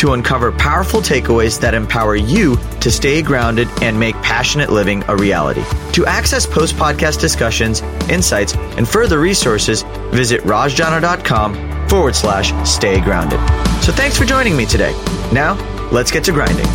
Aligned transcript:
to 0.00 0.14
uncover 0.14 0.50
powerful 0.50 1.00
takeaways 1.00 1.60
that 1.60 1.74
empower 1.74 2.16
you 2.16 2.56
to 2.80 2.90
stay 2.90 3.20
grounded 3.20 3.68
and 3.82 4.00
make 4.00 4.14
passionate 4.16 4.70
living 4.70 5.04
a 5.08 5.16
reality. 5.16 5.62
To 5.92 6.06
access 6.06 6.46
post 6.46 6.74
podcast 6.76 7.20
discussions, 7.20 7.82
insights, 8.08 8.54
and 8.56 8.88
further 8.88 9.20
resources, 9.20 9.82
visit 10.10 10.40
rajjana.com 10.42 11.88
forward 11.88 12.16
slash 12.16 12.52
stay 12.68 13.00
grounded. 13.02 13.40
So 13.82 13.92
thanks 13.92 14.16
for 14.16 14.24
joining 14.24 14.56
me 14.56 14.64
today. 14.64 14.92
Now, 15.32 15.54
let's 15.92 16.10
get 16.10 16.24
to 16.24 16.32
grinding. 16.32 16.66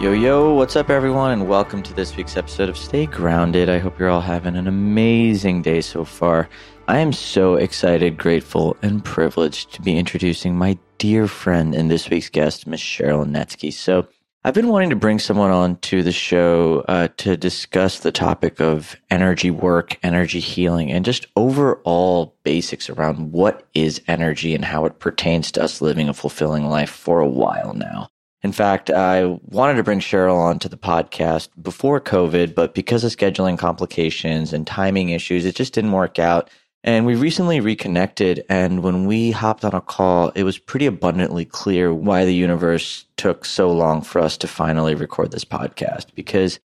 Yo, 0.00 0.12
yo, 0.12 0.54
what's 0.54 0.74
up, 0.74 0.90
everyone, 0.90 1.30
and 1.30 1.48
welcome 1.48 1.82
to 1.82 1.94
this 1.94 2.16
week's 2.16 2.36
episode 2.36 2.68
of 2.68 2.76
Stay 2.76 3.06
Grounded. 3.06 3.68
I 3.68 3.78
hope 3.78 3.98
you're 3.98 4.08
all 4.08 4.20
having 4.20 4.56
an 4.56 4.66
amazing 4.66 5.62
day 5.62 5.80
so 5.80 6.04
far. 6.04 6.48
I 6.88 6.98
am 6.98 7.12
so 7.12 7.54
excited, 7.54 8.16
grateful, 8.18 8.76
and 8.82 9.04
privileged 9.04 9.72
to 9.74 9.82
be 9.82 9.96
introducing 9.96 10.56
my 10.56 10.76
dear 10.98 11.28
friend 11.28 11.74
and 11.76 11.88
this 11.88 12.10
week's 12.10 12.28
guest, 12.28 12.66
Miss 12.66 12.80
Cheryl 12.80 13.24
Netsky. 13.24 13.72
So, 13.72 14.08
I've 14.44 14.54
been 14.54 14.66
wanting 14.66 14.90
to 14.90 14.96
bring 14.96 15.20
someone 15.20 15.52
on 15.52 15.76
to 15.76 16.02
the 16.02 16.10
show 16.10 16.84
uh, 16.88 17.06
to 17.18 17.36
discuss 17.36 18.00
the 18.00 18.10
topic 18.10 18.60
of 18.60 18.96
energy 19.08 19.52
work, 19.52 19.96
energy 20.02 20.40
healing, 20.40 20.90
and 20.90 21.04
just 21.04 21.28
overall 21.36 22.34
basics 22.42 22.90
around 22.90 23.30
what 23.30 23.68
is 23.74 24.02
energy 24.08 24.52
and 24.52 24.64
how 24.64 24.84
it 24.84 24.98
pertains 24.98 25.52
to 25.52 25.62
us 25.62 25.80
living 25.80 26.08
a 26.08 26.14
fulfilling 26.14 26.66
life 26.66 26.90
for 26.90 27.20
a 27.20 27.28
while 27.28 27.72
now. 27.74 28.08
In 28.42 28.50
fact, 28.50 28.90
I 28.90 29.38
wanted 29.44 29.74
to 29.74 29.84
bring 29.84 30.00
Cheryl 30.00 30.36
onto 30.36 30.68
the 30.68 30.76
podcast 30.76 31.48
before 31.62 32.00
COVID, 32.00 32.56
but 32.56 32.74
because 32.74 33.04
of 33.04 33.12
scheduling 33.12 33.56
complications 33.56 34.52
and 34.52 34.66
timing 34.66 35.10
issues, 35.10 35.44
it 35.44 35.54
just 35.54 35.74
didn't 35.74 35.92
work 35.92 36.18
out. 36.18 36.50
And 36.84 37.06
we 37.06 37.14
recently 37.14 37.60
reconnected. 37.60 38.44
And 38.48 38.82
when 38.82 39.06
we 39.06 39.30
hopped 39.30 39.64
on 39.64 39.74
a 39.74 39.80
call, 39.80 40.30
it 40.30 40.42
was 40.42 40.58
pretty 40.58 40.86
abundantly 40.86 41.44
clear 41.44 41.94
why 41.94 42.24
the 42.24 42.34
universe 42.34 43.04
took 43.16 43.44
so 43.44 43.70
long 43.70 44.02
for 44.02 44.20
us 44.20 44.36
to 44.38 44.48
finally 44.48 44.94
record 44.94 45.30
this 45.30 45.44
podcast 45.44 46.06
because 46.14 46.58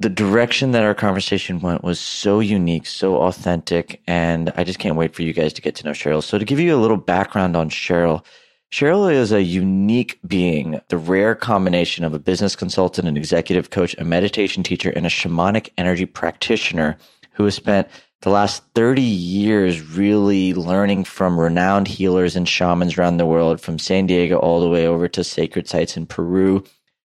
the 0.00 0.08
direction 0.08 0.70
that 0.70 0.84
our 0.84 0.94
conversation 0.94 1.60
went 1.60 1.82
was 1.82 2.00
so 2.00 2.40
unique, 2.40 2.86
so 2.86 3.16
authentic. 3.16 4.00
And 4.06 4.52
I 4.56 4.64
just 4.64 4.78
can't 4.78 4.96
wait 4.96 5.14
for 5.14 5.22
you 5.22 5.32
guys 5.32 5.52
to 5.54 5.62
get 5.62 5.74
to 5.76 5.84
know 5.84 5.90
Cheryl. 5.90 6.22
So 6.22 6.38
to 6.38 6.44
give 6.44 6.60
you 6.60 6.74
a 6.74 6.80
little 6.80 6.96
background 6.96 7.56
on 7.56 7.68
Cheryl, 7.68 8.24
Cheryl 8.70 9.12
is 9.12 9.32
a 9.32 9.42
unique 9.42 10.18
being, 10.26 10.80
the 10.88 10.98
rare 10.98 11.34
combination 11.34 12.04
of 12.04 12.14
a 12.14 12.18
business 12.18 12.54
consultant, 12.54 13.08
an 13.08 13.16
executive 13.16 13.70
coach, 13.70 13.94
a 13.98 14.04
meditation 14.04 14.62
teacher, 14.62 14.90
and 14.90 15.04
a 15.04 15.10
shamanic 15.10 15.70
energy 15.78 16.06
practitioner 16.06 16.96
who 17.32 17.44
has 17.44 17.54
spent 17.54 17.88
the 18.22 18.30
last 18.30 18.62
30 18.74 19.00
years 19.00 19.80
really 19.80 20.54
learning 20.54 21.04
from 21.04 21.38
renowned 21.38 21.88
healers 21.88 22.36
and 22.36 22.48
shamans 22.48 22.98
around 22.98 23.16
the 23.16 23.26
world, 23.26 23.60
from 23.60 23.78
San 23.78 24.06
Diego 24.06 24.38
all 24.38 24.60
the 24.60 24.68
way 24.68 24.86
over 24.86 25.08
to 25.08 25.22
sacred 25.22 25.68
sites 25.68 25.96
in 25.96 26.06
Peru, 26.06 26.64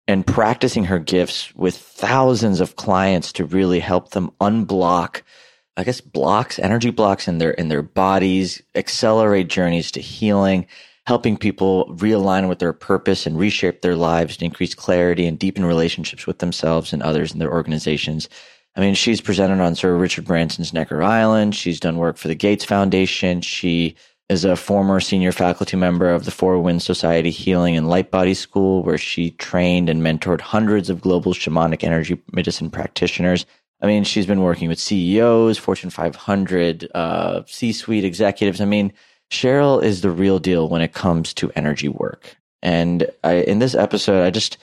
and 0.07 0.25
practicing 0.25 0.85
her 0.85 0.99
gifts 0.99 1.53
with 1.55 1.77
thousands 1.77 2.59
of 2.59 2.75
clients 2.75 3.31
to 3.33 3.45
really 3.45 3.79
help 3.79 4.11
them 4.11 4.31
unblock 4.39 5.21
I 5.77 5.83
guess 5.83 6.01
blocks, 6.01 6.59
energy 6.59 6.91
blocks 6.91 7.27
in 7.27 7.37
their 7.37 7.51
in 7.51 7.69
their 7.69 7.81
bodies, 7.81 8.61
accelerate 8.75 9.47
journeys 9.47 9.89
to 9.91 10.01
healing, 10.01 10.67
helping 11.05 11.37
people 11.37 11.87
realign 11.95 12.49
with 12.49 12.59
their 12.59 12.73
purpose 12.73 13.25
and 13.25 13.39
reshape 13.39 13.81
their 13.81 13.95
lives 13.95 14.37
to 14.37 14.45
increase 14.45 14.75
clarity 14.75 15.25
and 15.25 15.39
deepen 15.39 15.65
relationships 15.65 16.27
with 16.27 16.39
themselves 16.39 16.91
and 16.91 17.01
others 17.01 17.31
in 17.31 17.39
their 17.39 17.51
organizations. 17.51 18.27
I 18.75 18.79
mean, 18.79 18.93
she's 18.95 19.19
presented 19.19 19.59
on 19.59 19.75
Sir 19.75 19.95
Richard 19.95 20.25
Branson's 20.25 20.73
Necker 20.73 21.03
Island. 21.03 21.55
She's 21.55 21.79
done 21.79 21.97
work 21.97 22.17
for 22.17 22.29
the 22.29 22.35
Gates 22.35 22.63
Foundation. 22.63 23.41
She 23.41 23.95
is 24.29 24.45
a 24.45 24.55
former 24.55 25.01
senior 25.01 25.33
faculty 25.33 25.75
member 25.75 26.09
of 26.09 26.23
the 26.23 26.31
Four 26.31 26.57
Winds 26.59 26.85
Society 26.85 27.31
Healing 27.31 27.75
and 27.75 27.89
Light 27.89 28.11
Body 28.11 28.33
School, 28.33 28.81
where 28.83 28.97
she 28.97 29.31
trained 29.31 29.89
and 29.89 30.01
mentored 30.01 30.39
hundreds 30.39 30.89
of 30.89 31.01
global 31.01 31.33
shamanic 31.33 31.83
energy 31.83 32.21
medicine 32.31 32.69
practitioners. 32.69 33.45
I 33.81 33.87
mean, 33.87 34.05
she's 34.05 34.25
been 34.25 34.41
working 34.41 34.69
with 34.69 34.79
CEOs, 34.79 35.57
Fortune 35.57 35.89
500, 35.89 36.87
uh, 36.95 37.41
C 37.45 37.73
suite 37.73 38.05
executives. 38.05 38.61
I 38.61 38.65
mean, 38.65 38.93
Cheryl 39.29 39.83
is 39.83 39.99
the 39.99 40.11
real 40.11 40.39
deal 40.39 40.69
when 40.69 40.81
it 40.81 40.93
comes 40.93 41.33
to 41.35 41.51
energy 41.55 41.89
work. 41.89 42.37
And 42.61 43.09
I, 43.25 43.35
in 43.35 43.59
this 43.59 43.75
episode, 43.75 44.23
I 44.23 44.29
just, 44.29 44.57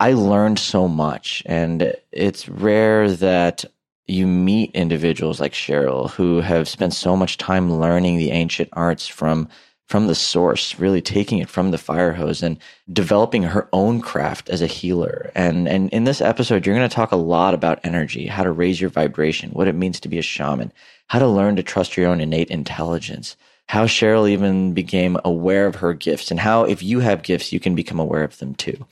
I 0.00 0.12
learned 0.12 0.58
so 0.58 0.88
much. 0.88 1.42
And 1.46 1.94
it's 2.12 2.48
rare 2.48 3.10
that 3.10 3.64
you 4.06 4.26
meet 4.26 4.70
individuals 4.74 5.40
like 5.40 5.52
Cheryl 5.52 6.10
who 6.10 6.40
have 6.40 6.68
spent 6.68 6.94
so 6.94 7.16
much 7.16 7.36
time 7.36 7.72
learning 7.72 8.16
the 8.16 8.30
ancient 8.30 8.70
arts 8.72 9.06
from 9.06 9.48
from 9.86 10.06
the 10.06 10.14
source, 10.14 10.78
really 10.78 11.00
taking 11.00 11.38
it 11.38 11.48
from 11.48 11.70
the 11.70 11.78
fire 11.78 12.12
hose 12.12 12.42
and 12.42 12.58
developing 12.92 13.42
her 13.42 13.70
own 13.72 14.02
craft 14.02 14.50
as 14.50 14.60
a 14.60 14.66
healer. 14.66 15.30
And 15.34 15.66
and 15.66 15.88
in 15.90 16.04
this 16.04 16.20
episode, 16.20 16.64
you're 16.64 16.76
going 16.76 16.88
to 16.88 16.94
talk 16.94 17.12
a 17.12 17.16
lot 17.16 17.54
about 17.54 17.80
energy, 17.84 18.26
how 18.26 18.44
to 18.44 18.52
raise 18.52 18.80
your 18.80 18.90
vibration, 18.90 19.50
what 19.50 19.68
it 19.68 19.74
means 19.74 19.98
to 20.00 20.08
be 20.08 20.18
a 20.18 20.22
shaman, 20.22 20.72
how 21.08 21.18
to 21.18 21.26
learn 21.26 21.56
to 21.56 21.62
trust 21.62 21.96
your 21.96 22.08
own 22.08 22.20
innate 22.20 22.50
intelligence, 22.50 23.36
how 23.66 23.86
Cheryl 23.86 24.28
even 24.28 24.74
became 24.74 25.18
aware 25.24 25.66
of 25.66 25.76
her 25.76 25.94
gifts 25.94 26.30
and 26.30 26.40
how 26.40 26.64
if 26.64 26.82
you 26.82 27.00
have 27.00 27.22
gifts, 27.22 27.52
you 27.52 27.60
can 27.60 27.74
become 27.74 27.98
aware 27.98 28.24
of 28.24 28.38
them 28.38 28.54
too. 28.54 28.86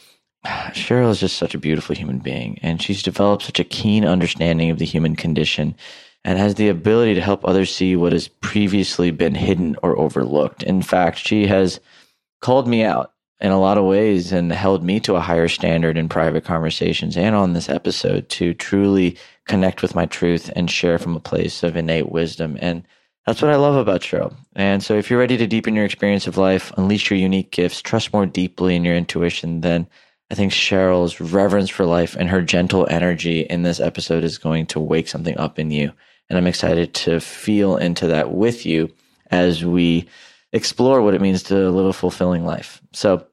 Cheryl 0.72 1.10
is 1.10 1.20
just 1.20 1.36
such 1.36 1.54
a 1.54 1.58
beautiful 1.58 1.94
human 1.94 2.18
being, 2.18 2.58
and 2.62 2.80
she's 2.80 3.02
developed 3.02 3.44
such 3.44 3.60
a 3.60 3.64
keen 3.64 4.04
understanding 4.04 4.70
of 4.70 4.78
the 4.78 4.84
human 4.84 5.16
condition 5.16 5.74
and 6.24 6.38
has 6.38 6.56
the 6.56 6.68
ability 6.68 7.14
to 7.14 7.20
help 7.20 7.44
others 7.44 7.74
see 7.74 7.94
what 7.94 8.12
has 8.12 8.28
previously 8.28 9.10
been 9.10 9.34
hidden 9.34 9.76
or 9.82 9.98
overlooked. 9.98 10.62
In 10.62 10.82
fact, 10.82 11.18
she 11.18 11.46
has 11.46 11.78
called 12.40 12.66
me 12.66 12.82
out 12.82 13.12
in 13.40 13.52
a 13.52 13.60
lot 13.60 13.78
of 13.78 13.84
ways 13.84 14.32
and 14.32 14.50
held 14.50 14.82
me 14.82 14.98
to 15.00 15.14
a 15.14 15.20
higher 15.20 15.48
standard 15.48 15.96
in 15.96 16.08
private 16.08 16.44
conversations 16.44 17.16
and 17.16 17.36
on 17.36 17.52
this 17.52 17.68
episode 17.68 18.28
to 18.30 18.54
truly 18.54 19.16
connect 19.46 19.82
with 19.82 19.94
my 19.94 20.06
truth 20.06 20.50
and 20.56 20.70
share 20.70 20.98
from 20.98 21.14
a 21.14 21.20
place 21.20 21.62
of 21.62 21.76
innate 21.76 22.10
wisdom. 22.10 22.56
And 22.60 22.82
that's 23.26 23.42
what 23.42 23.50
I 23.50 23.56
love 23.56 23.76
about 23.76 24.00
Cheryl. 24.00 24.34
And 24.54 24.82
so 24.82 24.94
if 24.94 25.10
you're 25.10 25.18
ready 25.18 25.36
to 25.36 25.46
deepen 25.46 25.74
your 25.74 25.84
experience 25.84 26.26
of 26.26 26.38
life, 26.38 26.72
unleash 26.76 27.10
your 27.10 27.18
unique 27.18 27.50
gifts, 27.50 27.82
trust 27.82 28.12
more 28.12 28.26
deeply 28.26 28.74
in 28.74 28.84
your 28.84 28.96
intuition, 28.96 29.60
then 29.60 29.86
I 30.30 30.34
think 30.34 30.52
Cheryl's 30.52 31.20
reverence 31.20 31.70
for 31.70 31.86
life 31.86 32.16
and 32.16 32.28
her 32.28 32.42
gentle 32.42 32.86
energy 32.90 33.40
in 33.40 33.62
this 33.62 33.78
episode 33.78 34.24
is 34.24 34.38
going 34.38 34.66
to 34.66 34.80
wake 34.80 35.08
something 35.08 35.38
up 35.38 35.58
in 35.58 35.70
you. 35.70 35.92
And 36.28 36.36
I'm 36.36 36.48
excited 36.48 36.94
to 36.94 37.20
feel 37.20 37.76
into 37.76 38.08
that 38.08 38.32
with 38.32 38.66
you 38.66 38.92
as 39.30 39.64
we 39.64 40.08
explore 40.52 41.02
what 41.02 41.14
it 41.14 41.20
means 41.20 41.44
to 41.44 41.70
live 41.70 41.86
a 41.86 41.92
fulfilling 41.92 42.44
life. 42.44 42.80
So 42.92 43.26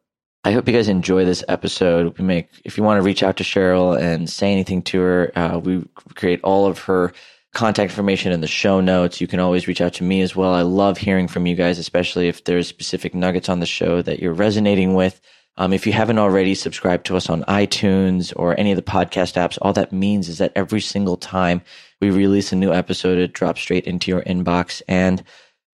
I 0.43 0.51
hope 0.51 0.67
you 0.67 0.73
guys 0.73 0.87
enjoy 0.87 1.25
this 1.25 1.43
episode. 1.47 2.17
We 2.17 2.25
make, 2.25 2.49
if 2.63 2.77
you 2.77 2.83
want 2.83 2.99
to 2.99 3.03
reach 3.03 3.23
out 3.23 3.37
to 3.37 3.43
Cheryl 3.43 3.99
and 3.99 4.29
say 4.29 4.51
anything 4.51 4.81
to 4.83 4.99
her, 4.99 5.31
uh, 5.35 5.57
we 5.57 5.85
create 6.13 6.41
all 6.43 6.67
of 6.67 6.79
her 6.79 7.13
contact 7.53 7.91
information 7.91 8.31
in 8.31 8.41
the 8.41 8.47
show 8.47 8.81
notes. 8.81 9.21
You 9.21 9.27
can 9.27 9.39
always 9.39 9.67
reach 9.67 9.81
out 9.81 9.93
to 9.93 10.03
me 10.03 10.21
as 10.21 10.35
well. 10.35 10.53
I 10.53 10.63
love 10.63 10.97
hearing 10.97 11.27
from 11.27 11.47
you 11.47 11.55
guys, 11.55 11.79
especially 11.79 12.27
if 12.27 12.43
there's 12.43 12.67
specific 12.67 13.15
nuggets 13.15 13.49
on 13.49 13.61
the 13.61 13.65
show 13.65 14.01
that 14.01 14.19
you're 14.19 14.33
resonating 14.33 14.93
with. 14.93 15.21
Um, 15.57 15.73
if 15.73 15.85
you 15.85 15.93
haven't 15.93 16.17
already 16.17 16.55
subscribed 16.55 17.05
to 17.07 17.15
us 17.15 17.29
on 17.29 17.43
iTunes 17.43 18.33
or 18.35 18.59
any 18.59 18.71
of 18.71 18.75
the 18.75 18.81
podcast 18.81 19.35
apps, 19.35 19.57
all 19.61 19.73
that 19.73 19.93
means 19.93 20.27
is 20.27 20.39
that 20.39 20.51
every 20.55 20.81
single 20.81 21.17
time 21.17 21.61
we 22.01 22.09
release 22.09 22.51
a 22.51 22.55
new 22.55 22.73
episode, 22.73 23.19
it 23.19 23.33
drops 23.33 23.61
straight 23.61 23.85
into 23.85 24.09
your 24.09 24.21
inbox. 24.23 24.81
And, 24.87 25.23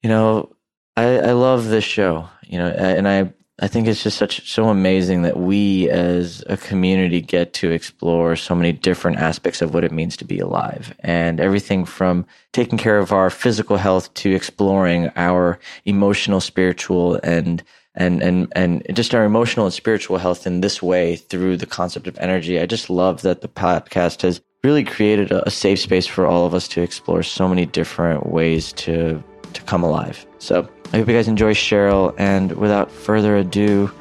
you 0.04 0.10
know, 0.10 0.54
I, 0.98 1.20
I 1.20 1.32
love 1.32 1.70
this 1.70 1.86
show, 1.86 2.28
you 2.44 2.58
know, 2.58 2.68
and 2.68 3.08
I 3.08 3.34
I 3.62 3.68
think 3.68 3.88
it's 3.88 4.04
just 4.04 4.18
such 4.18 4.50
so 4.50 4.70
amazing 4.70 5.24
that 5.24 5.38
we 5.38 5.90
as 5.90 6.44
a 6.48 6.56
community 6.56 7.20
get 7.20 7.54
to 7.56 7.72
explore 7.72 8.38
so 8.38 8.56
many 8.56 8.72
different 8.72 9.18
aspects 9.18 9.62
of 9.62 9.74
what 9.74 9.84
it 9.84 9.92
means 9.92 10.16
to 10.18 10.26
be 10.26 10.40
alive 10.40 10.96
and 11.02 11.42
everything 11.42 11.84
from 11.84 12.26
taking 12.54 12.78
care 12.78 13.00
of 13.00 13.12
our 13.12 13.30
physical 13.30 13.76
health 13.76 14.14
to 14.14 14.34
exploring 14.34 15.12
our 15.18 15.60
emotional, 15.84 16.40
spiritual 16.40 17.20
and 17.22 17.62
and 17.96 18.22
and 18.22 18.52
and 18.56 18.84
just 18.94 19.14
our 19.16 19.24
emotional 19.24 19.66
and 19.66 19.74
spiritual 19.74 20.18
health 20.18 20.46
in 20.48 20.62
this 20.62 20.82
way 20.82 21.16
through 21.16 21.58
the 21.58 21.66
concept 21.66 22.08
of 22.08 22.18
energy. 22.20 22.60
I 22.60 22.66
just 22.66 22.90
love 22.90 23.22
that 23.24 23.42
the 23.42 23.48
podcast 23.48 24.22
has 24.22 24.42
really 24.64 24.84
created 24.84 25.32
a, 25.32 25.48
a 25.48 25.52
safe 25.52 25.80
space 25.80 26.06
for 26.06 26.26
all 26.26 26.46
of 26.46 26.54
us 26.54 26.68
to 26.70 26.82
explore 26.82 27.24
so 27.24 27.48
many 27.48 27.66
different 27.66 28.28
ways 28.28 28.74
to 28.74 29.24
to 29.54 29.62
come 29.64 29.84
alive. 29.84 30.26
So 30.40 30.70
I 30.94 30.98
hope 30.98 31.08
you 31.08 31.14
guys 31.14 31.28
enjoy 31.28 31.54
Cheryl. 31.54 32.14
And 32.18 32.52
without 32.54 32.92
further 32.92 33.38
ado, 33.38 33.92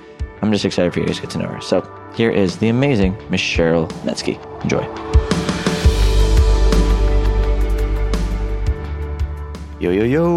I'm 0.43 0.53
just 0.53 0.65
excited 0.65 0.93
for 0.93 1.01
you 1.01 1.07
guys 1.07 1.17
to 1.17 1.23
get 1.23 1.31
to 1.31 1.39
know 1.39 1.49
her. 1.49 1.61
So 1.61 1.89
here 2.15 2.31
is 2.31 2.59
the 2.59 2.69
amazing 2.69 3.17
Miss 3.31 3.41
Cheryl 3.41 3.89
Netsky. 4.03 4.39
Enjoy. 4.63 5.28
Yo, 9.81 9.93
yo, 9.93 10.03
yo, 10.03 10.29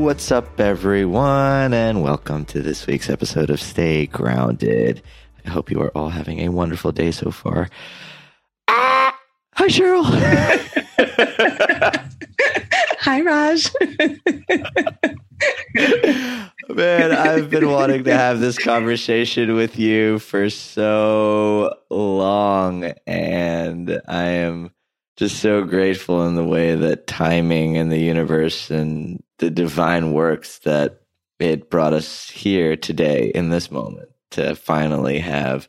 what's 0.00 0.30
up, 0.30 0.60
everyone, 0.60 1.72
and 1.72 2.02
welcome 2.02 2.44
to 2.44 2.60
this 2.60 2.86
week's 2.86 3.08
episode 3.08 3.48
of 3.48 3.58
Stay 3.58 4.04
Grounded. 4.04 5.00
I 5.46 5.48
hope 5.48 5.70
you 5.70 5.80
are 5.80 5.88
all 5.96 6.10
having 6.10 6.40
a 6.40 6.50
wonderful 6.50 6.92
day 6.92 7.10
so 7.10 7.30
far. 7.30 7.70
Ah! 8.68 9.18
Hi, 9.54 9.68
Cheryl. 9.68 10.04
Hi, 13.00 13.22
Raj. 13.22 13.70
Man, 16.68 17.12
I've 17.12 17.48
been 17.48 17.70
wanting 17.70 18.04
to 18.04 18.14
have 18.14 18.40
this 18.40 18.58
conversation 18.58 19.54
with 19.54 19.78
you 19.78 20.18
for 20.18 20.50
so 20.50 21.74
long, 21.88 22.92
and 23.06 24.02
I 24.06 24.24
am 24.24 24.70
just 25.16 25.40
so 25.40 25.64
grateful 25.64 26.26
in 26.26 26.34
the 26.34 26.44
way 26.44 26.74
that 26.74 27.06
timing 27.06 27.76
and 27.76 27.92
the 27.92 27.98
universe 27.98 28.70
and 28.70 29.22
the 29.38 29.50
divine 29.50 30.12
works 30.12 30.58
that 30.60 31.00
it 31.38 31.70
brought 31.70 31.92
us 31.92 32.30
here 32.30 32.76
today 32.76 33.30
in 33.34 33.50
this 33.50 33.70
moment 33.70 34.08
to 34.30 34.54
finally 34.54 35.18
have 35.18 35.68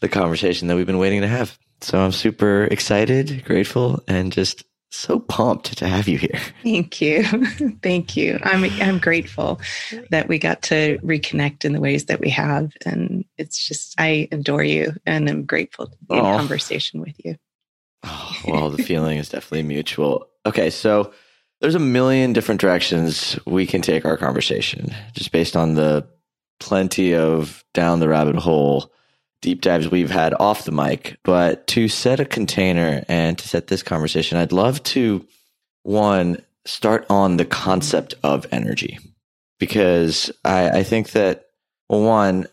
the 0.00 0.08
conversation 0.08 0.68
that 0.68 0.76
we've 0.76 0.86
been 0.86 0.98
waiting 0.98 1.20
to 1.20 1.28
have. 1.28 1.58
So 1.82 1.98
I'm 1.98 2.12
super 2.12 2.64
excited, 2.64 3.44
grateful, 3.44 4.02
and 4.08 4.32
just 4.32 4.64
so 4.90 5.18
pumped 5.20 5.78
to 5.78 5.86
have 5.86 6.08
you 6.08 6.18
here. 6.18 6.40
Thank 6.62 7.00
you. 7.00 7.22
Thank 7.82 8.16
you. 8.16 8.38
I'm 8.42 8.64
I'm 8.82 8.98
grateful 8.98 9.60
that 10.10 10.28
we 10.28 10.38
got 10.38 10.62
to 10.62 10.98
reconnect 10.98 11.64
in 11.64 11.72
the 11.72 11.80
ways 11.80 12.06
that 12.06 12.20
we 12.20 12.28
have 12.30 12.72
and 12.84 13.24
it's 13.38 13.66
just 13.66 13.94
I 13.98 14.28
adore 14.32 14.64
you 14.64 14.94
and 15.06 15.28
I'm 15.28 15.44
grateful 15.44 15.86
to 15.86 15.96
be 16.08 16.16
in 16.16 16.24
conversation 16.24 17.00
with 17.00 17.14
you. 17.24 17.36
Oh, 18.02 18.36
well, 18.46 18.70
the 18.70 18.82
feeling 18.82 19.18
is 19.18 19.28
definitely 19.28 19.62
mutual. 19.62 20.28
Okay, 20.46 20.70
so 20.70 21.12
there's 21.60 21.74
a 21.74 21.80
million 21.80 22.32
different 22.32 22.60
directions 22.60 23.38
we 23.46 23.66
can 23.66 23.82
take 23.82 24.04
our 24.04 24.16
conversation 24.16 24.94
just 25.14 25.32
based 25.32 25.56
on 25.56 25.74
the 25.74 26.08
plenty 26.58 27.14
of 27.14 27.64
down 27.74 28.00
the 28.00 28.08
rabbit 28.08 28.36
hole 28.36 28.92
deep 29.40 29.62
dives 29.62 29.90
we've 29.90 30.10
had 30.10 30.34
off 30.38 30.64
the 30.64 30.72
mic. 30.72 31.18
But 31.24 31.66
to 31.68 31.88
set 31.88 32.20
a 32.20 32.24
container 32.24 33.02
and 33.08 33.38
to 33.38 33.48
set 33.48 33.66
this 33.66 33.82
conversation, 33.82 34.38
I'd 34.38 34.52
love 34.52 34.82
to 34.84 35.26
one 35.82 36.42
start 36.66 37.06
on 37.08 37.36
the 37.36 37.44
concept 37.44 38.14
of 38.22 38.46
energy 38.52 38.98
because 39.58 40.30
I, 40.44 40.80
I 40.80 40.82
think 40.82 41.12
that 41.12 41.46
one, 41.88 42.46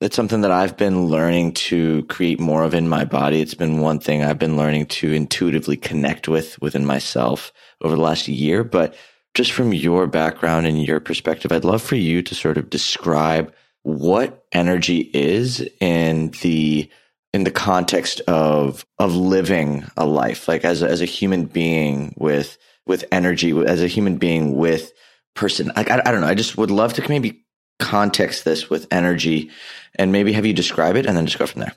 it's 0.00 0.16
something 0.16 0.40
that 0.40 0.50
I've 0.50 0.76
been 0.76 1.06
learning 1.06 1.52
to 1.52 2.04
create 2.04 2.40
more 2.40 2.62
of 2.62 2.74
in 2.74 2.88
my 2.88 3.04
body. 3.04 3.40
It's 3.40 3.54
been 3.54 3.80
one 3.80 4.00
thing 4.00 4.22
I've 4.22 4.38
been 4.38 4.56
learning 4.56 4.86
to 4.86 5.12
intuitively 5.12 5.76
connect 5.76 6.26
with 6.26 6.60
within 6.62 6.86
myself 6.86 7.52
over 7.82 7.96
the 7.96 8.02
last 8.02 8.26
year. 8.26 8.64
But 8.64 8.94
just 9.34 9.52
from 9.52 9.74
your 9.74 10.06
background 10.06 10.66
and 10.66 10.82
your 10.82 11.00
perspective, 11.00 11.52
I'd 11.52 11.64
love 11.64 11.82
for 11.82 11.96
you 11.96 12.22
to 12.22 12.34
sort 12.34 12.56
of 12.56 12.70
describe 12.70 13.52
what 13.82 14.44
energy 14.52 15.10
is 15.12 15.66
in 15.80 16.30
the 16.42 16.90
in 17.32 17.44
the 17.44 17.50
context 17.50 18.20
of 18.22 18.84
of 18.98 19.14
living 19.14 19.84
a 19.96 20.04
life 20.04 20.48
like 20.48 20.64
as 20.64 20.82
a, 20.82 20.88
as 20.88 21.00
a 21.00 21.06
human 21.06 21.44
being 21.44 22.12
with 22.16 22.58
with 22.86 23.04
energy 23.12 23.52
as 23.66 23.80
a 23.80 23.86
human 23.86 24.16
being 24.16 24.56
with 24.56 24.92
person 25.34 25.72
like 25.76 25.90
I, 25.90 26.02
I 26.04 26.10
don't 26.10 26.20
know 26.20 26.26
i 26.26 26.34
just 26.34 26.58
would 26.58 26.70
love 26.70 26.92
to 26.94 27.08
maybe 27.08 27.44
context 27.80 28.44
this 28.44 28.70
with 28.70 28.86
energy 28.90 29.50
and 29.96 30.12
maybe 30.12 30.32
have 30.32 30.46
you 30.46 30.52
describe 30.52 30.96
it 30.96 31.06
and 31.06 31.16
then 31.16 31.26
just 31.26 31.38
go 31.38 31.46
from 31.46 31.60
there 31.60 31.74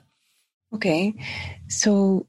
okay 0.74 1.14
so 1.68 2.26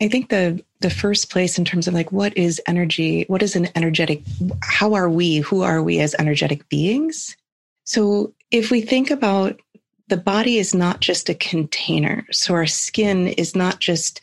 i 0.00 0.08
think 0.08 0.28
the 0.28 0.62
the 0.80 0.90
first 0.90 1.30
place 1.30 1.58
in 1.58 1.64
terms 1.64 1.88
of 1.88 1.94
like 1.94 2.12
what 2.12 2.36
is 2.36 2.60
energy 2.66 3.24
what 3.28 3.42
is 3.42 3.56
an 3.56 3.68
energetic 3.74 4.22
how 4.62 4.94
are 4.94 5.08
we 5.08 5.38
who 5.38 5.62
are 5.62 5.82
we 5.82 6.00
as 6.00 6.14
energetic 6.18 6.68
beings 6.68 7.36
so 7.84 8.32
if 8.50 8.70
we 8.70 8.80
think 8.80 9.10
about 9.10 9.60
the 10.08 10.16
body 10.16 10.58
is 10.58 10.74
not 10.74 11.00
just 11.00 11.28
a 11.28 11.34
container. 11.34 12.26
So 12.30 12.54
our 12.54 12.66
skin 12.66 13.28
is 13.28 13.56
not 13.56 13.80
just, 13.80 14.20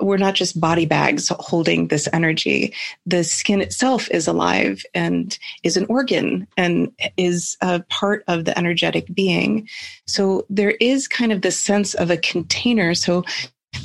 we're 0.00 0.16
not 0.16 0.34
just 0.34 0.60
body 0.60 0.86
bags 0.86 1.32
holding 1.38 1.88
this 1.88 2.08
energy. 2.12 2.74
The 3.06 3.24
skin 3.24 3.60
itself 3.60 4.10
is 4.10 4.26
alive 4.26 4.82
and 4.94 5.36
is 5.62 5.76
an 5.76 5.86
organ 5.88 6.46
and 6.56 6.92
is 7.16 7.56
a 7.60 7.80
part 7.88 8.24
of 8.28 8.44
the 8.44 8.56
energetic 8.58 9.06
being. 9.14 9.68
So 10.06 10.44
there 10.50 10.72
is 10.80 11.08
kind 11.08 11.32
of 11.32 11.42
this 11.42 11.58
sense 11.58 11.94
of 11.94 12.10
a 12.10 12.16
container. 12.16 12.94
So 12.94 13.24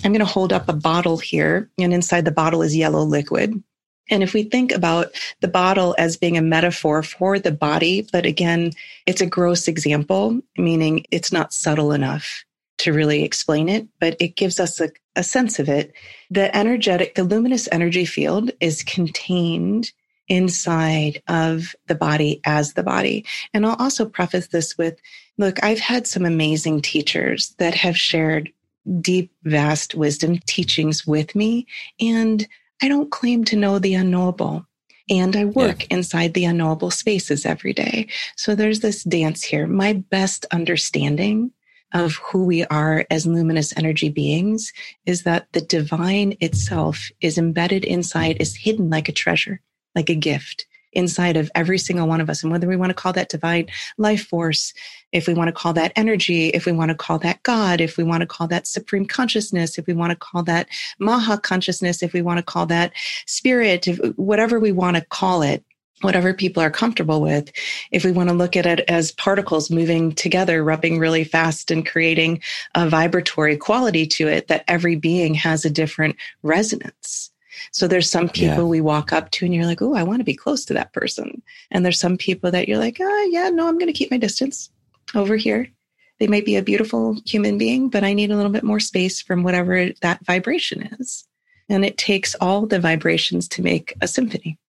I'm 0.04 0.12
going 0.12 0.20
to 0.20 0.26
hold 0.26 0.54
up 0.54 0.68
a 0.70 0.74
bottle 0.74 1.18
here, 1.18 1.70
and 1.78 1.94
inside 1.94 2.26
the 2.26 2.32
bottle 2.32 2.62
is 2.62 2.76
yellow 2.76 3.04
liquid. 3.04 3.62
And 4.10 4.24
if 4.24 4.34
we 4.34 4.44
think 4.44 4.72
about 4.72 5.08
the 5.40 5.48
bottle 5.48 5.96
as 5.98 6.18
being 6.18 6.38
a 6.38 6.42
metaphor 6.42 7.04
for 7.04 7.40
the 7.40 7.52
body, 7.52 8.08
but 8.12 8.26
again, 8.26 8.72
it's 9.06 9.22
a 9.22 9.26
gross 9.26 9.68
example, 9.68 10.42
meaning 10.58 11.06
it's 11.12 11.32
not 11.32 11.54
subtle 11.54 11.94
enough 11.94 12.44
to 12.82 12.94
really 12.94 13.24
explain 13.24 13.70
it, 13.70 13.88
but 14.00 14.18
it 14.20 14.36
gives 14.36 14.60
us 14.60 14.82
a, 14.82 14.90
a 15.16 15.24
sense 15.24 15.60
of 15.60 15.70
it. 15.70 15.94
The 16.30 16.56
energetic, 16.56 17.16
the 17.16 17.24
luminous 17.24 17.70
energy 17.72 18.06
field 18.06 18.52
is 18.60 18.84
contained 18.84 19.92
inside 20.28 21.22
of 21.28 21.76
the 21.88 21.96
body 21.96 22.42
as 22.46 22.74
the 22.74 22.84
body. 22.84 23.26
And 23.54 23.66
I'll 23.66 23.76
also 23.76 24.06
preface 24.06 24.48
this 24.48 24.78
with 24.78 25.00
look, 25.38 25.64
I've 25.64 25.80
had 25.80 26.08
some 26.08 26.26
amazing 26.26 26.82
teachers 26.82 27.54
that 27.60 27.76
have 27.76 27.98
shared 27.98 28.52
deep, 29.00 29.32
vast 29.44 29.94
wisdom 29.94 30.40
teachings 30.48 31.06
with 31.06 31.36
me. 31.36 31.68
And 32.00 32.48
I 32.82 32.88
don't 32.88 33.12
claim 33.12 33.44
to 33.46 33.56
know 33.56 33.78
the 33.78 33.94
unknowable. 33.94 34.66
And 35.10 35.36
I 35.36 35.46
work 35.46 35.82
yeah. 35.82 35.98
inside 35.98 36.34
the 36.34 36.46
unknowable 36.46 36.92
spaces 36.92 37.46
every 37.46 37.74
day. 37.74 38.08
So 38.38 38.56
there's 38.56 38.80
this 38.80 39.04
dance 39.04 39.44
here. 39.44 39.68
My 39.68 39.94
best 39.94 40.46
understanding 40.52 41.52
of 41.94 42.16
who 42.16 42.46
we 42.46 42.66
are 42.66 43.06
as 43.10 43.26
luminous 43.26 43.76
energy 43.78 44.10
beings 44.10 44.72
is 45.06 45.24
that 45.24 45.48
the 45.52 45.62
divine 45.62 46.36
itself 46.40 47.10
is 47.22 47.38
embedded 47.38 47.84
inside, 47.84 48.38
is 48.40 48.56
hidden 48.56 48.90
like 48.90 49.10
a 49.10 49.14
treasure, 49.14 49.62
like 49.96 50.10
a 50.10 50.16
gift 50.16 50.66
inside 50.94 51.38
of 51.38 51.50
every 51.56 51.78
single 51.78 52.08
one 52.08 52.22
of 52.22 52.30
us. 52.30 52.44
And 52.44 52.52
whether 52.52 52.68
we 52.68 52.76
want 52.76 52.90
to 52.90 52.96
call 52.96 53.14
that 53.14 53.30
divine 53.30 53.68
life 53.98 54.28
force, 54.28 54.74
if 55.12 55.28
we 55.28 55.34
want 55.34 55.48
to 55.48 55.54
call 55.54 55.74
that 55.74 55.94
energy, 55.96 56.50
if 56.50 56.66
we 56.66 56.72
want 56.72 56.90
to 56.90 56.96
call 56.96 57.20
that 57.20 57.42
God, 57.44 57.82
if 57.82 57.98
we 57.98 58.04
want 58.04 58.22
to 58.22 58.28
call 58.28 58.48
that 58.48 58.68
supreme 58.68 59.06
consciousness, 59.06 59.78
if 59.78 59.88
we 59.88 59.94
want 59.94 60.12
to 60.12 60.16
call 60.16 60.44
that 60.44 60.68
Maha 61.00 61.38
consciousness, 61.38 62.04
if 62.04 62.14
we 62.14 62.22
want 62.22 62.38
to 62.38 62.44
call 62.44 62.66
that 62.68 62.92
spirit, 63.26 63.88
whatever 64.16 64.60
we 64.60 64.72
want 64.72 64.98
to 64.98 65.06
call 65.06 65.42
it, 65.42 65.64
whatever 66.02 66.34
people 66.34 66.62
are 66.62 66.72
comfortable 66.72 67.22
with. 67.22 67.52
If 67.92 68.04
we 68.04 68.12
want 68.12 68.30
to 68.30 68.36
look 68.36 68.56
at 68.56 68.66
it 68.66 68.82
as 68.88 69.12
particles 69.12 69.70
moving 69.70 70.12
together, 70.12 70.64
rubbing 70.64 71.00
really 71.00 71.24
fast 71.24 71.72
and 71.72 71.86
creating 71.86 72.42
a 72.76 72.90
vibratory 72.90 73.58
quality 73.58 74.06
to 74.08 74.28
it, 74.28 74.48
that 74.48 74.64
every 74.68 74.96
being 74.96 75.34
has 75.36 75.66
a 75.66 75.70
different 75.70 76.16
resonance. 76.44 77.32
So 77.72 77.88
there's 77.88 78.10
some 78.10 78.30
people 78.30 78.64
yeah. 78.64 78.64
we 78.64 78.82
walk 78.82 79.14
up 79.14 79.30
to 79.32 79.46
and 79.46 79.54
you're 79.54 79.66
like, 79.66 79.82
oh, 79.82 79.94
I 79.94 80.04
want 80.04 80.20
to 80.20 80.26
be 80.26 80.36
close 80.36 80.66
to 80.66 80.74
that 80.74 80.94
person. 80.94 81.42
And 81.70 81.86
there's 81.86 82.00
some 82.00 82.18
people 82.18 82.52
that 82.52 82.68
you're 82.68 82.78
like, 82.78 82.98
oh, 83.00 83.30
yeah, 83.32 83.50
no, 83.50 83.68
I'm 83.68 83.78
going 83.78 83.88
to 83.88 83.94
keep 83.94 84.12
my 84.12 84.18
distance 84.18 84.70
over 85.16 85.36
here. 85.36 85.68
They 86.20 86.28
might 86.28 86.46
be 86.46 86.56
a 86.56 86.62
beautiful 86.62 87.18
human 87.26 87.58
being, 87.58 87.90
but 87.90 88.04
I 88.04 88.14
need 88.14 88.32
a 88.32 88.36
little 88.36 88.52
bit 88.52 88.64
more 88.64 88.80
space 88.80 89.22
from 89.22 89.44
whatever 89.44 89.90
that 90.02 90.26
vibration 90.26 90.84
is. 91.00 91.28
And 91.68 91.86
it 91.86 91.98
takes 91.98 92.36
all 92.36 92.66
the 92.66 92.80
vibrations 92.80 93.48
to 93.50 93.62
make 93.62 93.96
a 94.02 94.08
symphony. 94.08 94.60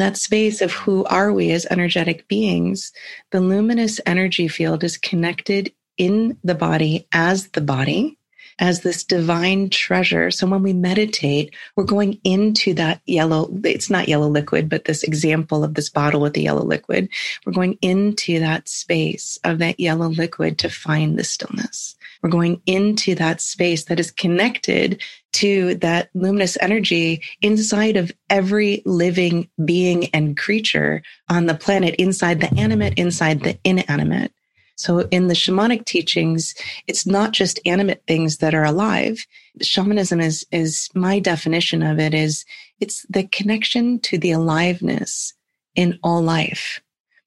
That 0.00 0.16
space 0.16 0.60
of 0.60 0.72
who 0.72 1.04
are 1.04 1.32
we 1.32 1.52
as 1.52 1.66
energetic 1.70 2.28
beings, 2.28 2.92
the 3.30 3.40
luminous 3.40 4.00
energy 4.06 4.48
field 4.48 4.84
is 4.84 4.98
connected 4.98 5.72
in 5.96 6.38
the 6.44 6.54
body 6.54 7.06
as 7.12 7.48
the 7.48 7.60
body 7.60 8.18
as 8.58 8.80
this 8.80 9.04
divine 9.04 9.68
treasure. 9.68 10.30
So 10.30 10.46
when 10.46 10.62
we 10.62 10.72
meditate, 10.72 11.54
we're 11.76 11.84
going 11.84 12.18
into 12.24 12.72
that 12.74 13.02
yellow, 13.04 13.50
it's 13.64 13.90
not 13.90 14.08
yellow 14.08 14.28
liquid, 14.28 14.68
but 14.68 14.84
this 14.84 15.02
example 15.02 15.62
of 15.62 15.74
this 15.74 15.90
bottle 15.90 16.22
with 16.22 16.32
the 16.32 16.42
yellow 16.42 16.64
liquid. 16.64 17.08
We're 17.44 17.52
going 17.52 17.78
into 17.82 18.40
that 18.40 18.68
space 18.68 19.38
of 19.44 19.58
that 19.58 19.78
yellow 19.78 20.08
liquid 20.08 20.58
to 20.60 20.70
find 20.70 21.18
the 21.18 21.24
stillness. 21.24 21.96
We're 22.22 22.30
going 22.30 22.62
into 22.66 23.14
that 23.16 23.40
space 23.40 23.84
that 23.84 24.00
is 24.00 24.10
connected 24.10 25.02
to 25.36 25.74
that 25.76 26.08
luminous 26.14 26.56
energy 26.60 27.22
inside 27.42 27.96
of 27.96 28.10
every 28.30 28.82
living 28.86 29.48
being 29.64 30.06
and 30.14 30.36
creature 30.36 31.02
on 31.28 31.44
the 31.44 31.54
planet, 31.54 31.94
inside 31.96 32.40
the 32.40 32.52
animate, 32.58 32.94
inside 32.98 33.42
the 33.42 33.58
inanimate. 33.62 34.32
So 34.76 35.00
in 35.10 35.28
the 35.28 35.34
shamanic 35.34 35.84
teachings, 35.84 36.54
it's 36.86 37.06
not 37.06 37.32
just 37.32 37.60
animate 37.66 38.02
things 38.06 38.38
that 38.38 38.54
are 38.54 38.64
alive. 38.64 39.26
Shamanism 39.60 40.20
is, 40.20 40.46
is 40.52 40.88
my 40.94 41.18
definition 41.18 41.82
of 41.82 41.98
it 41.98 42.14
is 42.14 42.44
it's 42.80 43.04
the 43.08 43.24
connection 43.24 43.98
to 44.00 44.18
the 44.18 44.32
aliveness 44.32 45.34
in 45.74 45.98
all 46.02 46.22
life. 46.22 46.80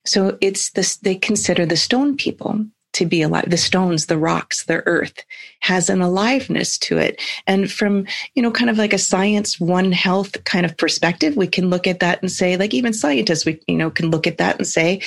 So 0.04 0.36
it's 0.40 0.70
this, 0.70 0.96
they 0.96 1.14
consider 1.14 1.64
the 1.64 1.76
stone 1.76 2.16
people 2.16 2.64
to 2.92 3.06
be 3.06 3.22
alive. 3.22 3.48
The 3.48 3.56
stones, 3.56 4.06
the 4.06 4.18
rocks, 4.18 4.64
the 4.64 4.86
earth 4.86 5.24
has 5.60 5.88
an 5.88 6.00
aliveness 6.00 6.78
to 6.78 6.98
it. 6.98 7.20
And 7.46 7.70
from, 7.70 8.06
you 8.34 8.42
know, 8.42 8.50
kind 8.50 8.70
of 8.70 8.78
like 8.78 8.92
a 8.92 8.98
science, 8.98 9.60
one 9.60 9.92
health 9.92 10.42
kind 10.44 10.66
of 10.66 10.76
perspective, 10.76 11.36
we 11.36 11.46
can 11.46 11.70
look 11.70 11.86
at 11.86 12.00
that 12.00 12.20
and 12.20 12.30
say, 12.30 12.56
like 12.56 12.74
even 12.74 12.92
scientists, 12.92 13.44
we, 13.44 13.60
you 13.66 13.76
know, 13.76 13.90
can 13.90 14.10
look 14.10 14.26
at 14.26 14.38
that 14.38 14.58
and 14.58 14.66
say, 14.66 15.00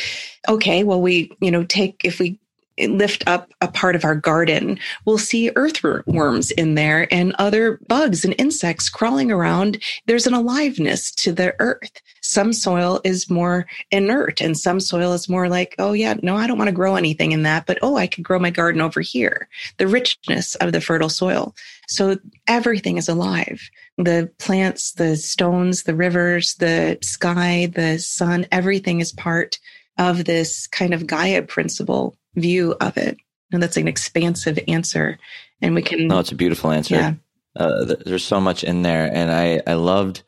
okay, 0.48 0.84
well, 0.84 1.02
we, 1.02 1.32
you 1.42 1.52
know, 1.52 1.64
take, 1.64 2.02
if 2.04 2.20
we 2.20 2.40
lift 2.80 3.24
up 3.28 3.54
a 3.62 3.68
part 3.68 3.96
of 3.96 4.04
our 4.04 4.16
garden, 4.16 4.80
we'll 5.06 5.18
see 5.18 5.52
earthworms 5.56 6.52
in 6.52 6.76
there 6.76 7.08
and 7.14 7.36
other 7.38 7.80
bugs 7.88 8.26
and 8.26 8.36
insects 8.38 8.90
crawling 8.90 9.32
around. 9.32 9.82
There's 10.08 10.28
an 10.28 10.34
aliveness 10.34 11.12
to 11.16 11.32
the 11.32 11.56
earth. 11.60 12.02
Some 12.22 12.54
soil 12.54 13.00
is 13.04 13.30
more 13.30 13.68
inert 13.92 14.42
and 14.42 14.58
some 14.58 14.80
soil 14.80 15.14
is 15.14 15.30
more 15.30 15.50
like, 15.50 15.76
oh 15.78 15.94
yeah, 15.94 16.16
no, 16.24 16.36
I 16.36 16.48
don't 16.48 16.58
want 16.58 16.70
to 16.70 16.76
grow 16.76 16.96
anything 16.96 17.32
in 17.32 17.44
that, 17.44 17.66
but 17.66 17.80
oh, 17.82 17.98
I 17.98 18.08
could 18.08 18.24
grow 18.24 18.40
my 18.40 18.50
garden 18.50 18.82
over 18.82 19.02
here. 19.02 19.48
The 19.78 19.88
richness 19.88 20.56
of 20.56 20.72
the 20.72 20.82
fertile 20.82 21.10
soil. 21.10 21.56
So 21.88 22.18
everything 22.48 22.98
is 22.98 23.10
alive. 23.10 23.70
The 23.98 24.32
plants, 24.40 24.94
the 24.94 25.16
stones, 25.16 25.84
the 25.84 25.96
rivers, 25.96 26.56
the 26.56 26.98
sky, 27.02 27.72
the 27.74 28.00
sun, 28.00 28.48
everything 28.52 29.00
is 29.00 29.12
part 29.12 29.60
of 30.00 30.26
this 30.26 30.66
kind 30.68 30.94
of 30.94 31.06
Gaia 31.06 31.44
principle 31.44 32.18
view 32.36 32.76
of 32.82 32.98
it. 32.98 33.18
And 33.52 33.62
that's 33.62 33.78
an 33.78 33.88
expansive 33.88 34.60
answer. 34.68 35.20
And 35.62 35.76
we 35.76 35.82
can. 35.82 36.08
No, 36.08 36.20
it's 36.20 36.32
a 36.32 36.36
beautiful 36.36 36.72
answer. 36.72 36.96
Yeah. 36.96 37.14
Uh, 37.56 37.96
there's 38.06 38.26
so 38.26 38.42
much 38.42 38.64
in 38.64 38.82
there. 38.82 39.10
And 39.14 39.32
I, 39.32 39.62
I 39.68 39.76
loved 39.76 40.24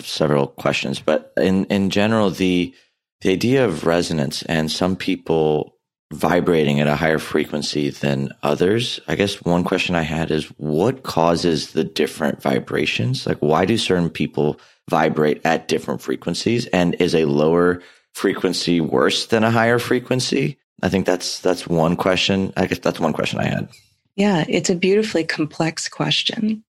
several 0.00 0.48
questions, 0.48 0.98
but 0.98 1.32
in, 1.36 1.66
in 1.66 1.90
general, 1.90 2.30
the, 2.30 2.74
the 3.20 3.30
idea 3.30 3.64
of 3.64 3.86
resonance 3.86 4.42
and 4.42 4.70
some 4.70 4.96
people 4.96 5.74
vibrating 6.12 6.80
at 6.80 6.86
a 6.86 6.96
higher 6.96 7.18
frequency 7.18 7.90
than 7.90 8.30
others. 8.42 9.00
I 9.08 9.14
guess 9.14 9.42
one 9.42 9.64
question 9.64 9.94
I 9.94 10.02
had 10.02 10.30
is 10.30 10.46
what 10.56 11.02
causes 11.02 11.72
the 11.72 11.84
different 11.84 12.42
vibrations? 12.42 13.26
Like, 13.26 13.38
why 13.38 13.64
do 13.64 13.76
certain 13.76 14.10
people 14.10 14.60
vibrate 14.88 15.40
at 15.44 15.68
different 15.68 16.02
frequencies? 16.02 16.66
And 16.66 16.94
is 17.00 17.14
a 17.14 17.24
lower 17.24 17.82
frequency 18.12 18.80
worse 18.80 19.26
than 19.26 19.44
a 19.44 19.50
higher 19.50 19.78
frequency? 19.78 20.58
I 20.82 20.88
think 20.88 21.06
that's 21.06 21.40
that's 21.40 21.66
one 21.66 21.96
question. 21.96 22.52
I 22.56 22.66
guess 22.66 22.78
that's 22.78 23.00
one 23.00 23.12
question 23.12 23.40
I 23.40 23.46
had. 23.46 23.68
Yeah, 24.16 24.44
it's 24.48 24.70
a 24.70 24.74
beautifully 24.74 25.24
complex 25.24 25.88
question. 25.88 26.64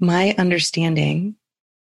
My 0.00 0.34
understanding 0.38 1.36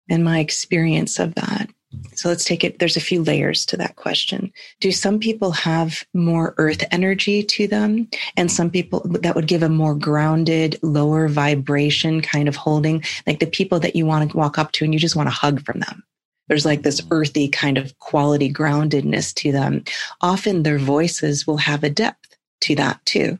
and 0.08 0.24
my 0.24 0.40
experience 0.40 1.18
of 1.18 1.34
that. 1.36 1.70
So 2.14 2.28
let's 2.28 2.44
take 2.44 2.62
it. 2.62 2.78
There's 2.78 2.96
a 2.96 3.00
few 3.00 3.22
layers 3.22 3.66
to 3.66 3.76
that 3.78 3.96
question. 3.96 4.52
Do 4.80 4.92
some 4.92 5.18
people 5.18 5.50
have 5.50 6.04
more 6.14 6.54
earth 6.56 6.84
energy 6.92 7.42
to 7.42 7.66
them? 7.66 8.08
And 8.36 8.50
some 8.50 8.70
people 8.70 9.00
that 9.06 9.34
would 9.34 9.48
give 9.48 9.62
a 9.62 9.68
more 9.68 9.94
grounded, 9.96 10.78
lower 10.82 11.26
vibration 11.26 12.20
kind 12.20 12.48
of 12.48 12.54
holding, 12.54 13.02
like 13.26 13.40
the 13.40 13.46
people 13.46 13.80
that 13.80 13.96
you 13.96 14.06
want 14.06 14.30
to 14.30 14.36
walk 14.36 14.58
up 14.58 14.70
to 14.72 14.84
and 14.84 14.94
you 14.94 15.00
just 15.00 15.16
want 15.16 15.28
to 15.28 15.34
hug 15.34 15.64
from 15.64 15.80
them. 15.80 16.04
There's 16.50 16.66
like 16.66 16.82
this 16.82 17.00
earthy 17.12 17.46
kind 17.46 17.78
of 17.78 17.96
quality 18.00 18.52
groundedness 18.52 19.32
to 19.34 19.52
them. 19.52 19.84
Often 20.20 20.64
their 20.64 20.80
voices 20.80 21.46
will 21.46 21.58
have 21.58 21.84
a 21.84 21.90
depth 21.90 22.36
to 22.62 22.74
that 22.74 22.98
too. 23.06 23.38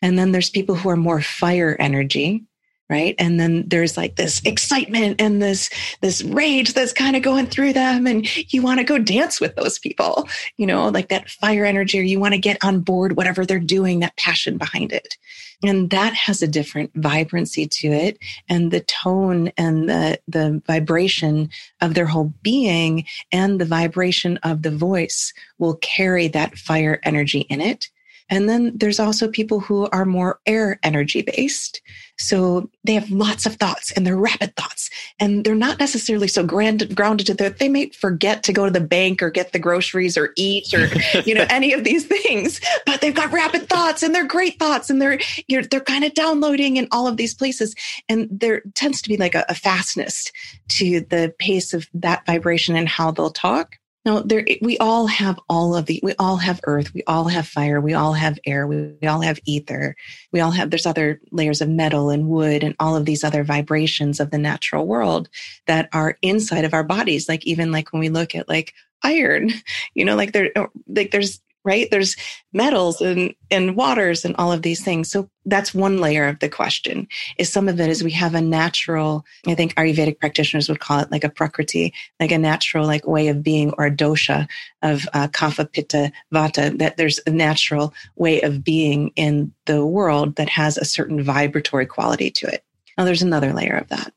And 0.00 0.16
then 0.16 0.30
there's 0.30 0.50
people 0.50 0.76
who 0.76 0.88
are 0.88 0.96
more 0.96 1.20
fire 1.20 1.76
energy, 1.80 2.44
right? 2.90 3.14
And 3.18 3.40
then 3.40 3.64
there's 3.66 3.96
like 3.96 4.16
this 4.16 4.42
excitement 4.44 5.20
and 5.20 5.42
this 5.42 5.70
this 6.00 6.22
rage 6.22 6.74
that's 6.74 6.92
kind 6.92 7.16
of 7.16 7.22
going 7.22 7.46
through 7.46 7.72
them 7.72 8.06
and 8.06 8.52
you 8.52 8.62
want 8.62 8.78
to 8.78 8.84
go 8.84 8.98
dance 8.98 9.40
with 9.40 9.56
those 9.56 9.78
people 9.78 10.28
you 10.56 10.66
know 10.66 10.88
like 10.88 11.08
that 11.08 11.30
fire 11.30 11.64
energy 11.64 11.98
or 11.98 12.02
you 12.02 12.20
want 12.20 12.34
to 12.34 12.38
get 12.38 12.62
on 12.62 12.80
board 12.80 13.16
whatever 13.16 13.46
they're 13.46 13.58
doing 13.58 14.00
that 14.00 14.16
passion 14.16 14.58
behind 14.58 14.92
it. 14.92 15.16
And 15.62 15.88
that 15.90 16.12
has 16.14 16.42
a 16.42 16.48
different 16.48 16.90
vibrancy 16.94 17.66
to 17.66 17.88
it 17.88 18.18
and 18.48 18.70
the 18.70 18.80
tone 18.80 19.50
and 19.56 19.88
the 19.88 20.20
the 20.28 20.62
vibration 20.66 21.50
of 21.80 21.94
their 21.94 22.06
whole 22.06 22.32
being 22.42 23.06
and 23.32 23.60
the 23.60 23.64
vibration 23.64 24.36
of 24.38 24.62
the 24.62 24.70
voice 24.70 25.32
will 25.58 25.76
carry 25.76 26.28
that 26.28 26.58
fire 26.58 27.00
energy 27.04 27.40
in 27.40 27.60
it 27.60 27.88
and 28.30 28.48
then 28.48 28.72
there's 28.74 29.00
also 29.00 29.28
people 29.28 29.60
who 29.60 29.86
are 29.88 30.04
more 30.04 30.40
air 30.46 30.78
energy 30.82 31.22
based. 31.22 31.82
So 32.16 32.70
they 32.84 32.94
have 32.94 33.10
lots 33.10 33.44
of 33.44 33.56
thoughts 33.56 33.92
and 33.92 34.06
they're 34.06 34.16
rapid 34.16 34.56
thoughts 34.56 34.88
and 35.18 35.44
they're 35.44 35.54
not 35.54 35.78
necessarily 35.78 36.28
so 36.28 36.44
grand, 36.44 36.94
grounded 36.94 37.26
to 37.26 37.34
that. 37.34 37.58
They 37.58 37.68
may 37.68 37.90
forget 37.90 38.42
to 38.44 38.52
go 38.52 38.64
to 38.64 38.70
the 38.70 38.80
bank 38.80 39.22
or 39.22 39.30
get 39.30 39.52
the 39.52 39.58
groceries 39.58 40.16
or 40.16 40.32
eat 40.36 40.72
or, 40.72 40.88
you 41.24 41.34
know, 41.34 41.44
any 41.50 41.72
of 41.72 41.84
these 41.84 42.06
things, 42.06 42.60
but 42.86 43.00
they've 43.00 43.14
got 43.14 43.32
rapid 43.32 43.68
thoughts 43.68 44.02
and 44.02 44.14
they're 44.14 44.26
great 44.26 44.58
thoughts 44.58 44.88
and 44.88 45.02
they're, 45.02 45.18
you're, 45.48 45.62
they're 45.62 45.80
kind 45.80 46.04
of 46.04 46.14
downloading 46.14 46.76
in 46.76 46.88
all 46.92 47.06
of 47.06 47.16
these 47.16 47.34
places. 47.34 47.74
And 48.08 48.28
there 48.30 48.62
tends 48.74 49.02
to 49.02 49.08
be 49.08 49.16
like 49.16 49.34
a, 49.34 49.44
a 49.48 49.54
fastness 49.54 50.30
to 50.70 51.00
the 51.00 51.34
pace 51.38 51.74
of 51.74 51.88
that 51.94 52.24
vibration 52.26 52.76
and 52.76 52.88
how 52.88 53.10
they'll 53.10 53.30
talk. 53.30 53.76
No, 54.04 54.20
there, 54.20 54.44
we 54.60 54.76
all 54.78 55.06
have 55.06 55.40
all 55.48 55.74
of 55.74 55.86
the, 55.86 55.98
we 56.02 56.14
all 56.18 56.36
have 56.36 56.60
earth, 56.64 56.92
we 56.92 57.02
all 57.06 57.24
have 57.28 57.48
fire, 57.48 57.80
we 57.80 57.94
all 57.94 58.12
have 58.12 58.38
air, 58.44 58.66
we, 58.66 58.94
we, 59.00 59.08
all 59.08 59.22
have 59.22 59.38
ether, 59.46 59.96
we 60.30 60.40
all 60.40 60.50
have, 60.50 60.68
there's 60.68 60.84
other 60.84 61.22
layers 61.30 61.62
of 61.62 61.70
metal 61.70 62.10
and 62.10 62.28
wood 62.28 62.62
and 62.62 62.76
all 62.78 62.96
of 62.96 63.06
these 63.06 63.24
other 63.24 63.44
vibrations 63.44 64.20
of 64.20 64.30
the 64.30 64.36
natural 64.36 64.86
world 64.86 65.30
that 65.66 65.88
are 65.94 66.18
inside 66.20 66.66
of 66.66 66.74
our 66.74 66.84
bodies. 66.84 67.30
Like 67.30 67.46
even 67.46 67.72
like 67.72 67.92
when 67.92 68.00
we 68.00 68.10
look 68.10 68.34
at 68.34 68.46
like 68.46 68.74
iron, 69.02 69.50
you 69.94 70.04
know, 70.04 70.16
like 70.16 70.32
there, 70.32 70.50
like 70.86 71.10
there's 71.10 71.40
right? 71.64 71.88
There's 71.90 72.16
metals 72.52 73.00
and, 73.00 73.34
and 73.50 73.74
waters 73.74 74.24
and 74.24 74.36
all 74.36 74.52
of 74.52 74.62
these 74.62 74.84
things. 74.84 75.10
So 75.10 75.30
that's 75.46 75.74
one 75.74 75.98
layer 75.98 76.28
of 76.28 76.38
the 76.38 76.48
question 76.48 77.08
is 77.38 77.50
some 77.50 77.68
of 77.68 77.80
it 77.80 77.88
is 77.88 78.04
we 78.04 78.10
have 78.12 78.34
a 78.34 78.40
natural, 78.40 79.24
I 79.46 79.54
think 79.54 79.74
Ayurvedic 79.74 80.20
practitioners 80.20 80.68
would 80.68 80.80
call 80.80 81.00
it 81.00 81.10
like 81.10 81.24
a 81.24 81.28
prakriti, 81.28 81.94
like 82.20 82.32
a 82.32 82.38
natural 82.38 82.86
like 82.86 83.06
way 83.06 83.28
of 83.28 83.42
being 83.42 83.72
or 83.78 83.86
a 83.86 83.90
dosha 83.90 84.46
of 84.82 85.08
uh, 85.14 85.28
kapha, 85.28 85.70
pitta, 85.70 86.12
vata, 86.32 86.76
that 86.78 86.96
there's 86.96 87.20
a 87.26 87.30
natural 87.30 87.94
way 88.16 88.40
of 88.42 88.62
being 88.62 89.10
in 89.16 89.52
the 89.66 89.84
world 89.84 90.36
that 90.36 90.48
has 90.50 90.76
a 90.76 90.84
certain 90.84 91.22
vibratory 91.22 91.86
quality 91.86 92.30
to 92.30 92.46
it. 92.46 92.64
Now 92.96 93.04
there's 93.04 93.22
another 93.22 93.52
layer 93.52 93.76
of 93.76 93.88
that. 93.88 94.12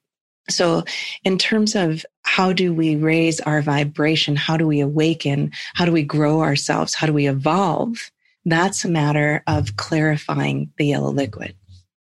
So, 0.50 0.84
in 1.24 1.38
terms 1.38 1.76
of 1.76 2.06
how 2.24 2.54
do 2.54 2.74
we 2.74 2.96
raise 2.96 3.40
our 3.42 3.62
vibration? 3.62 4.36
How 4.36 4.58
do 4.58 4.66
we 4.66 4.80
awaken? 4.80 5.52
How 5.74 5.86
do 5.86 5.92
we 5.92 6.04
grow 6.04 6.42
ourselves? 6.42 6.94
How 6.94 7.08
do 7.08 7.14
we 7.14 7.28
evolve? 7.28 8.12
That's 8.46 8.86
a 8.86 8.90
matter 8.90 9.44
of 9.46 9.76
clarifying 9.76 10.72
the 10.78 10.86
yellow 10.86 11.12
liquid. 11.12 11.56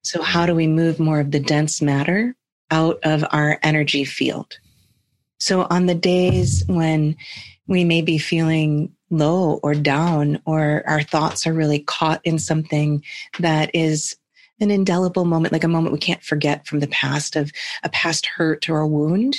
So, 0.02 0.22
how 0.22 0.46
do 0.46 0.54
we 0.54 0.66
move 0.66 1.00
more 1.00 1.20
of 1.20 1.32
the 1.32 1.40
dense 1.40 1.82
matter 1.82 2.36
out 2.70 3.00
of 3.02 3.24
our 3.30 3.58
energy 3.62 4.04
field? 4.04 4.58
So, 5.40 5.66
on 5.68 5.86
the 5.86 5.94
days 5.94 6.62
when 6.68 7.16
we 7.66 7.84
may 7.84 8.02
be 8.02 8.18
feeling 8.18 8.94
low 9.10 9.58
or 9.62 9.74
down, 9.74 10.40
or 10.44 10.82
our 10.86 11.02
thoughts 11.02 11.46
are 11.46 11.52
really 11.52 11.80
caught 11.80 12.20
in 12.24 12.38
something 12.38 13.02
that 13.38 13.70
is 13.74 14.16
an 14.60 14.70
indelible 14.70 15.24
moment, 15.24 15.52
like 15.52 15.64
a 15.64 15.68
moment 15.68 15.92
we 15.92 15.98
can't 15.98 16.22
forget 16.22 16.66
from 16.66 16.80
the 16.80 16.88
past 16.88 17.36
of 17.36 17.52
a 17.82 17.88
past 17.88 18.26
hurt 18.26 18.68
or 18.68 18.80
a 18.80 18.88
wound, 18.88 19.36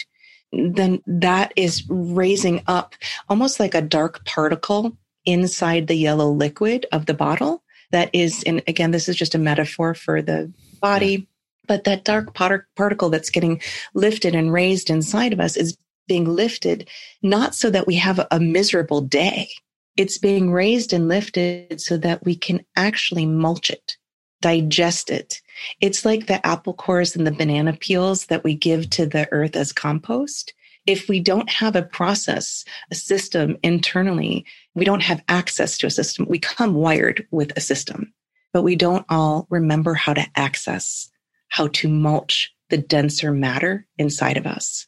then 0.51 1.01
that 1.05 1.53
is 1.55 1.83
raising 1.89 2.61
up 2.67 2.95
almost 3.27 3.59
like 3.59 3.75
a 3.75 3.81
dark 3.81 4.25
particle 4.25 4.97
inside 5.25 5.87
the 5.87 5.95
yellow 5.95 6.31
liquid 6.31 6.85
of 6.91 7.05
the 7.05 7.13
bottle. 7.13 7.63
That 7.91 8.09
is, 8.13 8.43
and 8.43 8.63
again, 8.67 8.91
this 8.91 9.09
is 9.09 9.15
just 9.15 9.35
a 9.35 9.39
metaphor 9.39 9.93
for 9.93 10.21
the 10.21 10.51
body, 10.81 11.27
but 11.67 11.83
that 11.83 12.05
dark 12.05 12.33
particle 12.33 13.09
that's 13.09 13.29
getting 13.29 13.61
lifted 13.93 14.35
and 14.35 14.53
raised 14.53 14.89
inside 14.89 15.33
of 15.33 15.39
us 15.39 15.57
is 15.57 15.77
being 16.07 16.25
lifted 16.25 16.89
not 17.21 17.53
so 17.53 17.69
that 17.69 17.85
we 17.85 17.95
have 17.95 18.25
a 18.31 18.39
miserable 18.39 19.01
day. 19.01 19.49
It's 19.95 20.17
being 20.17 20.51
raised 20.51 20.93
and 20.93 21.07
lifted 21.07 21.79
so 21.81 21.97
that 21.97 22.23
we 22.25 22.35
can 22.35 22.65
actually 22.75 23.25
mulch 23.25 23.69
it 23.69 23.97
digest 24.41 25.09
it. 25.09 25.41
It's 25.81 26.05
like 26.05 26.27
the 26.27 26.45
apple 26.45 26.73
cores 26.73 27.15
and 27.15 27.27
the 27.27 27.31
banana 27.31 27.73
peels 27.73 28.27
that 28.27 28.43
we 28.43 28.55
give 28.55 28.89
to 28.91 29.05
the 29.05 29.27
earth 29.31 29.55
as 29.55 29.73
compost. 29.73 30.53
If 30.85 31.09
we 31.09 31.19
don't 31.19 31.49
have 31.49 31.75
a 31.75 31.83
process, 31.83 32.63
a 32.89 32.95
system 32.95 33.57
internally, 33.63 34.45
we 34.75 34.85
don't 34.85 35.03
have 35.03 35.23
access 35.27 35.77
to 35.79 35.87
a 35.87 35.91
system. 35.91 36.25
We 36.29 36.39
come 36.39 36.73
wired 36.73 37.27
with 37.31 37.51
a 37.55 37.61
system, 37.61 38.13
but 38.53 38.63
we 38.63 38.75
don't 38.75 39.05
all 39.09 39.45
remember 39.49 39.93
how 39.93 40.13
to 40.13 40.25
access, 40.35 41.11
how 41.49 41.67
to 41.67 41.89
mulch 41.89 42.51
the 42.69 42.77
denser 42.77 43.31
matter 43.31 43.85
inside 43.97 44.37
of 44.37 44.47
us. 44.47 44.87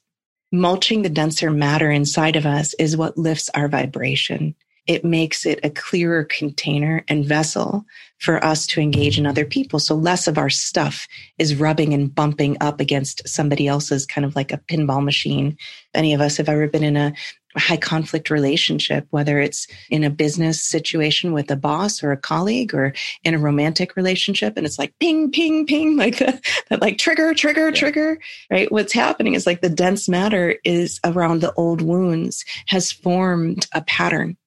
Mulching 0.52 1.02
the 1.02 1.10
denser 1.10 1.52
matter 1.52 1.92
inside 1.92 2.36
of 2.36 2.46
us 2.46 2.74
is 2.76 2.98
what 2.98 3.18
lifts 3.18 3.50
our 3.50 3.68
vibration 3.68 4.56
it 4.88 5.06
makes 5.06 5.46
it 5.46 5.60
a 5.64 5.70
clearer 5.70 6.24
container 6.24 7.04
and 7.08 7.26
vessel 7.26 7.86
for 8.20 8.44
us 8.44 8.68
to 8.68 8.82
engage 8.82 9.18
in 9.18 9.26
other 9.26 9.46
people. 9.46 9.80
So 9.80 9.96
less 9.96 10.28
of 10.28 10.38
our 10.38 10.50
stuff 10.50 11.08
is 11.38 11.56
rubbing 11.56 11.94
and 11.94 12.14
bumping 12.14 12.58
up 12.62 12.80
against 12.80 13.28
somebody 13.28 13.68
else's 13.68 14.06
kind 14.06 14.26
of 14.26 14.36
like 14.36 14.52
a 14.52 14.58
pinball 14.58 15.04
machine. 15.04 15.58
Any 15.94 16.14
of 16.14 16.22
us 16.22 16.38
have 16.38 16.50
ever 16.50 16.68
been 16.68 16.84
in 16.84 16.98
a 16.98 17.14
high 17.58 17.78
conflict 17.78 18.30
relationship, 18.30 19.08
whether 19.10 19.40
it's 19.40 19.68
in 19.90 20.04
a 20.04 20.10
business 20.10 20.62
situation 20.62 21.34
with 21.34 21.52
a 21.52 21.56
boss 21.56 22.04
or 22.04 22.12
a 22.12 22.18
colleague 22.18 22.74
or 22.74 22.94
in 23.24 23.34
a 23.34 23.40
romantic 23.40 23.96
relationship. 23.96 24.56
And 24.56 24.66
it's 24.66 24.80
like 24.80 24.94
ping, 25.00 25.32
ping, 25.32 25.66
ping, 25.66 25.98
like 26.02 26.18
that, 26.20 26.44
that 26.70 26.82
like 26.82 26.98
trigger, 26.98 27.34
trigger, 27.34 27.70
yeah. 27.70 27.76
trigger, 27.76 28.20
right? 28.50 28.72
What's 28.72 28.94
happening 28.94 29.34
is 29.34 29.46
like 29.46 29.62
the 29.62 29.70
dense 29.70 30.08
matter 30.08 30.56
is 30.64 31.00
around 31.04 31.42
the 31.42 31.54
old 31.54 31.82
wounds 31.82 32.46
has 32.68 32.92
formed 32.92 33.68
a 33.74 33.82
pattern. 33.82 34.38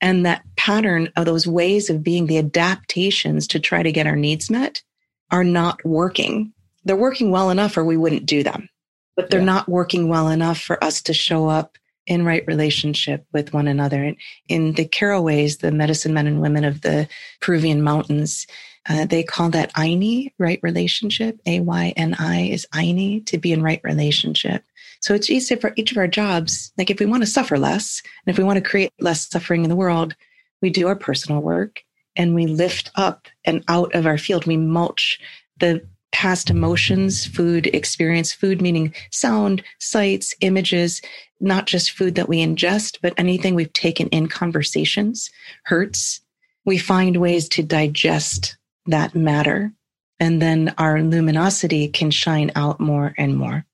And 0.00 0.24
that 0.24 0.42
pattern 0.56 1.10
of 1.16 1.26
those 1.26 1.46
ways 1.46 1.90
of 1.90 2.02
being, 2.02 2.26
the 2.26 2.38
adaptations 2.38 3.46
to 3.48 3.60
try 3.60 3.82
to 3.82 3.92
get 3.92 4.06
our 4.06 4.16
needs 4.16 4.50
met 4.50 4.82
are 5.30 5.44
not 5.44 5.84
working. 5.84 6.52
They're 6.84 6.96
working 6.96 7.30
well 7.30 7.50
enough 7.50 7.76
or 7.76 7.84
we 7.84 7.96
wouldn't 7.96 8.26
do 8.26 8.42
them, 8.42 8.68
but 9.16 9.30
they're 9.30 9.40
yeah. 9.40 9.46
not 9.46 9.68
working 9.68 10.08
well 10.08 10.28
enough 10.28 10.58
for 10.58 10.82
us 10.82 11.02
to 11.02 11.12
show 11.12 11.48
up 11.48 11.76
in 12.06 12.24
right 12.24 12.42
relationship 12.46 13.26
with 13.32 13.52
one 13.52 13.68
another. 13.68 14.02
And 14.02 14.16
in 14.48 14.72
the 14.72 14.88
Caroways, 14.88 15.58
the 15.58 15.70
medicine 15.70 16.14
men 16.14 16.26
and 16.26 16.40
women 16.40 16.64
of 16.64 16.80
the 16.80 17.06
Peruvian 17.40 17.82
mountains, 17.82 18.46
uh, 18.88 19.04
they 19.04 19.22
call 19.22 19.50
that 19.50 19.72
Ayni, 19.74 20.32
right 20.38 20.58
relationship. 20.62 21.38
A 21.44 21.60
Y 21.60 21.92
N 21.96 22.16
I 22.18 22.40
is 22.44 22.66
Ayni, 22.72 23.24
to 23.26 23.36
be 23.36 23.52
in 23.52 23.62
right 23.62 23.80
relationship. 23.84 24.64
So 25.00 25.14
it's 25.14 25.30
easy 25.30 25.56
for 25.56 25.72
each 25.76 25.92
of 25.92 25.98
our 25.98 26.06
jobs. 26.06 26.72
Like 26.76 26.90
if 26.90 27.00
we 27.00 27.06
want 27.06 27.22
to 27.22 27.26
suffer 27.26 27.58
less 27.58 28.02
and 28.24 28.32
if 28.32 28.38
we 28.38 28.44
want 28.44 28.62
to 28.62 28.68
create 28.68 28.92
less 29.00 29.28
suffering 29.28 29.64
in 29.64 29.70
the 29.70 29.76
world, 29.76 30.14
we 30.62 30.70
do 30.70 30.86
our 30.86 30.96
personal 30.96 31.40
work 31.40 31.82
and 32.16 32.34
we 32.34 32.46
lift 32.46 32.90
up 32.96 33.28
and 33.44 33.64
out 33.68 33.94
of 33.94 34.06
our 34.06 34.18
field. 34.18 34.46
We 34.46 34.56
mulch 34.56 35.18
the 35.58 35.86
past 36.12 36.50
emotions, 36.50 37.24
food 37.24 37.68
experience, 37.68 38.32
food 38.32 38.60
meaning 38.60 38.92
sound, 39.10 39.62
sights, 39.78 40.34
images, 40.40 41.00
not 41.40 41.66
just 41.66 41.92
food 41.92 42.14
that 42.16 42.28
we 42.28 42.44
ingest, 42.44 42.98
but 43.00 43.14
anything 43.16 43.54
we've 43.54 43.72
taken 43.72 44.08
in 44.08 44.28
conversations, 44.28 45.30
hurts. 45.64 46.20
We 46.64 46.78
find 46.78 47.16
ways 47.16 47.48
to 47.50 47.62
digest 47.62 48.58
that 48.86 49.14
matter. 49.14 49.72
And 50.18 50.42
then 50.42 50.74
our 50.76 51.00
luminosity 51.00 51.88
can 51.88 52.10
shine 52.10 52.50
out 52.54 52.80
more 52.80 53.14
and 53.16 53.36
more. 53.36 53.64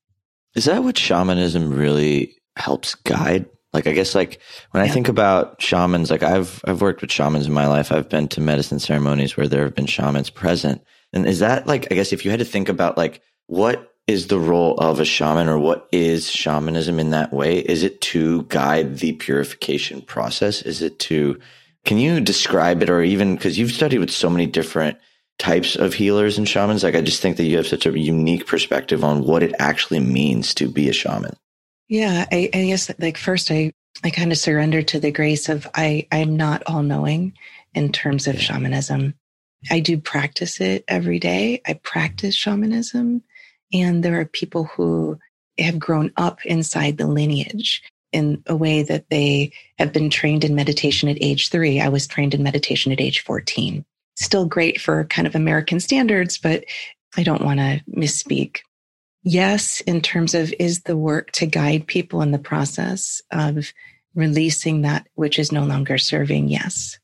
Is 0.57 0.65
that 0.65 0.83
what 0.83 0.97
shamanism 0.97 1.71
really 1.71 2.35
helps 2.55 2.95
guide? 2.95 3.45
Like, 3.73 3.85
I 3.85 3.91
guess, 3.91 4.15
like 4.15 4.41
when 4.71 4.83
yeah. 4.83 4.89
I 4.89 4.93
think 4.93 5.07
about 5.07 5.61
shamans, 5.61 6.09
like 6.09 6.23
I've, 6.23 6.63
I've 6.65 6.81
worked 6.81 7.01
with 7.01 7.11
shamans 7.11 7.45
in 7.45 7.53
my 7.53 7.67
life. 7.67 7.91
I've 7.91 8.09
been 8.09 8.27
to 8.29 8.41
medicine 8.41 8.79
ceremonies 8.79 9.37
where 9.37 9.47
there 9.47 9.63
have 9.65 9.75
been 9.75 9.85
shamans 9.85 10.31
present. 10.31 10.81
And 11.13 11.27
is 11.27 11.39
that 11.39 11.67
like, 11.67 11.91
I 11.91 11.95
guess 11.95 12.11
if 12.11 12.25
you 12.25 12.31
had 12.31 12.39
to 12.39 12.45
think 12.45 12.69
about 12.69 12.97
like 12.97 13.21
what 13.45 13.93
is 14.07 14.27
the 14.27 14.39
role 14.39 14.75
of 14.77 14.99
a 14.99 15.05
shaman 15.05 15.47
or 15.47 15.59
what 15.59 15.87
is 15.91 16.31
shamanism 16.31 16.97
in 16.97 17.11
that 17.11 17.31
way? 17.31 17.59
Is 17.59 17.83
it 17.83 18.01
to 18.01 18.41
guide 18.43 18.97
the 18.97 19.13
purification 19.13 20.01
process? 20.01 20.63
Is 20.63 20.81
it 20.81 20.97
to, 20.99 21.39
can 21.85 21.99
you 21.99 22.19
describe 22.19 22.81
it 22.81 22.89
or 22.89 23.03
even 23.03 23.35
because 23.35 23.59
you've 23.59 23.71
studied 23.71 23.99
with 23.99 24.09
so 24.09 24.27
many 24.27 24.47
different 24.47 24.97
types 25.39 25.75
of 25.75 25.93
healers 25.93 26.37
and 26.37 26.47
shamans? 26.47 26.83
Like, 26.83 26.95
I 26.95 27.01
just 27.01 27.21
think 27.21 27.37
that 27.37 27.45
you 27.45 27.57
have 27.57 27.67
such 27.67 27.85
a 27.85 27.97
unique 27.97 28.47
perspective 28.47 29.03
on 29.03 29.23
what 29.23 29.43
it 29.43 29.53
actually 29.59 29.99
means 29.99 30.53
to 30.55 30.67
be 30.67 30.89
a 30.89 30.93
shaman. 30.93 31.35
Yeah. 31.87 32.25
I, 32.31 32.49
I 32.53 32.65
guess 32.65 32.91
like 32.99 33.17
first 33.17 33.49
I, 33.49 33.71
I 34.03 34.09
kind 34.09 34.31
of 34.31 34.37
surrender 34.37 34.81
to 34.83 34.99
the 34.99 35.11
grace 35.11 35.49
of 35.49 35.67
I, 35.73 36.07
I'm 36.11 36.35
not 36.35 36.63
all 36.67 36.83
knowing 36.83 37.33
in 37.73 37.91
terms 37.91 38.27
of 38.27 38.41
shamanism. 38.41 39.13
I 39.71 39.79
do 39.79 39.97
practice 39.97 40.59
it 40.61 40.83
every 40.87 41.19
day. 41.19 41.61
I 41.65 41.73
practice 41.73 42.35
shamanism. 42.35 43.23
And 43.73 44.03
there 44.03 44.19
are 44.19 44.25
people 44.25 44.65
who 44.65 45.19
have 45.57 45.79
grown 45.79 46.11
up 46.17 46.45
inside 46.45 46.97
the 46.97 47.07
lineage 47.07 47.83
in 48.11 48.43
a 48.47 48.55
way 48.55 48.83
that 48.83 49.09
they 49.09 49.51
have 49.77 49.91
been 49.91 50.09
trained 50.09 50.43
in 50.43 50.55
meditation 50.55 51.09
at 51.09 51.17
age 51.19 51.49
three. 51.49 51.81
I 51.81 51.89
was 51.89 52.07
trained 52.07 52.33
in 52.33 52.43
meditation 52.43 52.91
at 52.91 53.01
age 53.01 53.21
14. 53.21 53.83
Still 54.17 54.45
great 54.45 54.81
for 54.81 55.05
kind 55.05 55.27
of 55.27 55.35
American 55.35 55.79
standards, 55.79 56.37
but 56.37 56.65
I 57.15 57.23
don't 57.23 57.43
want 57.43 57.59
to 57.59 57.81
misspeak. 57.89 58.59
Yes, 59.23 59.81
in 59.81 60.01
terms 60.01 60.33
of 60.33 60.53
is 60.59 60.81
the 60.81 60.97
work 60.97 61.31
to 61.33 61.45
guide 61.45 61.87
people 61.87 62.21
in 62.21 62.31
the 62.31 62.39
process 62.39 63.21
of 63.31 63.71
releasing 64.15 64.81
that 64.81 65.07
which 65.15 65.39
is 65.39 65.51
no 65.51 65.63
longer 65.63 65.97
serving? 65.97 66.49
Yes 66.49 66.97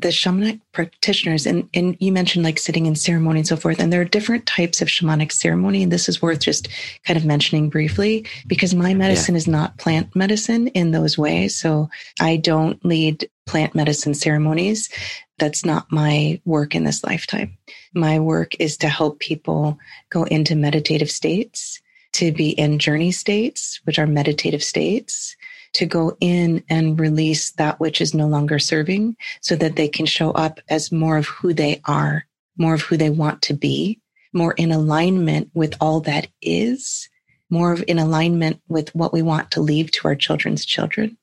the 0.00 0.08
shamanic 0.08 0.60
practitioners 0.72 1.46
and, 1.46 1.68
and 1.74 1.96
you 1.98 2.12
mentioned 2.12 2.44
like 2.44 2.58
sitting 2.58 2.86
in 2.86 2.94
ceremony 2.94 3.40
and 3.40 3.48
so 3.48 3.56
forth 3.56 3.80
and 3.80 3.92
there 3.92 4.00
are 4.00 4.06
different 4.06 4.46
types 4.46 4.80
of 4.80 4.88
shamanic 4.88 5.32
ceremony 5.32 5.82
and 5.82 5.90
this 5.90 6.08
is 6.08 6.22
worth 6.22 6.40
just 6.40 6.68
kind 7.04 7.16
of 7.16 7.24
mentioning 7.24 7.68
briefly 7.68 8.24
because 8.46 8.74
my 8.74 8.94
medicine 8.94 9.34
yeah. 9.34 9.38
is 9.38 9.48
not 9.48 9.76
plant 9.78 10.14
medicine 10.14 10.68
in 10.68 10.92
those 10.92 11.18
ways 11.18 11.56
so 11.56 11.88
i 12.20 12.36
don't 12.36 12.84
lead 12.84 13.28
plant 13.46 13.74
medicine 13.74 14.14
ceremonies 14.14 14.88
that's 15.38 15.64
not 15.64 15.90
my 15.90 16.40
work 16.44 16.74
in 16.74 16.84
this 16.84 17.04
lifetime 17.04 17.56
my 17.94 18.18
work 18.18 18.54
is 18.58 18.76
to 18.76 18.88
help 18.88 19.18
people 19.18 19.78
go 20.10 20.24
into 20.24 20.54
meditative 20.54 21.10
states 21.10 21.80
to 22.12 22.32
be 22.32 22.50
in 22.50 22.78
journey 22.78 23.12
states 23.12 23.80
which 23.84 23.98
are 23.98 24.06
meditative 24.06 24.62
states 24.62 25.36
to 25.74 25.86
go 25.86 26.16
in 26.20 26.62
and 26.68 26.98
release 26.98 27.52
that 27.52 27.78
which 27.80 28.00
is 28.00 28.14
no 28.14 28.26
longer 28.26 28.58
serving 28.58 29.16
so 29.40 29.56
that 29.56 29.76
they 29.76 29.88
can 29.88 30.06
show 30.06 30.30
up 30.32 30.60
as 30.68 30.92
more 30.92 31.16
of 31.16 31.26
who 31.26 31.52
they 31.52 31.80
are, 31.84 32.26
more 32.56 32.74
of 32.74 32.82
who 32.82 32.96
they 32.96 33.10
want 33.10 33.42
to 33.42 33.54
be, 33.54 34.00
more 34.32 34.52
in 34.52 34.72
alignment 34.72 35.50
with 35.54 35.74
all 35.80 36.00
that 36.00 36.28
is, 36.42 37.08
more 37.50 37.72
of 37.72 37.84
in 37.86 37.98
alignment 37.98 38.60
with 38.68 38.94
what 38.94 39.12
we 39.12 39.22
want 39.22 39.50
to 39.50 39.60
leave 39.60 39.90
to 39.90 40.08
our 40.08 40.14
children's 40.14 40.64
children. 40.64 41.16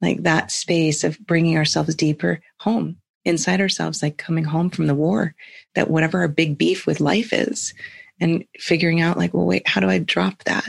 Like 0.00 0.22
that 0.24 0.50
space 0.50 1.04
of 1.04 1.18
bringing 1.20 1.56
ourselves 1.56 1.94
deeper 1.94 2.40
home 2.58 2.96
inside 3.24 3.60
ourselves, 3.60 4.02
like 4.02 4.16
coming 4.16 4.44
home 4.44 4.70
from 4.70 4.86
the 4.86 4.94
war, 4.94 5.34
that 5.74 5.90
whatever 5.90 6.20
our 6.20 6.28
big 6.28 6.58
beef 6.58 6.86
with 6.86 7.00
life 7.00 7.32
is, 7.32 7.74
and 8.20 8.44
figuring 8.58 9.00
out, 9.00 9.18
like, 9.18 9.34
well, 9.34 9.46
wait, 9.46 9.66
how 9.66 9.80
do 9.80 9.88
I 9.88 9.98
drop 9.98 10.44
that? 10.44 10.68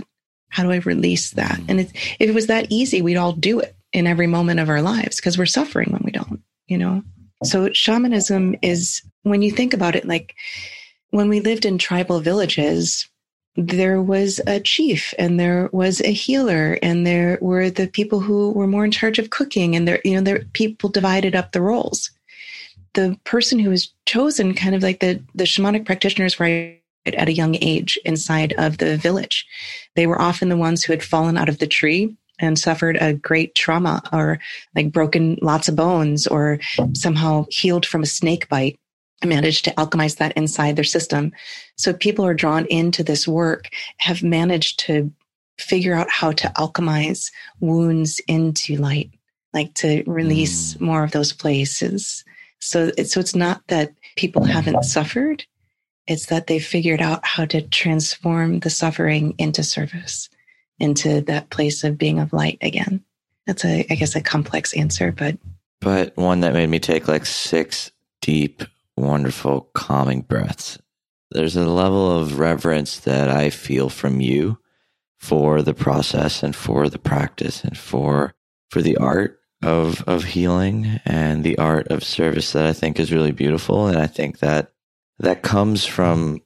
How 0.49 0.63
do 0.63 0.71
I 0.71 0.77
release 0.77 1.31
that? 1.31 1.51
Mm-hmm. 1.51 1.69
And 1.69 1.79
if 1.79 1.91
it 2.19 2.33
was 2.33 2.47
that 2.47 2.67
easy, 2.69 3.01
we'd 3.01 3.17
all 3.17 3.33
do 3.33 3.59
it 3.59 3.75
in 3.91 4.07
every 4.07 4.27
moment 4.27 4.59
of 4.59 4.69
our 4.69 4.81
lives 4.81 5.17
because 5.17 5.37
we're 5.37 5.45
suffering 5.45 5.91
when 5.91 6.01
we 6.03 6.11
don't, 6.11 6.41
you 6.67 6.77
know? 6.77 7.03
So 7.43 7.71
shamanism 7.73 8.55
is 8.61 9.01
when 9.23 9.41
you 9.41 9.51
think 9.51 9.73
about 9.73 9.95
it, 9.95 10.05
like 10.05 10.35
when 11.09 11.29
we 11.29 11.41
lived 11.41 11.65
in 11.65 11.77
tribal 11.77 12.19
villages, 12.19 13.07
there 13.55 14.01
was 14.01 14.41
a 14.47 14.59
chief 14.59 15.13
and 15.19 15.39
there 15.39 15.69
was 15.71 16.01
a 16.01 16.11
healer 16.11 16.79
and 16.81 17.05
there 17.05 17.37
were 17.41 17.69
the 17.69 17.87
people 17.87 18.19
who 18.19 18.51
were 18.51 18.67
more 18.67 18.85
in 18.85 18.91
charge 18.91 19.19
of 19.19 19.29
cooking 19.29 19.75
and 19.75 19.87
there, 19.87 20.01
you 20.03 20.15
know, 20.15 20.21
there 20.21 20.43
people 20.53 20.89
divided 20.89 21.35
up 21.35 21.51
the 21.51 21.61
roles. 21.61 22.09
The 22.93 23.17
person 23.23 23.59
who 23.59 23.69
was 23.69 23.91
chosen, 24.05 24.53
kind 24.53 24.75
of 24.75 24.83
like 24.83 24.99
the, 24.99 25.21
the 25.33 25.45
shamanic 25.45 25.85
practitioners 25.85 26.37
were 26.37 26.75
at 27.05 27.27
a 27.27 27.33
young 27.33 27.55
age 27.61 27.97
inside 28.05 28.53
of 28.57 28.77
the 28.77 28.97
village. 28.97 29.45
They 29.95 30.07
were 30.07 30.21
often 30.21 30.49
the 30.49 30.57
ones 30.57 30.83
who 30.83 30.93
had 30.93 31.03
fallen 31.03 31.37
out 31.37 31.49
of 31.49 31.59
the 31.59 31.67
tree 31.67 32.15
and 32.39 32.57
suffered 32.57 32.97
a 32.99 33.13
great 33.13 33.55
trauma 33.55 34.01
or 34.11 34.39
like 34.75 34.91
broken 34.91 35.37
lots 35.41 35.67
of 35.67 35.75
bones 35.75 36.27
or 36.27 36.59
somehow 36.93 37.45
healed 37.49 37.85
from 37.85 38.03
a 38.03 38.07
snake 38.07 38.49
bite 38.49 38.77
and 39.21 39.29
managed 39.29 39.65
to 39.65 39.71
alchemize 39.71 40.17
that 40.17 40.33
inside 40.33 40.75
their 40.75 40.83
system. 40.83 41.31
So 41.77 41.93
people 41.93 42.25
are 42.25 42.33
drawn 42.33 42.65
into 42.65 43.03
this 43.03 43.27
work, 43.27 43.69
have 43.97 44.23
managed 44.23 44.79
to 44.81 45.11
figure 45.59 45.93
out 45.93 46.09
how 46.09 46.31
to 46.31 46.51
alchemize 46.57 47.31
wounds 47.59 48.19
into 48.27 48.75
light, 48.77 49.11
like 49.53 49.73
to 49.75 50.03
release 50.07 50.73
mm. 50.73 50.81
more 50.81 51.03
of 51.03 51.11
those 51.11 51.31
places. 51.31 52.25
So, 52.63 52.91
so 53.03 53.19
it's 53.19 53.35
not 53.35 53.61
that 53.67 53.93
people 54.15 54.43
haven't 54.43 54.83
suffered 54.83 55.45
it's 56.07 56.25
that 56.27 56.47
they 56.47 56.59
figured 56.59 57.01
out 57.01 57.25
how 57.25 57.45
to 57.45 57.61
transform 57.61 58.59
the 58.59 58.69
suffering 58.69 59.35
into 59.37 59.63
service, 59.63 60.29
into 60.79 61.21
that 61.21 61.49
place 61.49 61.83
of 61.83 61.97
being 61.97 62.19
of 62.19 62.33
light 62.33 62.57
again. 62.61 63.03
That's 63.47 63.63
a, 63.65 63.85
I 63.89 63.95
guess, 63.95 64.15
a 64.15 64.21
complex 64.21 64.73
answer, 64.73 65.11
but. 65.11 65.37
But 65.79 66.15
one 66.15 66.41
that 66.41 66.53
made 66.53 66.69
me 66.69 66.79
take 66.79 67.07
like 67.07 67.25
six 67.25 67.91
deep, 68.21 68.63
wonderful, 68.95 69.69
calming 69.73 70.21
breaths. 70.21 70.77
There's 71.31 71.55
a 71.55 71.67
level 71.67 72.19
of 72.19 72.39
reverence 72.39 72.99
that 73.01 73.29
I 73.29 73.49
feel 73.49 73.89
from 73.89 74.21
you 74.21 74.59
for 75.19 75.61
the 75.61 75.73
process 75.73 76.43
and 76.43 76.55
for 76.55 76.89
the 76.89 76.99
practice 76.99 77.63
and 77.63 77.77
for 77.77 78.33
for 78.69 78.81
the 78.81 78.97
art 78.97 79.39
of 79.63 80.03
of 80.07 80.23
healing 80.23 80.99
and 81.05 81.43
the 81.43 81.57
art 81.57 81.87
of 81.87 82.03
service 82.03 82.51
that 82.53 82.65
I 82.65 82.73
think 82.73 82.99
is 82.99 83.11
really 83.11 83.31
beautiful. 83.31 83.87
And 83.87 83.97
I 83.97 84.07
think 84.07 84.39
that 84.39 84.71
that 85.19 85.41
comes 85.41 85.85
from 85.85 86.41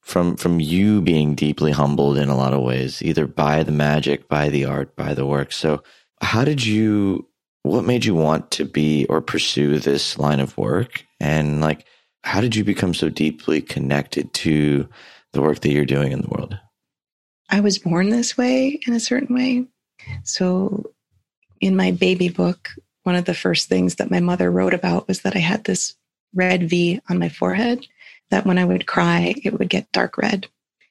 from 0.00 0.36
from 0.36 0.60
you 0.60 1.00
being 1.00 1.34
deeply 1.34 1.72
humbled 1.72 2.18
in 2.18 2.28
a 2.28 2.36
lot 2.36 2.52
of 2.52 2.62
ways, 2.62 3.02
either 3.02 3.26
by 3.26 3.62
the 3.62 3.72
magic, 3.72 4.28
by 4.28 4.48
the 4.48 4.64
art, 4.64 4.94
by 4.96 5.14
the 5.14 5.26
work. 5.26 5.52
So, 5.52 5.82
how 6.20 6.44
did 6.44 6.64
you? 6.64 7.28
What 7.64 7.84
made 7.84 8.04
you 8.04 8.16
want 8.16 8.50
to 8.52 8.64
be 8.64 9.06
or 9.06 9.20
pursue 9.20 9.78
this 9.78 10.18
line 10.18 10.40
of 10.40 10.58
work? 10.58 11.04
And 11.20 11.60
like, 11.60 11.86
how 12.24 12.40
did 12.40 12.56
you 12.56 12.64
become 12.64 12.92
so 12.92 13.08
deeply 13.08 13.60
connected 13.60 14.32
to 14.34 14.88
the 15.32 15.40
work 15.40 15.60
that 15.60 15.70
you're 15.70 15.84
doing 15.84 16.10
in 16.10 16.22
the 16.22 16.28
world? 16.28 16.58
I 17.50 17.60
was 17.60 17.78
born 17.78 18.08
this 18.08 18.36
way 18.36 18.80
in 18.84 18.94
a 18.94 19.00
certain 19.00 19.34
way. 19.34 19.66
So, 20.24 20.92
in 21.62 21.76
my 21.76 21.92
baby 21.92 22.28
book, 22.28 22.70
one 23.04 23.14
of 23.14 23.24
the 23.24 23.34
first 23.34 23.68
things 23.68 23.94
that 23.94 24.10
my 24.10 24.20
mother 24.20 24.50
wrote 24.50 24.74
about 24.74 25.08
was 25.08 25.22
that 25.22 25.36
I 25.36 25.38
had 25.38 25.64
this 25.64 25.94
red 26.34 26.68
V 26.68 27.00
on 27.08 27.18
my 27.18 27.28
forehead, 27.28 27.86
that 28.30 28.44
when 28.44 28.58
I 28.58 28.64
would 28.64 28.86
cry, 28.86 29.34
it 29.42 29.58
would 29.58 29.70
get 29.70 29.90
dark 29.92 30.18
red. 30.18 30.48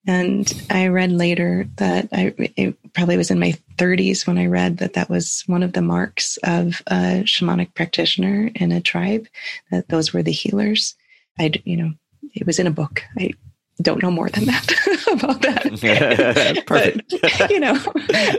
And 0.07 0.51
I 0.71 0.87
read 0.87 1.11
later 1.11 1.67
that 1.75 2.07
I 2.11 2.33
it 2.37 2.75
probably 2.93 3.17
was 3.17 3.29
in 3.29 3.39
my 3.39 3.53
30s 3.75 4.25
when 4.25 4.39
I 4.39 4.47
read 4.47 4.77
that 4.77 4.93
that 4.93 5.09
was 5.09 5.43
one 5.45 5.61
of 5.61 5.73
the 5.73 5.81
marks 5.81 6.37
of 6.43 6.81
a 6.87 7.21
shamanic 7.23 7.75
practitioner 7.75 8.49
in 8.55 8.71
a 8.71 8.81
tribe, 8.81 9.27
that 9.69 9.89
those 9.89 10.11
were 10.11 10.23
the 10.23 10.31
healers. 10.31 10.95
I, 11.37 11.51
you 11.65 11.77
know, 11.77 11.93
it 12.33 12.47
was 12.47 12.57
in 12.57 12.65
a 12.65 12.71
book. 12.71 13.03
I 13.17 13.33
don't 13.81 14.01
know 14.01 14.11
more 14.11 14.29
than 14.29 14.45
that 14.45 14.71
about 15.11 15.41
that. 15.41 16.63
Perfect. 16.67 17.15
but, 17.21 17.49
you 17.49 17.59
know, 17.59 17.77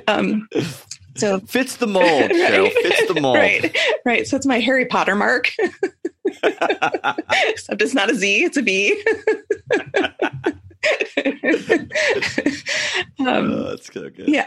um, 0.08 0.48
so 1.16 1.40
fits 1.40 1.76
the 1.76 1.86
mold, 1.86 2.04
right? 2.06 2.32
Cheryl. 2.32 2.70
Fits 2.70 3.12
the 3.12 3.20
mold. 3.20 3.36
Right. 3.36 3.76
Right. 4.04 4.26
So 4.26 4.36
it's 4.36 4.46
my 4.46 4.60
Harry 4.60 4.86
Potter 4.86 5.14
mark. 5.14 5.52
Except 6.42 7.82
it's 7.82 7.94
not 7.94 8.10
a 8.10 8.14
Z, 8.14 8.44
it's 8.44 8.56
a 8.56 8.62
B. 8.62 9.02
um, 13.20 13.26
oh, 13.28 13.68
that's 13.70 13.92
so 13.92 14.08
good. 14.10 14.28
Yeah. 14.28 14.46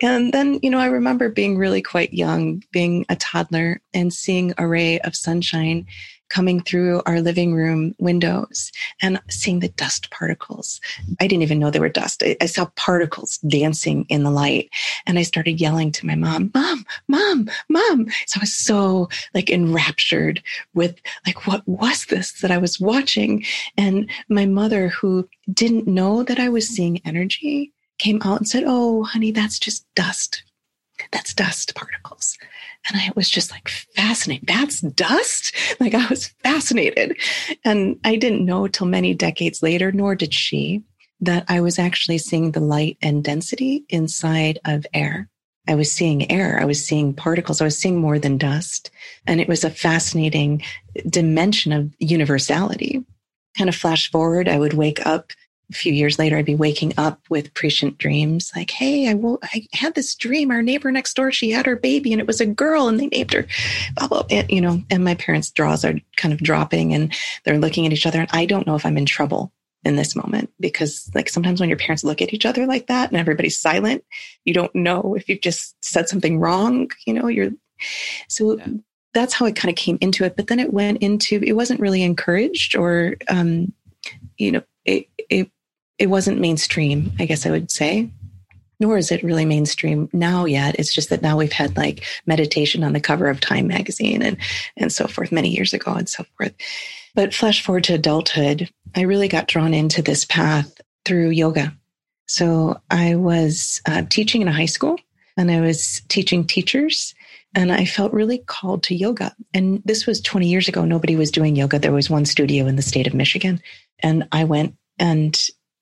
and 0.00 0.32
then, 0.32 0.58
you 0.62 0.70
know, 0.70 0.78
I 0.78 0.86
remember 0.86 1.28
being 1.28 1.58
really 1.58 1.82
quite 1.82 2.12
young, 2.12 2.62
being 2.72 3.04
a 3.08 3.16
toddler 3.16 3.80
and 3.94 4.12
seeing 4.12 4.54
a 4.58 4.66
ray 4.66 4.98
of 5.00 5.14
sunshine 5.14 5.86
coming 6.28 6.60
through 6.60 7.02
our 7.06 7.20
living 7.20 7.54
room 7.54 7.94
windows 7.98 8.72
and 9.00 9.20
seeing 9.28 9.60
the 9.60 9.68
dust 9.68 10.10
particles. 10.10 10.80
I 11.20 11.26
didn't 11.26 11.42
even 11.42 11.58
know 11.58 11.70
they 11.70 11.80
were 11.80 11.88
dust. 11.88 12.22
I, 12.22 12.36
I, 12.40 12.46
saw 12.46 12.66
particles 12.76 13.38
dancing 13.38 14.06
in 14.08 14.22
the 14.22 14.30
light 14.30 14.70
and 15.06 15.18
I 15.18 15.22
started 15.22 15.60
yelling 15.60 15.92
to 15.92 16.06
my 16.06 16.14
mom, 16.14 16.50
mom, 16.54 16.84
mom, 17.08 17.50
mom. 17.68 18.06
So 18.26 18.38
I 18.38 18.40
was 18.40 18.54
so 18.54 19.08
like 19.34 19.50
enraptured 19.50 20.42
with 20.74 21.00
like, 21.26 21.46
what 21.46 21.66
was 21.66 22.06
this 22.06 22.32
that 22.40 22.50
I 22.50 22.58
was 22.58 22.80
watching? 22.80 23.44
And 23.76 24.10
my 24.28 24.46
mother 24.46 24.88
who 24.88 25.28
didn't 25.52 25.86
know 25.86 26.22
that 26.24 26.38
I 26.38 26.48
was 26.48 26.68
seeing 26.68 27.00
energy 27.04 27.72
came 27.98 28.20
out 28.22 28.38
and 28.38 28.48
said, 28.48 28.64
Oh, 28.66 29.04
honey, 29.04 29.30
that's 29.30 29.58
just 29.58 29.86
dust. 29.94 30.42
That's 31.12 31.34
dust 31.34 31.74
particles. 31.74 32.38
And 32.88 33.00
I 33.00 33.10
was 33.16 33.28
just 33.28 33.50
like 33.50 33.68
fascinated. 33.68 34.48
That's 34.48 34.80
dust? 34.80 35.54
Like 35.80 35.94
I 35.94 36.06
was 36.08 36.28
fascinated. 36.42 37.18
And 37.64 37.98
I 38.04 38.16
didn't 38.16 38.44
know 38.44 38.66
till 38.66 38.86
many 38.86 39.12
decades 39.14 39.62
later, 39.62 39.92
nor 39.92 40.14
did 40.14 40.32
she, 40.32 40.82
that 41.20 41.44
I 41.48 41.60
was 41.60 41.78
actually 41.78 42.18
seeing 42.18 42.52
the 42.52 42.60
light 42.60 42.96
and 43.02 43.22
density 43.22 43.84
inside 43.88 44.58
of 44.64 44.86
air. 44.94 45.28
I 45.68 45.74
was 45.74 45.92
seeing 45.92 46.30
air. 46.30 46.58
I 46.60 46.64
was 46.64 46.84
seeing 46.84 47.12
particles. 47.12 47.60
I 47.60 47.64
was 47.64 47.76
seeing 47.76 47.98
more 47.98 48.18
than 48.18 48.38
dust. 48.38 48.90
And 49.26 49.40
it 49.40 49.48
was 49.48 49.64
a 49.64 49.70
fascinating 49.70 50.62
dimension 51.08 51.72
of 51.72 51.92
universality. 51.98 53.04
Kind 53.58 53.68
of 53.68 53.74
flash 53.74 54.10
forward, 54.10 54.48
I 54.48 54.58
would 54.58 54.74
wake 54.74 55.04
up 55.06 55.32
a 55.70 55.74
few 55.74 55.92
years 55.92 56.18
later, 56.18 56.36
I'd 56.36 56.44
be 56.44 56.54
waking 56.54 56.92
up 56.96 57.20
with 57.28 57.52
prescient 57.54 57.98
dreams 57.98 58.52
like, 58.54 58.70
Hey, 58.70 59.08
I, 59.08 59.14
will, 59.14 59.38
I 59.42 59.66
had 59.72 59.94
this 59.94 60.14
dream. 60.14 60.50
Our 60.50 60.62
neighbor 60.62 60.92
next 60.92 61.14
door, 61.14 61.32
she 61.32 61.50
had 61.50 61.66
her 61.66 61.76
baby 61.76 62.12
and 62.12 62.20
it 62.20 62.26
was 62.26 62.40
a 62.40 62.46
girl 62.46 62.88
and 62.88 63.00
they 63.00 63.08
named 63.08 63.32
her, 63.32 63.46
blah, 63.96 64.08
blah, 64.08 64.22
and, 64.30 64.48
you 64.50 64.60
know, 64.60 64.82
and 64.90 65.04
my 65.04 65.14
parents' 65.14 65.50
draws 65.50 65.84
are 65.84 65.94
kind 66.16 66.32
of 66.32 66.40
dropping 66.40 66.94
and 66.94 67.12
they're 67.44 67.58
looking 67.58 67.86
at 67.86 67.92
each 67.92 68.06
other. 68.06 68.20
And 68.20 68.28
I 68.32 68.46
don't 68.46 68.66
know 68.66 68.76
if 68.76 68.86
I'm 68.86 68.98
in 68.98 69.06
trouble 69.06 69.52
in 69.84 69.96
this 69.96 70.16
moment 70.16 70.50
because 70.60 71.10
like 71.14 71.28
sometimes 71.28 71.60
when 71.60 71.68
your 71.68 71.78
parents 71.78 72.04
look 72.04 72.22
at 72.22 72.32
each 72.32 72.46
other 72.46 72.66
like 72.66 72.86
that 72.86 73.10
and 73.10 73.18
everybody's 73.18 73.58
silent, 73.58 74.04
you 74.44 74.54
don't 74.54 74.74
know 74.74 75.14
if 75.16 75.28
you've 75.28 75.40
just 75.40 75.76
said 75.84 76.08
something 76.08 76.38
wrong, 76.38 76.90
you 77.06 77.12
know, 77.12 77.26
you're, 77.26 77.50
so 78.28 78.56
yeah. 78.56 78.66
that's 79.14 79.34
how 79.34 79.46
it 79.46 79.56
kind 79.56 79.70
of 79.70 79.76
came 79.76 79.98
into 80.00 80.24
it. 80.24 80.36
But 80.36 80.46
then 80.46 80.60
it 80.60 80.72
went 80.72 81.02
into, 81.02 81.40
it 81.42 81.54
wasn't 81.54 81.80
really 81.80 82.02
encouraged 82.02 82.76
or, 82.76 83.16
um, 83.28 83.72
you 84.38 84.52
know, 84.52 84.62
it, 85.98 86.08
wasn't 86.08 86.40
mainstream, 86.40 87.12
I 87.18 87.26
guess 87.26 87.46
I 87.46 87.50
would 87.50 87.70
say. 87.70 88.10
Nor 88.78 88.98
is 88.98 89.10
it 89.10 89.22
really 89.22 89.46
mainstream 89.46 90.10
now 90.12 90.44
yet. 90.44 90.76
It's 90.78 90.94
just 90.94 91.08
that 91.08 91.22
now 91.22 91.38
we've 91.38 91.52
had 91.52 91.76
like 91.76 92.04
meditation 92.26 92.84
on 92.84 92.92
the 92.92 93.00
cover 93.00 93.28
of 93.28 93.40
Time 93.40 93.66
magazine 93.66 94.20
and 94.20 94.36
and 94.76 94.92
so 94.92 95.06
forth 95.06 95.32
many 95.32 95.48
years 95.48 95.72
ago 95.72 95.92
and 95.92 96.08
so 96.08 96.24
forth. 96.36 96.52
But 97.14 97.32
flash 97.32 97.64
forward 97.64 97.84
to 97.84 97.94
adulthood, 97.94 98.68
I 98.94 99.02
really 99.02 99.28
got 99.28 99.48
drawn 99.48 99.72
into 99.72 100.02
this 100.02 100.26
path 100.26 100.78
through 101.06 101.30
yoga. 101.30 101.74
So 102.26 102.78
I 102.90 103.14
was 103.14 103.80
uh, 103.86 104.02
teaching 104.10 104.42
in 104.42 104.48
a 104.48 104.52
high 104.52 104.66
school 104.66 104.98
and 105.38 105.50
I 105.50 105.60
was 105.60 106.02
teaching 106.08 106.46
teachers 106.46 107.14
and 107.54 107.72
I 107.72 107.86
felt 107.86 108.12
really 108.12 108.38
called 108.38 108.82
to 108.84 108.94
yoga. 108.94 109.34
And 109.54 109.82
this 109.86 110.06
was 110.06 110.20
20 110.20 110.46
years 110.46 110.68
ago. 110.68 110.84
Nobody 110.84 111.16
was 111.16 111.30
doing 111.30 111.56
yoga. 111.56 111.78
There 111.78 111.92
was 111.92 112.10
one 112.10 112.26
studio 112.26 112.66
in 112.66 112.76
the 112.76 112.82
state 112.82 113.06
of 113.06 113.14
Michigan. 113.14 113.62
And 114.00 114.28
I 114.32 114.44
went 114.44 114.74
and 114.98 115.38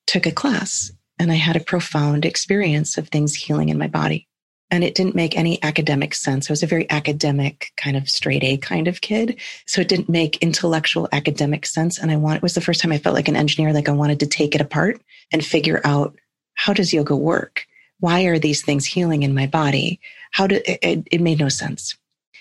took 0.07 0.27
a 0.27 0.33
class 0.33 0.93
and 1.19 1.31
I 1.31 1.37
had 1.37 1.57
a 1.57 1.61
profound 1.61 2.25
experience 2.25 2.99
of 2.99 3.09
things 3.09 3.35
healing 3.35 3.69
in 3.69 3.79
my 3.79 3.89
body. 3.89 4.29
And 4.71 4.83
it 4.83 4.95
didn't 4.95 5.15
make 5.15 5.37
any 5.37 5.63
academic 5.63 6.15
sense. 6.15 6.49
I 6.49 6.53
was 6.53 6.63
a 6.63 6.67
very 6.67 6.91
academic 6.91 7.71
kind 7.77 7.97
of 7.97 8.09
straight 8.09 8.43
A 8.43 8.57
kind 8.57 8.89
of 8.89 9.03
kid. 9.03 9.39
So 9.67 9.81
it 9.81 9.89
didn't 9.89 10.09
make 10.09 10.43
intellectual 10.43 11.09
academic 11.13 11.67
sense. 11.67 11.99
And 11.99 12.11
I 12.11 12.17
want, 12.17 12.39
it 12.39 12.43
was 12.43 12.55
the 12.55 12.61
first 12.61 12.81
time 12.81 12.91
I 12.91 12.99
felt 12.99 13.15
like 13.15 13.29
an 13.29 13.37
engineer, 13.37 13.73
like 13.73 13.89
I 13.89 13.93
wanted 13.93 14.21
to 14.21 14.27
take 14.27 14.55
it 14.55 14.61
apart 14.61 15.01
and 15.33 15.45
figure 15.45 15.81
out 15.85 16.17
how 16.55 16.73
does 16.73 16.93
yoga 16.93 17.15
work? 17.15 17.67
Why 18.01 18.25
are 18.25 18.39
these 18.39 18.65
things 18.65 18.87
healing 18.87 19.23
in 19.23 19.35
my 19.35 19.47
body? 19.47 20.01
How 20.33 20.47
do 20.47 20.61
it, 20.65 21.07
it 21.11 21.21
made 21.21 21.39
no 21.39 21.49
sense. 21.49 21.97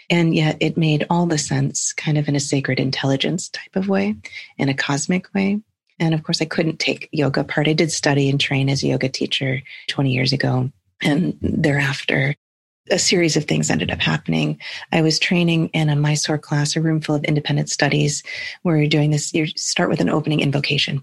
And 0.10 0.36
yet 0.36 0.58
it 0.60 0.78
made 0.78 1.06
all 1.10 1.26
the 1.26 1.38
sense 1.38 1.94
kind 1.94 2.18
of 2.18 2.28
in 2.28 2.36
a 2.36 2.40
sacred 2.40 2.80
intelligence 2.80 3.50
type 3.50 3.76
of 3.76 3.88
way, 3.88 4.16
in 4.58 4.70
a 4.70 4.74
cosmic 4.74 5.34
way. 5.34 5.62
And 6.00 6.14
of 6.14 6.24
course, 6.24 6.42
I 6.42 6.46
couldn't 6.46 6.80
take 6.80 7.10
yoga 7.12 7.44
part. 7.44 7.68
I 7.68 7.74
did 7.74 7.92
study 7.92 8.30
and 8.30 8.40
train 8.40 8.70
as 8.70 8.84
a 8.84 8.88
yoga 8.88 9.10
teacher 9.10 9.62
20 9.88 10.12
years 10.12 10.34
ago. 10.34 10.72
And 11.02 11.38
thereafter, 11.42 12.36
a 12.90 13.00
series 13.00 13.38
of 13.38 13.46
things 13.46 13.70
ended 13.70 13.92
up 13.92 14.00
happening. 14.00 14.60
I 14.92 15.02
was 15.02 15.20
training 15.20 15.68
in 15.70 15.90
a 15.90 15.96
Mysore 15.96 16.38
class, 16.38 16.76
a 16.76 16.82
room 16.82 17.02
full 17.02 17.16
of 17.16 17.24
independent 17.24 17.70
studies, 17.70 18.24
where 18.64 18.78
you're 18.78 18.88
doing 18.88 19.12
this. 19.12 19.34
You 19.34 19.48
start 19.48 19.90
with 19.90 20.02
an 20.02 20.10
opening 20.10 20.42
invocation. 20.42 21.02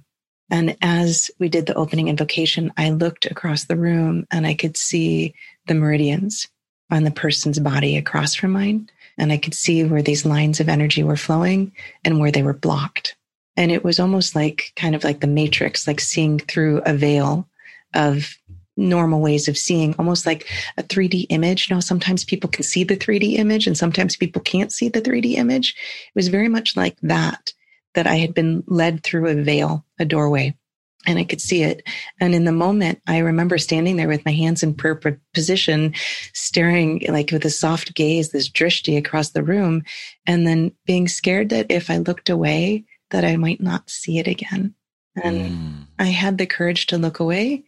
And 0.50 0.76
as 0.83 1.31
we 1.38 1.48
did 1.48 1.66
the 1.66 1.74
opening 1.74 2.09
invocation, 2.09 2.72
I 2.76 2.90
looked 2.90 3.24
across 3.26 3.64
the 3.64 3.76
room 3.76 4.26
and 4.31 4.46
I 4.46 4.55
could 4.55 4.76
see 4.76 5.35
the 5.66 5.74
meridians 5.74 6.48
on 6.90 7.05
the 7.05 7.12
person's 7.12 7.61
body 7.61 7.96
across 7.96 8.35
from 8.35 8.50
mine. 8.50 8.90
And 9.16 9.33
I 9.33 9.37
could 9.37 9.55
see 9.55 9.85
where 9.85 10.03
these 10.03 10.26
lines 10.26 10.61
of 10.61 10.68
energy 10.68 11.03
were 11.03 11.16
flowing 11.16 11.72
and 12.05 12.18
where 12.18 12.33
they 12.33 12.42
were 12.42 12.53
blocked. 12.55 13.16
And 13.61 13.70
it 13.70 13.85
was 13.85 14.01
almost 14.01 14.35
like 14.35 14.73
kind 14.75 14.94
of 14.94 15.05
like 15.05 15.20
the 15.20 15.27
matrix, 15.27 15.87
like 15.87 16.01
seeing 16.01 16.38
through 16.38 16.81
a 16.87 16.94
veil 16.94 17.46
of 17.94 18.35
normal 18.79 19.20
ways 19.20 19.49
of 19.49 19.59
seeing, 19.59 19.94
almost 19.99 20.25
like 20.25 20.49
a 20.79 20.83
3D 20.83 21.27
image. 21.29 21.68
You 21.68 21.77
know, 21.77 21.81
sometimes 21.81 22.25
people 22.25 22.49
can 22.49 22.62
see 22.62 22.85
the 22.85 22.96
3D 22.96 23.38
image 23.38 23.66
and 23.66 23.77
sometimes 23.77 24.16
people 24.16 24.40
can't 24.40 24.73
see 24.73 24.88
the 24.88 25.03
3D 25.03 25.35
image. 25.35 25.75
It 26.07 26.14
was 26.14 26.29
very 26.29 26.49
much 26.49 26.75
like 26.75 26.96
that, 27.03 27.53
that 27.92 28.07
I 28.07 28.14
had 28.14 28.33
been 28.33 28.64
led 28.66 29.03
through 29.03 29.29
a 29.29 29.35
veil, 29.35 29.85
a 29.99 30.07
doorway 30.07 30.57
and 31.05 31.18
I 31.18 31.25
could 31.25 31.42
see 31.42 31.62
it. 31.62 31.87
And 32.18 32.35
in 32.35 32.44
the 32.44 32.53
moment, 32.53 33.03
I 33.07 33.18
remember 33.18 33.59
standing 33.59 33.96
there 33.96 34.09
with 34.09 34.25
my 34.25 34.33
hands 34.33 34.62
in 34.62 34.73
prayer 34.73 34.99
position, 35.35 35.92
staring 36.33 37.05
like 37.11 37.31
with 37.31 37.44
a 37.44 37.51
soft 37.51 37.94
gaze, 37.94 38.31
this 38.31 38.49
drishti 38.49 38.96
across 38.96 39.33
the 39.33 39.42
room, 39.42 39.83
and 40.25 40.46
then 40.46 40.73
being 40.87 41.09
scared 41.09 41.51
that 41.51 41.66
if 41.68 41.90
I 41.90 41.99
looked 41.99 42.31
away, 42.31 42.87
that 43.11 43.25
I 43.25 43.37
might 43.37 43.61
not 43.61 43.90
see 43.90 44.18
it 44.18 44.27
again. 44.27 44.75
And 45.23 45.51
mm. 45.51 45.87
I 45.99 46.07
had 46.07 46.38
the 46.38 46.46
courage 46.46 46.87
to 46.87 46.99
look 46.99 47.20
away 47.20 47.64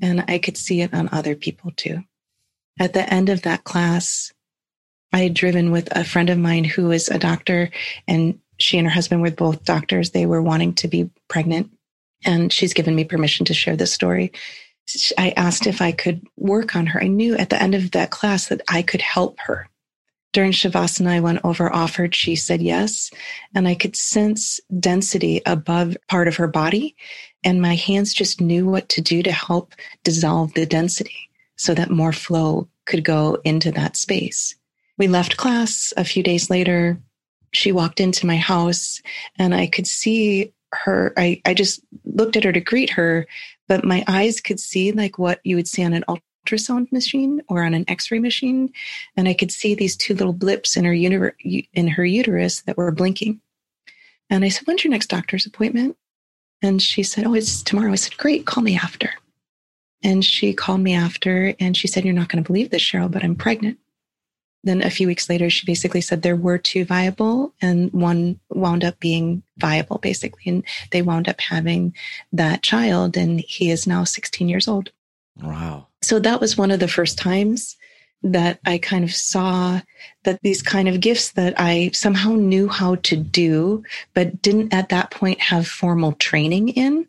and 0.00 0.24
I 0.28 0.38
could 0.38 0.56
see 0.56 0.80
it 0.80 0.94
on 0.94 1.08
other 1.12 1.34
people 1.34 1.72
too. 1.76 2.02
At 2.80 2.92
the 2.92 3.12
end 3.12 3.28
of 3.28 3.42
that 3.42 3.64
class, 3.64 4.32
I 5.12 5.20
had 5.20 5.34
driven 5.34 5.70
with 5.70 5.88
a 5.96 6.04
friend 6.04 6.30
of 6.30 6.38
mine 6.38 6.64
who 6.64 6.90
is 6.90 7.08
a 7.08 7.18
doctor 7.18 7.70
and 8.08 8.38
she 8.58 8.78
and 8.78 8.86
her 8.86 8.92
husband 8.92 9.22
were 9.22 9.30
both 9.30 9.64
doctors. 9.64 10.10
They 10.10 10.26
were 10.26 10.42
wanting 10.42 10.74
to 10.74 10.88
be 10.88 11.10
pregnant 11.28 11.70
and 12.24 12.52
she's 12.52 12.74
given 12.74 12.94
me 12.94 13.04
permission 13.04 13.46
to 13.46 13.54
share 13.54 13.76
this 13.76 13.92
story. 13.92 14.32
I 15.18 15.30
asked 15.36 15.66
if 15.66 15.82
I 15.82 15.92
could 15.92 16.26
work 16.36 16.76
on 16.76 16.86
her. 16.86 17.02
I 17.02 17.08
knew 17.08 17.36
at 17.36 17.50
the 17.50 17.60
end 17.60 17.74
of 17.74 17.90
that 17.90 18.10
class 18.10 18.48
that 18.48 18.62
I 18.68 18.82
could 18.82 19.02
help 19.02 19.38
her 19.40 19.68
during 20.36 20.52
Shavasana, 20.52 21.08
I 21.08 21.20
went 21.20 21.40
over 21.44 21.74
offered. 21.74 22.14
She 22.14 22.36
said 22.36 22.60
yes. 22.60 23.10
And 23.54 23.66
I 23.66 23.74
could 23.74 23.96
sense 23.96 24.60
density 24.78 25.40
above 25.46 25.96
part 26.08 26.28
of 26.28 26.36
her 26.36 26.46
body. 26.46 26.94
And 27.42 27.62
my 27.62 27.74
hands 27.74 28.12
just 28.12 28.38
knew 28.38 28.66
what 28.66 28.86
to 28.90 29.00
do 29.00 29.22
to 29.22 29.32
help 29.32 29.72
dissolve 30.04 30.52
the 30.52 30.66
density 30.66 31.30
so 31.56 31.72
that 31.72 31.90
more 31.90 32.12
flow 32.12 32.68
could 32.84 33.02
go 33.02 33.38
into 33.44 33.72
that 33.72 33.96
space. 33.96 34.54
We 34.98 35.08
left 35.08 35.38
class 35.38 35.94
a 35.96 36.04
few 36.04 36.22
days 36.22 36.50
later. 36.50 37.00
She 37.54 37.72
walked 37.72 37.98
into 37.98 38.26
my 38.26 38.36
house 38.36 39.00
and 39.38 39.54
I 39.54 39.66
could 39.66 39.86
see 39.86 40.52
her. 40.74 41.14
I, 41.16 41.40
I 41.46 41.54
just 41.54 41.80
looked 42.04 42.36
at 42.36 42.44
her 42.44 42.52
to 42.52 42.60
greet 42.60 42.90
her, 42.90 43.26
but 43.68 43.86
my 43.86 44.04
eyes 44.06 44.42
could 44.42 44.60
see 44.60 44.92
like 44.92 45.18
what 45.18 45.40
you 45.44 45.56
would 45.56 45.66
see 45.66 45.82
on 45.82 45.94
an 45.94 46.04
ultrasound 46.46 46.90
machine 46.92 47.42
or 47.48 47.62
on 47.62 47.74
an 47.74 47.84
x-ray 47.88 48.18
machine 48.18 48.72
and 49.16 49.28
i 49.28 49.34
could 49.34 49.50
see 49.50 49.74
these 49.74 49.96
two 49.96 50.14
little 50.14 50.32
blips 50.32 50.76
in 50.76 50.84
her 50.84 50.92
univer- 50.92 51.66
in 51.72 51.88
her 51.88 52.04
uterus 52.04 52.62
that 52.62 52.76
were 52.76 52.90
blinking 52.92 53.40
and 54.30 54.44
i 54.44 54.48
said 54.48 54.66
when's 54.66 54.84
your 54.84 54.90
next 54.90 55.08
doctor's 55.08 55.46
appointment 55.46 55.96
and 56.62 56.80
she 56.80 57.02
said 57.02 57.26
oh 57.26 57.34
it's 57.34 57.62
tomorrow 57.62 57.92
i 57.92 57.96
said 57.96 58.16
great 58.16 58.46
call 58.46 58.62
me 58.62 58.76
after 58.76 59.10
and 60.02 60.24
she 60.24 60.52
called 60.52 60.80
me 60.80 60.94
after 60.94 61.54
and 61.58 61.76
she 61.76 61.88
said 61.88 62.04
you're 62.04 62.14
not 62.14 62.28
going 62.28 62.42
to 62.42 62.46
believe 62.46 62.70
this 62.70 62.82
cheryl 62.82 63.10
but 63.10 63.24
i'm 63.24 63.34
pregnant 63.34 63.78
then 64.66 64.82
a 64.82 64.90
few 64.90 65.06
weeks 65.06 65.28
later, 65.28 65.48
she 65.48 65.64
basically 65.64 66.00
said 66.00 66.22
there 66.22 66.34
were 66.34 66.58
two 66.58 66.84
viable 66.84 67.54
and 67.62 67.92
one 67.92 68.40
wound 68.50 68.84
up 68.84 68.98
being 68.98 69.44
viable, 69.58 69.98
basically. 69.98 70.42
And 70.46 70.64
they 70.90 71.02
wound 71.02 71.28
up 71.28 71.40
having 71.40 71.94
that 72.32 72.64
child, 72.64 73.16
and 73.16 73.38
he 73.40 73.70
is 73.70 73.86
now 73.86 74.02
16 74.02 74.48
years 74.48 74.66
old. 74.66 74.90
Wow. 75.40 75.85
So 76.02 76.18
that 76.20 76.40
was 76.40 76.56
one 76.56 76.70
of 76.70 76.80
the 76.80 76.88
first 76.88 77.18
times 77.18 77.76
that 78.22 78.58
I 78.64 78.78
kind 78.78 79.04
of 79.04 79.14
saw 79.14 79.80
that 80.24 80.40
these 80.42 80.62
kind 80.62 80.88
of 80.88 81.00
gifts 81.00 81.32
that 81.32 81.54
I 81.56 81.90
somehow 81.92 82.30
knew 82.34 82.68
how 82.68 82.96
to 82.96 83.16
do, 83.16 83.82
but 84.14 84.42
didn't 84.42 84.72
at 84.72 84.88
that 84.88 85.10
point 85.10 85.40
have 85.40 85.68
formal 85.68 86.12
training 86.12 86.70
in, 86.70 87.06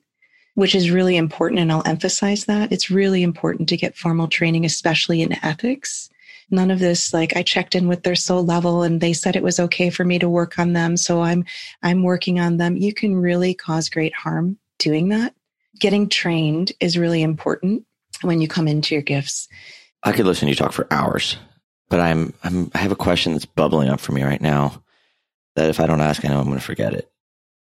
which 0.56 0.76
is 0.76 0.92
really 0.92 1.18
important. 1.18 1.60
And 1.60 1.72
I'll 1.72 1.84
emphasize 1.86 2.46
that. 2.46 2.72
It's 2.72 2.92
really 2.92 3.24
important 3.24 3.70
to 3.70 3.78
get 3.78 3.98
formal 3.98 4.28
training, 4.28 4.66
especially 4.66 5.22
in 5.22 5.44
ethics. 5.44 6.10
None 6.50 6.72
of 6.72 6.80
this 6.80 7.14
like 7.14 7.36
i 7.36 7.44
checked 7.44 7.76
in 7.76 7.90
with 7.90 8.04
their 8.04 8.16
soul 8.16 8.42
level 8.42 8.82
and 8.82 9.02
they 9.02 9.12
said 9.12 9.36
it 9.36 9.44
was 9.44 9.60
okay 9.60 9.90
for 9.90 10.06
me 10.06 10.18
to 10.18 10.30
work 10.30 10.58
on 10.58 10.72
them 10.72 10.96
so 10.96 11.22
i'm 11.22 11.44
i'm 11.84 12.04
working 12.04 12.40
on 12.40 12.56
them. 12.56 12.78
You 12.78 12.94
can 12.94 13.18
really 13.18 13.54
cause 13.54 13.90
great 13.90 14.14
harm 14.14 14.58
doing 14.78 15.10
that. 15.10 15.36
Getting 15.78 16.08
trained 16.08 16.72
is 16.80 16.98
really 16.98 17.22
important 17.22 17.86
when 18.22 18.42
you 18.42 18.48
come 18.48 18.68
into 18.68 18.96
your 18.96 19.02
gifts? 19.02 19.48
I 20.04 20.12
could 20.12 20.26
listen 20.26 20.48
to 20.48 20.50
you 20.52 20.56
talk 20.56 20.74
for 20.74 20.88
hours 20.92 21.38
but 21.90 22.00
i'm, 22.00 22.34
I'm 22.44 22.70
i 22.74 22.80
have 22.80 22.92
a 22.92 22.98
question 22.98 23.34
that's 23.34 23.46
bubbling 23.46 23.90
up 23.90 24.00
for 24.00 24.12
me 24.12 24.24
right 24.24 24.42
now 24.42 24.84
that 25.56 25.70
if 25.70 25.80
i 25.80 25.86
don't 25.86 26.02
ask 26.02 26.24
i 26.24 26.28
know 26.28 26.40
i'm 26.40 26.46
going 26.48 26.58
to 26.58 26.64
forget 26.64 26.94
it. 26.94 27.10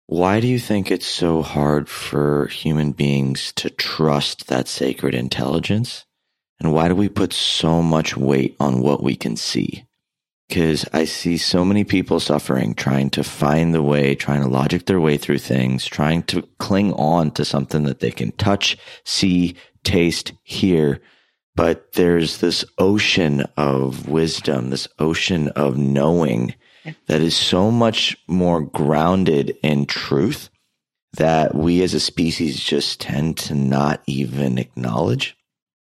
Why 0.08 0.42
do 0.42 0.48
you 0.48 0.60
think 0.60 0.92
it's 0.92 1.08
so 1.08 1.42
hard 1.42 1.88
for 1.88 2.48
human 2.48 2.92
beings 2.92 3.54
to 3.54 3.70
trust 3.70 4.48
that 4.48 4.68
sacred 4.68 5.16
intelligence? 5.16 6.06
And 6.60 6.74
why 6.74 6.90
do 6.90 6.96
we 6.96 7.08
put 7.08 7.32
so 7.32 7.82
much 7.82 8.18
weight 8.18 8.56
on 8.60 8.82
what 8.82 9.02
we 9.02 9.16
can 9.16 9.38
see? 9.38 9.86
Because 10.50 10.86
I 10.92 11.06
see 11.06 11.38
so 11.38 11.64
many 11.64 11.86
people 11.86 12.20
suffering, 12.20 12.76
trying 12.76 13.12
to 13.12 13.24
find 13.24 13.74
the 13.74 13.82
way, 13.82 14.14
trying 14.14 14.44
to 14.44 14.50
logic 14.50 14.86
their 14.86 15.00
way 15.00 15.18
through 15.18 15.40
things, 15.40 15.86
trying 15.86 16.24
to 16.24 16.48
cling 16.60 16.94
on 16.94 17.32
to 17.32 17.46
something 17.46 17.84
that 17.84 18.02
they 18.02 18.12
can 18.12 18.34
touch, 18.34 18.78
see, 19.06 19.56
taste, 19.84 20.34
hear. 20.44 21.02
But 21.56 21.94
there's 21.94 22.40
this 22.40 22.66
ocean 22.78 23.46
of 23.58 24.08
wisdom, 24.08 24.70
this 24.70 24.88
ocean 25.00 25.50
of 25.50 25.78
knowing 25.78 26.56
that 27.08 27.22
is 27.22 27.36
so 27.36 27.72
much 27.72 28.18
more 28.28 28.62
grounded 28.62 29.58
in 29.62 29.86
truth 29.86 30.50
that 31.14 31.54
we 31.54 31.84
as 31.84 31.94
a 31.94 32.00
species 32.00 32.60
just 32.60 33.00
tend 33.00 33.38
to 33.38 33.54
not 33.54 34.02
even 34.08 34.58
acknowledge. 34.58 35.38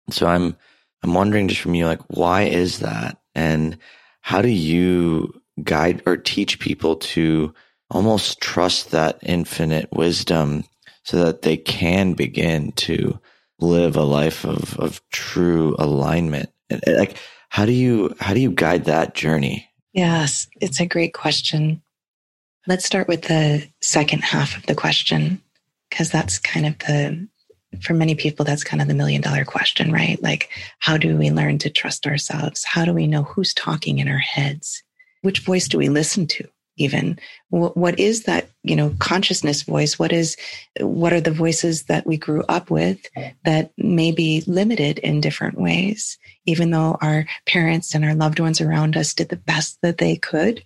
So 0.10 0.28
I'm 0.28 0.56
I'm 1.04 1.14
wondering 1.14 1.48
just 1.48 1.62
from 1.62 1.76
you, 1.76 1.86
like, 1.86 2.02
why 2.08 2.44
is 2.44 2.80
that? 2.80 3.22
And 3.36 3.78
how 4.22 4.42
do 4.42 4.50
you 4.50 5.42
guide 5.64 6.02
or 6.06 6.18
teach 6.18 6.60
people 6.60 6.96
to 6.98 7.54
almost 7.90 8.42
trust 8.42 8.92
that 8.92 9.20
infinite 9.24 9.90
wisdom 9.92 10.64
so 11.04 11.24
that 11.24 11.42
they 11.42 11.58
can 11.58 12.14
begin 12.14 12.72
to 12.74 13.20
live 13.60 13.96
a 13.96 14.04
life 14.04 14.46
of, 14.46 14.78
of 14.80 15.02
true 15.12 15.76
alignment? 15.80 16.50
Like, 16.88 17.18
how 17.50 17.66
do 17.66 17.72
you, 17.72 18.16
how 18.20 18.34
do 18.34 18.40
you 18.40 18.52
guide 18.52 18.86
that 18.86 19.16
journey? 19.16 19.70
Yes, 19.94 20.48
it's 20.62 20.80
a 20.80 20.86
great 20.86 21.14
question. 21.14 21.82
Let's 22.68 22.86
start 22.86 23.08
with 23.08 23.24
the 23.24 23.68
second 23.82 24.24
half 24.24 24.56
of 24.56 24.66
the 24.66 24.76
question, 24.76 25.42
because 25.90 26.12
that's 26.12 26.38
kind 26.38 26.66
of 26.66 26.78
the 26.80 27.28
for 27.82 27.94
many 27.94 28.16
people, 28.16 28.46
that's 28.46 28.64
kind 28.64 28.82
of 28.82 28.88
the 28.88 28.94
million 28.94 29.22
dollar 29.22 29.46
question, 29.46 29.92
right? 29.92 30.22
Like, 30.22 30.50
how 30.80 30.98
do 30.98 31.16
we 31.16 31.30
learn 31.30 31.60
to 31.60 31.70
trust 31.70 32.08
ourselves? 32.08 32.64
How 32.64 32.84
do 32.84 32.94
we 32.94 33.08
know 33.08 33.24
who's 33.24 33.54
talking 33.54 34.00
in 34.00 34.08
our 34.08 34.18
heads? 34.18 34.84
Which 35.22 35.40
voice 35.42 35.68
do 35.68 35.78
we 35.78 35.90
listen 35.90 36.26
to? 36.28 36.48
Even 36.80 37.20
what 37.50 38.00
is 38.00 38.24
that, 38.24 38.50
you 38.64 38.76
know, 38.76 38.96
consciousness 39.00 39.62
voice? 39.64 40.00
What 40.00 40.12
is, 40.12 40.38
what 40.80 41.14
are 41.14 41.22
the 41.22 41.30
voices 41.32 41.84
that 41.84 42.08
we 42.08 42.18
grew 42.18 42.44
up 42.50 42.72
with 42.72 43.00
that 43.46 43.72
may 43.78 44.12
be 44.12 44.44
limited 44.48 44.98
in 45.00 45.22
different 45.22 45.60
ways? 45.60 46.18
Even 46.46 46.72
though 46.72 46.98
our 47.02 47.26
parents 47.46 47.94
and 47.94 48.04
our 48.04 48.16
loved 48.16 48.40
ones 48.40 48.62
around 48.62 48.98
us 48.98 49.14
did 49.14 49.30
the 49.30 49.36
best 49.36 49.78
that 49.84 49.98
they 49.98 50.16
could, 50.16 50.64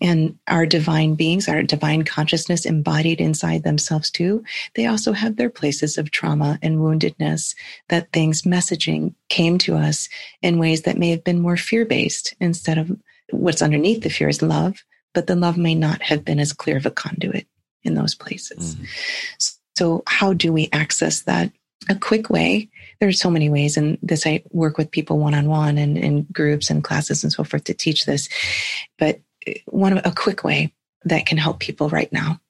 and 0.00 0.38
our 0.46 0.66
divine 0.66 1.14
beings, 1.14 1.48
our 1.48 1.62
divine 1.62 2.02
consciousness 2.02 2.66
embodied 2.66 3.20
inside 3.20 3.62
themselves 3.62 4.10
too, 4.10 4.44
they 4.74 4.86
also 4.86 5.12
have 5.12 5.36
their 5.36 5.50
places 5.50 5.96
of 5.96 6.10
trauma 6.10 6.58
and 6.62 6.78
woundedness 6.78 7.54
that 7.88 8.12
things 8.12 8.42
messaging 8.42 9.14
came 9.28 9.56
to 9.58 9.74
us 9.74 10.08
in 10.42 10.58
ways 10.58 10.82
that 10.82 10.98
may 10.98 11.10
have 11.10 11.24
been 11.24 11.40
more 11.40 11.56
fear 11.56 11.86
based 11.86 12.34
instead 12.40 12.76
of 12.76 12.90
what's 13.30 13.62
underneath 13.62 14.02
the 14.02 14.10
fear 14.10 14.28
is 14.28 14.42
love, 14.42 14.84
but 15.16 15.28
the 15.28 15.34
love 15.34 15.56
may 15.56 15.74
not 15.74 16.02
have 16.02 16.26
been 16.26 16.38
as 16.38 16.52
clear 16.52 16.76
of 16.76 16.84
a 16.84 16.90
conduit 16.90 17.46
in 17.84 17.94
those 17.94 18.14
places. 18.14 18.76
Mm. 18.76 19.56
So 19.74 20.02
how 20.06 20.34
do 20.34 20.52
we 20.52 20.68
access 20.74 21.22
that? 21.22 21.50
A 21.88 21.94
quick 21.94 22.28
way 22.28 22.68
there's 23.00 23.20
so 23.20 23.30
many 23.30 23.48
ways 23.48 23.76
and 23.76 23.98
this 24.02 24.26
i 24.26 24.42
work 24.50 24.78
with 24.78 24.90
people 24.90 25.18
one-on-one 25.18 25.78
and 25.78 25.98
in 25.98 26.22
groups 26.32 26.70
and 26.70 26.82
classes 26.82 27.22
and 27.22 27.32
so 27.32 27.44
forth 27.44 27.64
to 27.64 27.74
teach 27.74 28.06
this 28.06 28.28
but 28.98 29.20
one 29.66 29.96
of 29.96 30.04
a 30.04 30.10
quick 30.10 30.42
way 30.42 30.72
that 31.04 31.26
can 31.26 31.38
help 31.38 31.60
people 31.60 31.88
right 31.90 32.12
now 32.12 32.40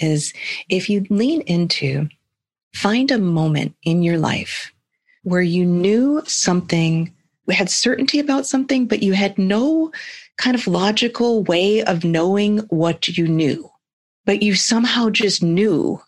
is 0.00 0.34
if 0.68 0.90
you 0.90 1.06
lean 1.08 1.40
into 1.42 2.08
find 2.74 3.10
a 3.10 3.18
moment 3.18 3.74
in 3.84 4.02
your 4.02 4.18
life 4.18 4.72
where 5.22 5.42
you 5.42 5.64
knew 5.64 6.20
something 6.26 7.14
had 7.50 7.70
certainty 7.70 8.18
about 8.18 8.46
something 8.46 8.86
but 8.86 9.02
you 9.02 9.12
had 9.12 9.38
no 9.38 9.92
kind 10.42 10.56
of 10.56 10.66
logical 10.66 11.44
way 11.44 11.84
of 11.84 12.04
knowing 12.04 12.58
what 12.68 13.06
you 13.16 13.28
knew 13.28 13.70
but 14.24 14.42
you 14.42 14.56
somehow 14.56 15.08
just 15.08 15.40
knew 15.40 16.00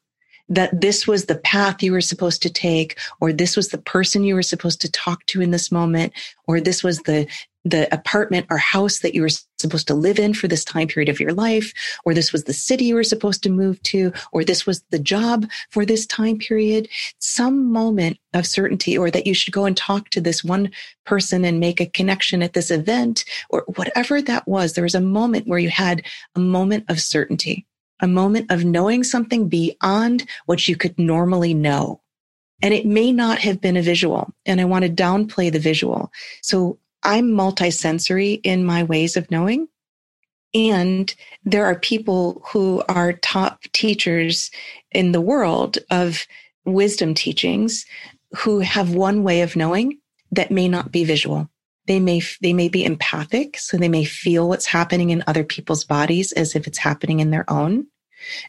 that 0.49 0.81
this 0.81 1.07
was 1.07 1.25
the 1.25 1.39
path 1.39 1.83
you 1.83 1.93
were 1.93 2.01
supposed 2.01 2.43
to 2.43 2.51
take, 2.51 2.99
or 3.21 3.33
this 3.33 3.57
was 3.57 3.69
the 3.69 3.79
person 3.79 4.25
you 4.25 4.35
were 4.35 4.43
supposed 4.43 4.81
to 4.83 4.91
talk 4.91 5.25
to 5.27 5.41
in 5.41 5.51
this 5.51 5.73
moment, 5.73 6.13
or 6.47 6.61
this 6.61 6.83
was 6.83 6.99
the 7.01 7.27
the 7.65 7.93
apartment 7.95 8.47
or 8.51 8.59
house 8.59 8.99
that 8.99 9.15
you 9.15 9.23
were 9.23 9.31
supposed 9.59 9.87
to 9.87 9.95
live 9.95 10.19
in 10.19 10.35
for 10.35 10.49
this 10.49 10.65
time 10.65 10.87
period 10.87 11.09
of 11.09 11.19
your 11.19 11.33
life, 11.33 11.73
or 12.05 12.13
this 12.13 12.33
was 12.33 12.45
the 12.45 12.53
city 12.53 12.85
you 12.85 12.95
were 12.95 13.03
supposed 13.03 13.43
to 13.43 13.49
move 13.49 13.83
to, 13.83 14.13
or 14.33 14.45
this 14.45 14.67
was 14.67 14.83
the 14.91 14.99
job 14.99 15.47
for 15.71 15.87
this 15.87 16.07
time 16.07 16.37
period, 16.37 16.89
some 17.19 17.73
moment 17.73 18.19
of 18.35 18.47
certainty, 18.47 18.99
or 18.99 19.11
that 19.11 19.27
you 19.27 19.33
should 19.33 19.55
go 19.55 19.65
and 19.65 19.77
talk 19.77 20.11
to 20.11 20.21
this 20.21 20.45
one 20.45 20.71
person 21.07 21.45
and 21.45 21.59
make 21.59 21.81
a 21.81 21.87
connection 21.87 22.43
at 22.43 22.53
this 22.53 22.71
event, 22.71 23.25
or 23.49 23.65
whatever 23.77 24.21
that 24.21 24.47
was. 24.47 24.75
There 24.75 24.85
was 24.85 24.95
a 24.95 25.01
moment 25.01 25.47
where 25.47 25.59
you 25.59 25.71
had 25.71 26.03
a 26.35 26.41
moment 26.41 26.85
of 26.89 27.01
certainty 27.01 27.67
a 28.05 28.09
moment 28.09 28.51
of 28.51 28.65
knowing 28.65 29.03
something 29.03 29.49
beyond 29.49 30.29
what 30.45 30.69
you 30.69 30.77
could 30.77 30.99
normally 30.99 31.55
know. 31.55 32.03
And 32.63 32.75
it 32.75 32.85
may 32.87 33.13
not 33.13 33.39
have 33.39 33.63
been 33.63 33.79
a 33.79 33.83
visual. 33.83 34.31
And 34.45 34.61
I 34.61 34.67
want 34.67 34.85
to 34.85 34.91
downplay 34.91 35.51
the 35.51 35.59
visual. 35.59 36.13
So 36.43 36.79
I'm 37.03 37.31
multisensory 37.31 38.41
in 38.45 38.65
my 38.65 38.83
ways 38.83 39.17
of 39.17 39.31
knowing. 39.31 39.69
And 40.55 41.13
there 41.45 41.65
are 41.65 41.79
people 41.79 42.43
who 42.53 42.83
are 42.89 43.15
top 43.15 43.63
teachers 43.73 44.51
in 44.93 45.13
the 45.13 45.21
world 45.21 45.79
of 45.91 46.27
wisdom 46.67 47.15
teachings 47.15 47.87
who 48.37 48.61
have 48.61 48.95
one 48.95 49.23
way 49.23 49.41
of 49.41 49.57
knowing 49.57 49.99
that 50.31 50.51
may 50.51 50.69
not 50.69 50.93
be 50.93 51.05
visual. 51.05 51.49
They 51.87 52.01
may, 52.01 52.23
they 52.43 52.53
may 52.53 52.69
be 52.69 52.85
empathic. 52.85 53.59
So 53.59 53.77
they 53.77 53.89
may 53.89 54.05
feel 54.05 54.49
what's 54.49 54.67
happening 54.67 55.11
in 55.11 55.25
other 55.27 55.45
people's 55.45 55.85
bodies 55.85 56.33
as 56.33 56.55
if 56.55 56.67
it's 56.67 56.79
happening 56.79 57.21
in 57.21 57.31
their 57.31 57.49
own. 57.51 57.87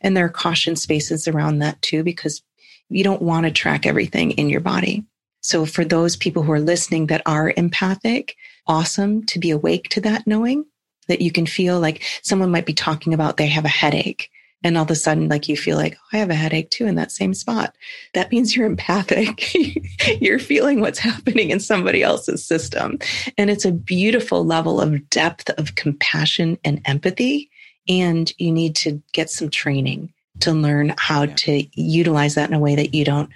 And 0.02 0.16
there 0.16 0.26
are 0.26 0.30
caution 0.30 0.76
spaces 0.76 1.28
around 1.28 1.60
that 1.60 1.82
too, 1.82 2.04
because 2.04 2.42
you 2.90 3.04
don't 3.04 3.22
want 3.22 3.46
to 3.46 3.52
track 3.52 3.86
everything 3.86 4.32
in 4.32 4.50
your 4.50 4.62
body. 4.62 5.04
So 5.42 5.66
for 5.66 5.86
those 5.86 6.16
people 6.16 6.44
who 6.44 6.52
are 6.52 6.60
listening 6.60 7.08
that 7.08 7.22
are 7.26 7.54
empathic, 7.56 8.36
awesome 8.68 9.26
to 9.28 9.40
be 9.40 9.52
awake 9.52 9.90
to 9.90 10.02
that 10.02 10.26
knowing 10.26 10.66
that 11.08 11.22
you 11.22 11.32
can 11.32 11.46
feel 11.46 11.80
like 11.80 12.04
someone 12.24 12.52
might 12.52 12.66
be 12.66 12.74
talking 12.74 13.14
about 13.14 13.38
they 13.38 13.48
have 13.48 13.66
a 13.66 13.70
headache 13.70 14.32
and 14.64 14.78
all 14.78 14.84
of 14.84 14.90
a 14.90 14.96
sudden 14.96 15.30
like 15.30 15.48
you 15.48 15.56
feel 15.56 15.78
like 15.78 15.96
oh, 15.96 16.08
i 16.14 16.18
have 16.18 16.32
a 16.32 16.36
headache 16.36 16.72
too 16.72 16.88
in 16.88 16.96
that 16.96 17.12
same 17.12 17.34
spot. 17.34 17.76
That 18.14 18.32
means 18.32 18.56
you're 18.56 18.66
empathic. 18.66 19.54
You're 20.22 20.40
feeling 20.40 20.82
what's 20.82 21.00
happening 21.00 21.52
in 21.52 21.60
somebody 21.60 22.02
else's 22.02 22.44
system. 22.44 23.00
And 23.38 23.50
it's 23.50 23.66
a 23.66 23.72
beautiful 23.72 24.46
level 24.46 24.82
of 24.82 25.10
depth 25.10 25.50
of 25.52 25.76
compassion 25.76 26.58
and 26.64 26.82
empathy 26.86 27.50
and 27.88 28.32
you 28.38 28.52
need 28.52 28.76
to 28.78 29.02
get 29.14 29.30
some 29.30 29.50
training 29.50 30.14
to 30.42 30.52
learn 30.52 30.94
how 30.98 31.24
yeah. 31.24 31.36
to 31.36 31.64
utilize 31.74 32.36
that 32.36 32.50
in 32.50 32.56
a 32.56 32.60
way 32.60 32.76
that 32.76 32.94
you 32.94 33.06
don't 33.06 33.30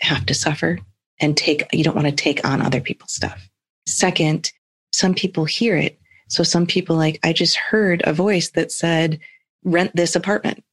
have 0.00 0.26
to 0.26 0.34
suffer 0.34 0.78
and 1.20 1.36
take, 1.36 1.66
you 1.72 1.84
don't 1.84 1.96
want 1.96 2.06
to 2.06 2.12
take 2.12 2.44
on 2.44 2.62
other 2.62 2.80
people's 2.80 3.12
stuff. 3.12 3.48
Second, 3.86 4.52
some 4.92 5.14
people 5.14 5.44
hear 5.44 5.76
it. 5.76 5.98
So 6.28 6.42
some 6.42 6.66
people 6.66 6.96
like, 6.96 7.18
I 7.22 7.32
just 7.32 7.56
heard 7.56 8.02
a 8.04 8.12
voice 8.12 8.50
that 8.50 8.72
said, 8.72 9.20
rent 9.64 9.94
this 9.94 10.16
apartment. 10.16 10.64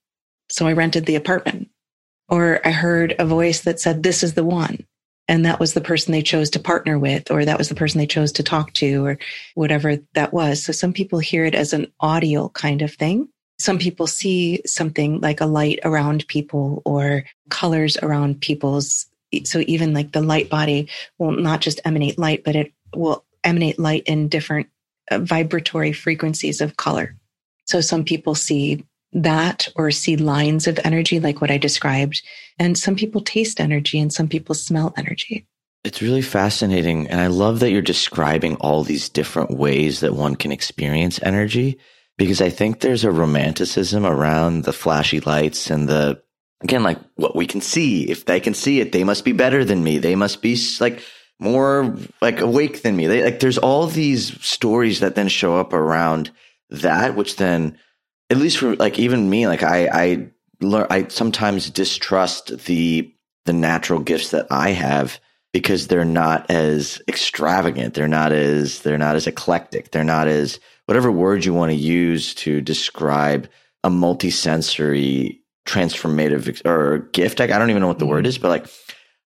So 0.50 0.67
I 0.67 0.74
rented 0.74 1.06
the 1.06 1.15
apartment. 1.15 1.70
Or 2.30 2.65
I 2.65 2.72
heard 2.72 3.13
a 3.20 3.26
voice 3.26 3.62
that 3.62 3.80
said, 3.80 4.04
this 4.04 4.24
is 4.24 4.36
the 4.36 4.44
one. 4.44 4.86
And 5.28 5.46
that 5.46 5.60
was 5.60 5.74
the 5.74 5.82
person 5.82 6.12
they 6.12 6.22
chose 6.22 6.50
to 6.52 6.60
partner 6.60 7.00
with, 7.00 7.32
or 7.32 7.46
that 7.46 7.58
was 7.58 7.70
the 7.70 7.76
person 7.76 8.00
they 8.00 8.08
chose 8.08 8.32
to 8.34 8.44
talk 8.44 8.74
to, 8.74 9.06
or 9.06 9.18
whatever 9.56 9.98
that 10.14 10.34
was. 10.34 10.64
So 10.64 10.74
some 10.74 10.94
people 10.94 11.20
hear 11.20 11.46
it 11.46 11.56
as 11.56 11.74
an 11.74 11.88
audio 12.00 12.50
kind 12.50 12.82
of 12.82 12.94
thing. 12.94 13.30
Some 13.60 13.78
people 13.78 14.08
see 14.08 14.62
something 14.66 15.22
like 15.22 15.40
a 15.40 15.46
light 15.46 15.80
around 15.84 16.28
people 16.28 16.82
or 16.86 17.24
colors 17.50 17.98
around 17.98 18.42
people's. 18.42 19.06
So 19.46 19.64
even 19.68 19.94
like 19.94 20.12
the 20.12 20.22
light 20.22 20.50
body 20.50 20.90
will 21.18 21.32
not 21.32 21.62
just 21.62 21.80
emanate 21.86 22.18
light, 22.18 22.44
but 22.44 22.56
it 22.56 22.74
will 22.96 23.24
emanate 23.44 23.80
light 23.80 24.04
in 24.08 24.28
different 24.28 24.68
uh, 25.10 25.20
vibratory 25.20 25.94
frequencies 25.94 26.60
of 26.60 26.78
color. 26.78 27.16
So 27.66 27.80
some 27.80 28.04
people 28.04 28.36
see 28.36 28.84
that 29.13 29.67
or 29.76 29.91
see 29.91 30.15
lines 30.15 30.67
of 30.67 30.80
energy, 30.84 31.19
like 31.19 31.41
what 31.41 31.52
I 31.52 31.58
described. 31.58 32.21
And 32.58 32.78
some 32.78 32.95
people 32.95 33.21
taste 33.21 33.60
energy 33.60 34.00
and 34.00 34.12
some 34.12 34.28
people 34.28 34.56
smell 34.56 34.93
energy. 34.97 35.45
It's 35.84 36.02
really 36.02 36.21
fascinating. 36.21 37.08
And 37.08 37.19
I 37.19 37.28
love 37.28 37.60
that 37.60 37.71
you're 37.71 37.82
describing 37.82 38.56
all 38.58 38.84
these 38.84 39.10
different 39.10 39.52
ways 39.58 40.02
that 40.02 40.13
one 40.13 40.36
can 40.36 40.52
experience 40.52 41.19
energy 41.24 41.80
because 42.17 42.41
I 42.41 42.50
think 42.50 42.80
there's 42.80 43.04
a 43.04 43.12
romanticism 43.12 44.06
around 44.06 44.63
the 44.63 44.74
flashy 44.74 45.21
lights 45.21 45.71
and 45.71 45.89
the, 45.89 46.21
again, 46.62 46.84
like 46.84 47.00
what 47.15 47.36
we 47.36 47.47
can 47.47 47.62
see. 47.62 48.10
If 48.10 48.26
they 48.26 48.39
can 48.39 48.54
see 48.54 48.80
it, 48.80 48.91
they 48.91 49.04
must 49.04 49.26
be 49.26 49.32
better 49.32 49.65
than 49.65 49.84
me. 49.84 49.97
They 49.97 50.15
must 50.15 50.41
be 50.41 50.56
like 50.80 51.02
more 51.39 51.97
like 52.21 52.39
awake 52.39 52.84
than 52.84 52.95
me. 52.95 53.08
They, 53.08 53.24
like 53.24 53.39
there's 53.39 53.58
all 53.58 53.88
these 53.88 54.39
stories 54.45 55.00
that 55.00 55.15
then 55.15 55.28
show 55.28 55.58
up 55.58 55.74
around 55.74 56.30
that, 56.69 57.15
which 57.15 57.38
then 57.38 57.80
at 58.32 58.38
least 58.38 58.58
for 58.58 58.76
like 58.78 58.98
even 58.98 59.30
me, 59.30 59.48
like 59.48 59.62
I 59.62 59.89
I 59.91 60.28
learn 60.62 60.88
I 60.89 61.08
sometimes 61.10 61.70
distrust 61.70 62.65
the 62.65 63.13
the 63.46 63.54
natural 63.54 64.00
gifts 64.00 64.32
that 64.32 64.48
I 64.50 64.70
have 64.70 65.20
because 65.52 65.88
they're 65.88 66.06
not 66.06 66.50
as 66.50 67.02
extravagant. 67.08 67.94
They're 67.94 68.08
not 68.08 68.32
as 68.32 68.80
they're 68.80 68.98
not 68.98 69.15
as 69.15 69.28
eclectic. 69.28 69.91
They're 69.91 70.04
not 70.06 70.30
as 70.30 70.60
whatever 70.86 71.12
word 71.12 71.44
you 71.44 71.54
want 71.54 71.72
to 71.72 71.78
use 71.78 72.34
to 72.36 72.62
describe 72.62 73.50
a 73.84 73.89
multisensory 73.89 75.39
transformative 75.67 76.65
or 76.65 77.00
gift. 77.12 77.39
Like, 77.39 77.52
I 77.52 77.60
don't 77.60 77.70
even 77.70 77.82
know 77.82 77.88
what 77.88 78.00
the 78.00 78.06
word 78.06 78.24
mm-hmm. 78.24 78.30
is, 78.30 78.38
but 78.38 78.50
like 78.50 78.65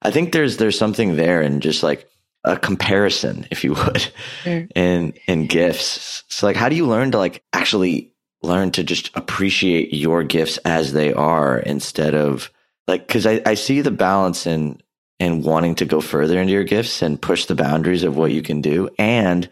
I 0.01 0.11
think 0.11 0.33
there's 0.33 0.57
there's 0.57 0.79
something 0.79 1.17
there 1.17 1.43
and 1.43 1.61
just 1.61 1.83
like 1.83 2.09
a 2.43 2.57
comparison, 2.57 3.47
if 3.51 3.65
you 3.65 3.75
would, 3.75 4.11
sure. 4.45 4.67
in 4.75 5.13
in 5.27 5.47
gifts. 5.47 6.25
So 6.29 6.47
like 6.47 6.57
how 6.57 6.71
do 6.71 6.77
you 6.77 6.87
learn 6.87 7.11
to 7.11 7.19
like 7.19 7.43
actually 7.53 8.14
learn 8.45 8.71
to 8.73 8.85
just 8.85 9.11
appreciate 9.15 9.93
your 9.93 10.23
gifts 10.23 10.59
as 10.59 10.93
they 10.93 11.13
are 11.13 11.59
instead 11.59 12.15
of 12.15 12.51
like 12.87 13.07
because 13.07 13.27
I, 13.27 13.41
I 13.45 13.55
see 13.55 13.81
the 13.81 13.91
balance 13.91 14.47
in 14.47 14.81
in 15.19 15.43
wanting 15.43 15.77
to 15.77 15.85
go 15.85 16.01
further 16.01 16.39
into 16.39 16.53
your 16.53 16.65
gifts 16.65 17.03
and 17.03 17.21
push 17.21 17.47
the 17.47 17.55
boundaries 17.55 18.05
of 18.05 18.17
what 18.17 18.33
you 18.33 18.43
can 18.43 18.61
do. 18.61 18.91
And 18.99 19.49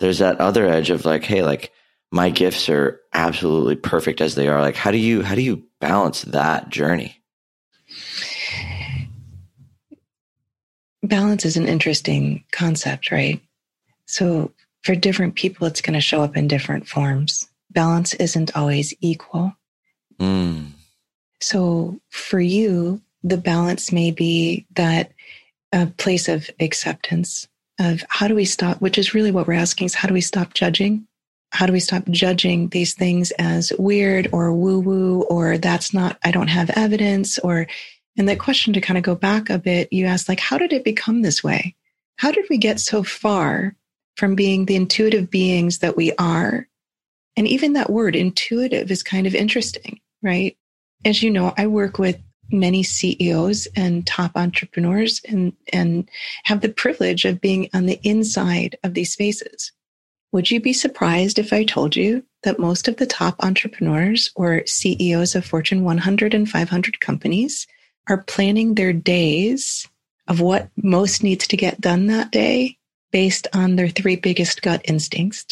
there's 0.00 0.18
that 0.18 0.40
other 0.40 0.66
edge 0.66 0.90
of 0.90 1.04
like 1.04 1.24
hey 1.24 1.42
like 1.42 1.72
my 2.10 2.30
gifts 2.30 2.68
are 2.68 3.00
absolutely 3.14 3.76
perfect 3.76 4.20
as 4.20 4.34
they 4.34 4.48
are. 4.48 4.60
Like 4.60 4.76
how 4.76 4.90
do 4.90 4.98
you 4.98 5.22
how 5.22 5.34
do 5.34 5.42
you 5.42 5.64
balance 5.80 6.22
that 6.22 6.68
journey? 6.68 7.22
Balance 11.04 11.44
is 11.44 11.56
an 11.56 11.68
interesting 11.68 12.44
concept 12.52 13.10
right? 13.10 13.40
So 14.06 14.52
for 14.82 14.94
different 14.96 15.36
people 15.36 15.66
it's 15.66 15.80
going 15.80 15.94
to 15.94 16.00
show 16.00 16.22
up 16.22 16.36
in 16.36 16.48
different 16.48 16.88
forms 16.88 17.48
balance 17.72 18.14
isn't 18.14 18.56
always 18.56 18.94
equal. 19.00 19.54
Mm. 20.18 20.70
So 21.40 22.00
for 22.10 22.40
you, 22.40 23.00
the 23.22 23.36
balance 23.36 23.92
may 23.92 24.10
be 24.10 24.66
that 24.74 25.12
a 25.72 25.86
place 25.86 26.28
of 26.28 26.50
acceptance 26.60 27.48
of 27.80 28.04
how 28.08 28.28
do 28.28 28.34
we 28.34 28.44
stop, 28.44 28.80
which 28.80 28.98
is 28.98 29.14
really 29.14 29.32
what 29.32 29.46
we're 29.46 29.54
asking 29.54 29.86
is 29.86 29.94
how 29.94 30.08
do 30.08 30.14
we 30.14 30.20
stop 30.20 30.54
judging? 30.54 31.06
How 31.50 31.66
do 31.66 31.72
we 31.72 31.80
stop 31.80 32.04
judging 32.10 32.68
these 32.68 32.94
things 32.94 33.30
as 33.32 33.72
weird 33.78 34.28
or 34.32 34.52
woo 34.54 34.80
woo 34.80 35.22
or 35.22 35.58
that's 35.58 35.92
not, 35.92 36.18
I 36.24 36.30
don't 36.30 36.48
have 36.48 36.70
evidence 36.70 37.38
or, 37.38 37.66
and 38.16 38.28
that 38.28 38.38
question 38.38 38.72
to 38.74 38.80
kind 38.80 38.98
of 38.98 39.04
go 39.04 39.14
back 39.14 39.50
a 39.50 39.58
bit, 39.58 39.92
you 39.92 40.06
asked 40.06 40.28
like, 40.28 40.40
how 40.40 40.58
did 40.58 40.72
it 40.72 40.84
become 40.84 41.22
this 41.22 41.42
way? 41.42 41.74
How 42.16 42.30
did 42.30 42.46
we 42.48 42.58
get 42.58 42.78
so 42.78 43.02
far 43.02 43.74
from 44.16 44.34
being 44.34 44.66
the 44.66 44.76
intuitive 44.76 45.30
beings 45.30 45.78
that 45.78 45.96
we 45.96 46.12
are 46.18 46.68
and 47.36 47.48
even 47.48 47.72
that 47.72 47.90
word 47.90 48.14
intuitive 48.14 48.90
is 48.90 49.02
kind 49.02 49.26
of 49.26 49.34
interesting, 49.34 50.00
right? 50.22 50.56
As 51.04 51.22
you 51.22 51.30
know, 51.30 51.52
I 51.56 51.66
work 51.66 51.98
with 51.98 52.20
many 52.50 52.82
CEOs 52.82 53.66
and 53.74 54.06
top 54.06 54.32
entrepreneurs 54.36 55.20
and, 55.26 55.52
and 55.72 56.08
have 56.44 56.60
the 56.60 56.68
privilege 56.68 57.24
of 57.24 57.40
being 57.40 57.68
on 57.72 57.86
the 57.86 57.98
inside 58.02 58.76
of 58.84 58.94
these 58.94 59.12
spaces. 59.12 59.72
Would 60.32 60.50
you 60.50 60.60
be 60.60 60.72
surprised 60.72 61.38
if 61.38 61.52
I 61.52 61.64
told 61.64 61.96
you 61.96 62.24
that 62.42 62.58
most 62.58 62.88
of 62.88 62.96
the 62.96 63.06
top 63.06 63.36
entrepreneurs 63.40 64.30
or 64.34 64.62
CEOs 64.66 65.34
of 65.34 65.44
Fortune 65.44 65.84
100 65.84 66.34
and 66.34 66.48
500 66.48 67.00
companies 67.00 67.66
are 68.08 68.22
planning 68.24 68.74
their 68.74 68.92
days 68.92 69.88
of 70.28 70.40
what 70.40 70.68
most 70.76 71.22
needs 71.22 71.46
to 71.48 71.56
get 71.56 71.80
done 71.80 72.06
that 72.06 72.30
day 72.30 72.78
based 73.10 73.46
on 73.52 73.76
their 73.76 73.88
three 73.88 74.16
biggest 74.16 74.62
gut 74.62 74.80
instincts 74.84 75.46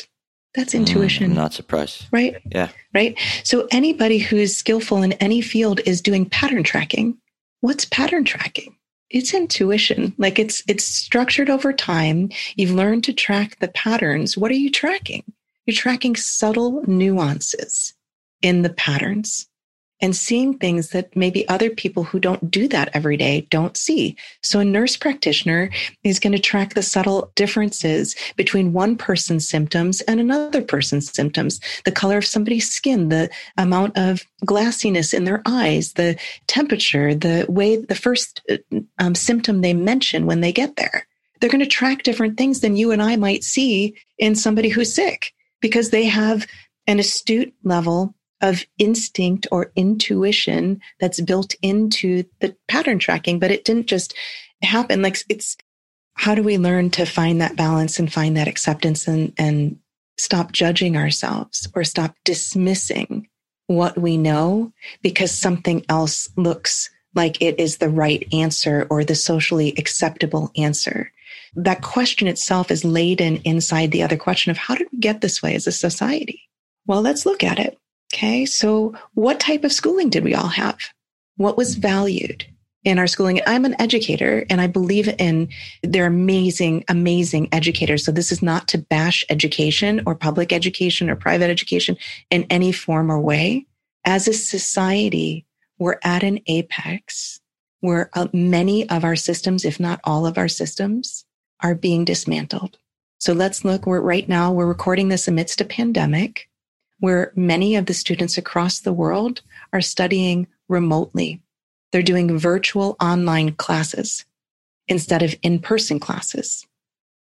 that's 0.54 0.74
mm, 0.74 0.80
intuition. 0.80 1.32
Mm, 1.32 1.34
not 1.34 1.52
surprised. 1.52 2.06
Right? 2.10 2.36
Yeah. 2.50 2.68
Right. 2.94 3.18
So 3.44 3.68
anybody 3.70 4.18
who 4.18 4.36
is 4.36 4.56
skillful 4.56 5.02
in 5.02 5.12
any 5.14 5.40
field 5.40 5.80
is 5.86 6.00
doing 6.00 6.28
pattern 6.28 6.62
tracking. 6.62 7.16
What's 7.60 7.84
pattern 7.84 8.24
tracking? 8.24 8.76
It's 9.10 9.34
intuition. 9.34 10.14
Like 10.18 10.38
it's 10.38 10.62
it's 10.68 10.84
structured 10.84 11.50
over 11.50 11.72
time. 11.72 12.30
You've 12.56 12.70
learned 12.70 13.04
to 13.04 13.12
track 13.12 13.58
the 13.58 13.68
patterns. 13.68 14.36
What 14.36 14.50
are 14.50 14.54
you 14.54 14.70
tracking? 14.70 15.24
You're 15.66 15.76
tracking 15.76 16.16
subtle 16.16 16.82
nuances 16.86 17.92
in 18.40 18.62
the 18.62 18.70
patterns 18.70 19.49
and 20.00 20.16
seeing 20.16 20.56
things 20.56 20.90
that 20.90 21.14
maybe 21.14 21.48
other 21.48 21.70
people 21.70 22.04
who 22.04 22.18
don't 22.18 22.50
do 22.50 22.68
that 22.68 22.90
every 22.94 23.16
day 23.16 23.46
don't 23.50 23.76
see. 23.76 24.16
So 24.42 24.60
a 24.60 24.64
nurse 24.64 24.96
practitioner 24.96 25.70
is 26.04 26.18
going 26.18 26.32
to 26.32 26.38
track 26.38 26.74
the 26.74 26.82
subtle 26.82 27.32
differences 27.34 28.16
between 28.36 28.72
one 28.72 28.96
person's 28.96 29.48
symptoms 29.48 30.00
and 30.02 30.20
another 30.20 30.62
person's 30.62 31.12
symptoms, 31.12 31.60
the 31.84 31.92
color 31.92 32.18
of 32.18 32.26
somebody's 32.26 32.70
skin, 32.70 33.08
the 33.08 33.30
amount 33.56 33.96
of 33.96 34.24
glassiness 34.46 35.12
in 35.12 35.24
their 35.24 35.42
eyes, 35.46 35.94
the 35.94 36.18
temperature, 36.46 37.14
the 37.14 37.46
way 37.48 37.76
the 37.76 37.94
first 37.94 38.42
uh, 38.50 38.56
um, 38.98 39.14
symptom 39.14 39.60
they 39.60 39.74
mention 39.74 40.26
when 40.26 40.40
they 40.40 40.52
get 40.52 40.76
there. 40.76 41.06
They're 41.40 41.50
going 41.50 41.60
to 41.60 41.66
track 41.66 42.02
different 42.02 42.36
things 42.36 42.60
than 42.60 42.76
you 42.76 42.92
and 42.92 43.02
I 43.02 43.16
might 43.16 43.44
see 43.44 43.94
in 44.18 44.34
somebody 44.34 44.68
who's 44.68 44.94
sick 44.94 45.32
because 45.60 45.90
they 45.90 46.04
have 46.04 46.46
an 46.86 46.98
astute 46.98 47.52
level 47.64 48.14
of 48.40 48.64
instinct 48.79 49.46
or 49.50 49.72
intuition 49.76 50.81
that's 50.98 51.20
built 51.20 51.55
into 51.62 52.24
the 52.40 52.57
pattern 52.68 52.98
tracking, 52.98 53.38
but 53.38 53.50
it 53.50 53.64
didn't 53.64 53.87
just 53.87 54.14
happen. 54.62 55.03
Like 55.03 55.18
it's 55.29 55.57
how 56.14 56.35
do 56.35 56.42
we 56.42 56.59
learn 56.59 56.90
to 56.90 57.07
find 57.07 57.40
that 57.40 57.57
balance 57.57 57.98
and 57.98 58.12
find 58.12 58.37
that 58.37 58.48
acceptance 58.48 59.07
and, 59.07 59.33
and 59.38 59.79
stop 60.18 60.53
judging 60.53 60.96
ourselves 60.96 61.68
or 61.74 61.83
stop 61.85 62.14
dismissing 62.24 63.26
what 63.66 63.96
we 63.96 64.16
know 64.16 64.72
because 65.03 65.31
something 65.31 65.85
else 65.88 66.29
looks 66.37 66.90
like 67.14 67.40
it 67.40 67.59
is 67.59 67.79
the 67.79 67.88
right 67.88 68.26
answer 68.33 68.87
or 68.90 69.05
the 69.05 69.14
socially 69.14 69.74
acceptable 69.79 70.50
answer. 70.57 71.12
That 71.55 71.83
question 71.83 72.29
itself 72.29 72.70
is 72.70 72.85
laden 72.85 73.37
inside 73.44 73.90
the 73.90 74.03
other 74.03 74.16
question 74.16 74.50
of 74.50 74.57
how 74.57 74.74
did 74.74 74.88
we 74.92 74.98
get 74.98 75.20
this 75.20 75.42
way 75.42 75.55
as 75.55 75.66
a 75.66 75.72
society? 75.72 76.42
Well, 76.87 77.03
let's 77.03 77.26
look 77.26 77.42
at 77.42 77.59
it. 77.59 77.79
Okay. 78.12 78.44
So 78.44 78.94
what 79.15 79.40
type 79.40 79.65
of 79.65 79.73
schooling 79.73 80.11
did 80.11 80.25
we 80.25 80.35
all 80.35 80.48
have? 80.48 80.79
What 81.37 81.56
was 81.56 81.77
valued 81.77 82.44
in 82.83 82.98
our 82.98 83.06
schooling? 83.06 83.40
I'm 83.46 83.65
an 83.65 83.81
educator 83.81 84.44
and 84.50 84.61
I 84.61 84.67
believe 84.67 85.08
in 85.19 85.48
they're 85.83 86.06
amazing, 86.06 86.85
amazing 86.88 87.48
educators. 87.52 88.04
So 88.04 88.13
this 88.13 88.33
is 88.33 88.42
not 88.42 88.67
to 88.69 88.79
bash 88.79 89.25
education 89.31 90.02
or 90.06 90.15
public 90.15 90.52
education 90.52 91.08
or 91.08 91.17
private 91.17 91.50
education 91.50 91.96
in 92.31 92.46
any 92.50 92.73
form 92.73 93.11
or 93.11 93.21
way. 93.21 93.67
As 94.04 94.27
a 94.27 94.33
society, 94.33 95.46
we're 95.79 96.00
at 96.02 96.23
an 96.23 96.40
apex 96.46 97.40
where 97.81 98.11
uh, 98.15 98.27
many 98.33 98.88
of 98.90 99.04
our 99.04 99.17
systems, 99.17 99.65
if 99.65 99.79
not 99.79 100.00
all 100.04 100.27
of 100.27 100.37
our 100.37 100.48
systems, 100.48 101.25
are 101.61 101.75
being 101.75 102.04
dismantled. 102.04 102.77
So 103.19 103.33
let's 103.35 103.65
look, 103.65 103.87
we're 103.87 104.00
right 104.00 104.29
now, 104.29 104.52
we're 104.52 104.67
recording 104.67 105.08
this 105.08 105.29
amidst 105.29 105.61
a 105.61 105.65
pandemic 105.65 106.50
where 107.01 107.33
many 107.35 107.77
of 107.77 107.87
the 107.87 107.94
students 107.94 108.38
across 108.38 108.81
the 108.81 108.92
world 108.92 109.42
are 109.73 109.81
studying 109.81 110.46
remotely. 110.69 111.42
They're 111.90 112.03
doing 112.03 112.38
virtual 112.38 112.96
online 113.01 113.53
classes. 113.53 114.25
instead 114.88 115.23
of 115.23 115.35
in 115.42 115.61
person 115.61 116.01
classes. 116.01 116.67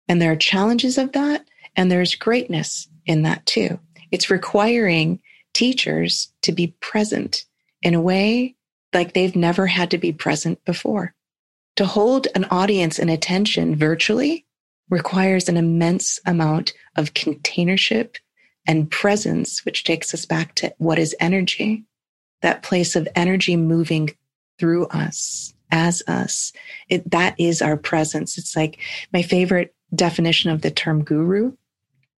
And 0.09 0.21
there 0.21 0.33
are 0.33 0.37
challenges 0.37 0.99
of 0.99 1.13
that. 1.13 1.47
And 1.77 1.93
there's 1.93 2.15
greatness 2.15 2.89
in 3.07 3.23
that 3.23 3.45
too. 3.47 3.79
It's 4.11 4.31
requiring 4.31 5.21
teachers 5.53 6.33
to 6.43 6.53
be 6.53 6.69
present 6.81 7.45
in 7.83 7.95
a 7.95 8.01
way 8.01 8.57
like 8.95 9.13
they've 9.13 9.37
never 9.37 9.67
had 9.67 9.91
to 9.91 9.99
be 9.99 10.13
present 10.13 10.65
before. 10.65 11.15
To 11.77 11.85
hold 11.85 12.27
an 12.35 12.47
audience 12.47 12.99
and 12.99 13.11
attention 13.11 13.77
virtually 13.77 14.47
requires 14.89 15.49
an 15.49 15.59
immense 15.59 16.19
amount 16.25 16.73
of 16.97 17.13
containership 17.13 18.17
and 18.69 18.91
presence, 18.91 19.65
which 19.65 19.83
takes 19.83 20.15
us 20.15 20.27
back 20.27 20.55
to 20.57 20.73
what 20.79 20.99
is 20.99 21.17
energy, 21.19 21.85
that 22.43 22.63
place 22.63 22.95
of 22.95 23.09
energy 23.17 23.57
moving 23.57 24.11
through 24.59 24.87
us, 24.89 25.55
as 25.71 26.03
us. 26.07 26.53
It, 26.89 27.11
that 27.11 27.35
is 27.39 27.63
our 27.63 27.77
presence. 27.77 28.39
It's 28.39 28.55
like 28.55 28.79
my 29.13 29.23
favorite 29.23 29.75
definition 29.95 30.51
of 30.51 30.61
the 30.61 30.71
term 30.71 31.03
guru 31.03 31.55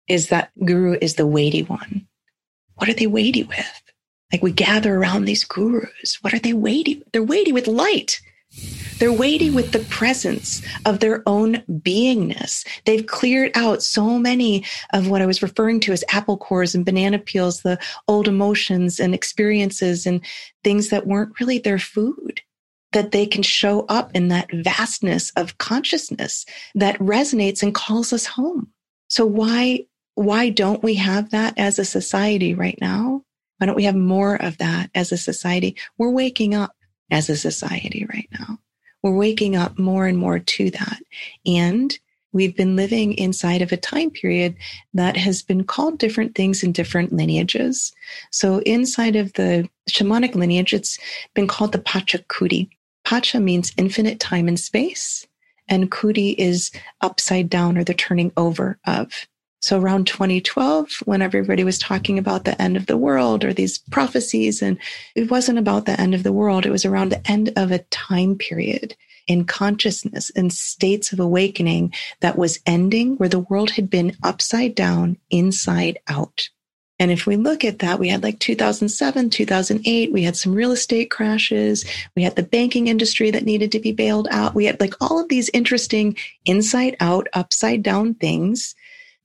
is 0.08 0.30
that 0.30 0.52
guru 0.66 0.98
is 1.00 1.16
the 1.16 1.28
weighty 1.28 1.62
one. 1.62 2.08
What 2.76 2.90
are 2.90 2.94
they 2.94 3.08
weighty 3.08 3.44
with? 3.44 3.82
Like 4.32 4.42
we 4.42 4.52
gather 4.52 4.96
around 4.96 5.26
these 5.26 5.44
gurus. 5.44 6.18
What 6.22 6.34
are 6.34 6.40
they 6.40 6.54
weighty? 6.54 7.04
They're 7.14 7.24
weighty 7.24 7.52
with 7.52 7.68
light. 7.68 8.20
They're 9.00 9.14
weighty 9.14 9.50
with 9.50 9.72
the 9.72 9.80
presence 9.80 10.62
of 10.86 11.00
their 11.00 11.24
own 11.26 11.64
beingness. 11.70 12.68
They've 12.86 13.06
cleared 13.06 13.52
out 13.56 13.82
so 13.82 14.20
many 14.20 14.66
of 14.94 15.08
what 15.08 15.22
I 15.22 15.26
was 15.26 15.42
referring 15.42 15.80
to 15.82 15.94
as 15.94 16.04
apple 16.10 16.38
cores 16.38 16.76
and 16.76 16.86
banana 16.86 17.20
peels, 17.20 17.62
the 17.62 17.80
old 18.08 18.28
emotions 18.28 19.00
and 19.00 19.14
experiences 19.14 20.06
and 20.06 20.22
things 20.64 20.90
that 20.90 21.08
weren't 21.08 21.40
really 21.40 21.60
their 21.60 21.80
food 21.80 22.42
that 22.92 23.12
they 23.12 23.26
can 23.26 23.44
show 23.44 23.86
up 23.88 24.12
in 24.16 24.30
that 24.30 24.50
vastness 24.52 25.32
of 25.36 25.58
consciousness 25.60 26.46
that 26.76 26.98
resonates 27.00 27.62
and 27.62 27.76
calls 27.76 28.12
us 28.12 28.26
home. 28.26 28.68
So 29.08 29.26
why, 29.26 29.86
why 30.16 30.50
don't 30.50 30.84
we 30.84 30.96
have 30.96 31.30
that 31.32 31.54
as 31.58 31.80
a 31.80 31.86
society 31.86 32.54
right 32.56 32.78
now? 32.82 33.24
Why 33.58 33.68
don't 33.68 33.76
we 33.76 33.84
have 33.84 33.96
more 33.96 34.36
of 34.36 34.58
that 34.58 34.90
as 34.96 35.12
a 35.12 35.18
society? 35.18 35.76
We're 35.98 36.12
waking 36.12 36.56
up 36.56 36.74
as 37.12 37.30
a 37.30 37.38
society 37.38 38.06
right 38.14 38.28
now. 38.40 38.60
We're 39.02 39.16
waking 39.16 39.56
up 39.56 39.80
more 39.80 40.08
and 40.08 40.18
more 40.18 40.40
to 40.40 40.72
that. 40.72 41.00
And 41.46 41.98
we've 42.32 42.56
been 42.56 42.76
living 42.76 43.14
inside 43.14 43.62
of 43.62 43.72
a 43.72 43.78
time 43.78 44.10
period 44.12 44.56
that 44.94 45.18
has 45.18 45.42
been 45.42 45.64
called 45.64 45.98
different 45.98 46.36
things 46.36 46.64
in 46.64 46.72
different 46.72 47.14
lineages. 47.14 47.94
So 48.32 48.60
inside 48.60 49.16
of 49.16 49.34
the 49.34 49.70
shamanic 49.90 50.36
lineage, 50.36 50.74
it's 50.74 51.00
been 51.34 51.48
called 51.48 51.72
the 51.72 51.80
Pachacuti. 51.80 52.70
Pacha 53.06 53.40
means 53.40 53.74
infinite 53.78 54.20
time 54.20 54.48
and 54.48 54.60
space, 54.60 55.26
and 55.68 55.90
Kuti 55.90 56.36
is 56.38 56.72
upside 57.02 57.50
down 57.50 57.78
or 57.78 57.84
the 57.84 57.94
turning 57.94 58.32
over 58.38 58.78
of. 58.86 59.28
So 59.62 59.80
around 59.80 60.08
2012, 60.08 61.04
when 61.04 61.22
everybody 61.22 61.64
was 61.64 61.78
talking 61.78 62.18
about 62.18 62.46
the 62.46 62.60
end 62.62 62.78
of 62.78 62.86
the 62.86 62.98
world 62.98 63.44
or 63.44 63.54
these 63.54 63.78
prophecies, 63.78 64.62
and 64.62 64.78
it 65.16 65.30
wasn't 65.30 65.60
about 65.60 65.86
the 65.86 66.00
end 66.00 66.16
of 66.16 66.24
the 66.24 66.32
world, 66.32 66.66
it 66.66 66.72
was 66.72 66.86
around 66.86 67.10
the 67.10 67.30
end 67.30 67.52
of 67.58 67.72
a 67.72 67.80
time 67.90 68.36
period 68.36 68.96
in 69.28 69.46
consciousness 69.46 70.32
and 70.36 70.52
states 70.54 71.12
of 71.12 71.20
awakening 71.20 71.94
that 72.22 72.38
was 72.38 72.60
ending 72.66 73.16
where 73.18 73.30
the 73.30 73.40
world 73.40 73.72
had 73.72 73.90
been 73.90 74.16
upside 74.24 74.76
down, 74.76 75.18
inside 75.30 76.00
out. 76.08 76.50
And 76.98 77.12
if 77.12 77.26
we 77.26 77.38
look 77.38 77.64
at 77.64 77.80
that, 77.80 78.00
we 78.00 78.10
had 78.10 78.24
like 78.24 78.40
2007, 78.40 79.30
2008, 79.30 80.12
we 80.12 80.24
had 80.24 80.36
some 80.36 80.54
real 80.54 80.72
estate 80.72 81.12
crashes. 81.12 81.86
We 82.16 82.24
had 82.24 82.36
the 82.36 82.44
banking 82.44 82.88
industry 82.88 83.32
that 83.32 83.46
needed 83.46 83.72
to 83.74 83.80
be 83.80 83.94
bailed 83.94 84.28
out. 84.32 84.56
We 84.56 84.66
had 84.66 84.82
like 84.82 84.94
all 85.00 85.20
of 85.20 85.30
these 85.30 85.50
interesting 85.54 86.18
inside 86.46 86.98
out, 87.00 87.28
upside 87.34 87.84
down 87.84 88.16
things 88.16 88.76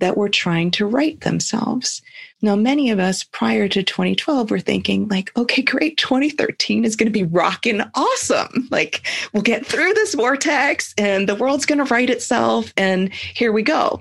that 0.01 0.17
were 0.17 0.29
trying 0.29 0.71
to 0.73 0.87
right 0.87 1.21
themselves. 1.21 2.03
Now, 2.43 2.57
many 2.57 2.91
of 2.91 2.99
us 2.99 3.25
prior 3.25 3.69
to 3.69 3.83
2012 3.83 4.51
were 4.51 4.61
thinking 4.61 5.09
like, 5.09 5.35
okay, 5.37 5.63
great. 5.63 5.97
2013 5.97 6.85
is 6.85 6.97
going 6.97 7.11
to 7.11 7.13
be 7.13 7.25
rocking 7.25 7.81
awesome. 7.95 8.69
Like 8.71 9.07
we'll 9.33 9.43
get 9.43 9.65
through 9.65 9.95
this 9.95 10.15
vortex 10.15 10.95
and 10.99 11.29
the 11.29 11.35
world's 11.35 11.67
going 11.67 11.79
to 11.79 11.85
right 11.85 12.11
itself. 12.11 12.73
And 12.77 13.13
here 13.13 13.53
we 13.53 13.63
go. 13.63 14.01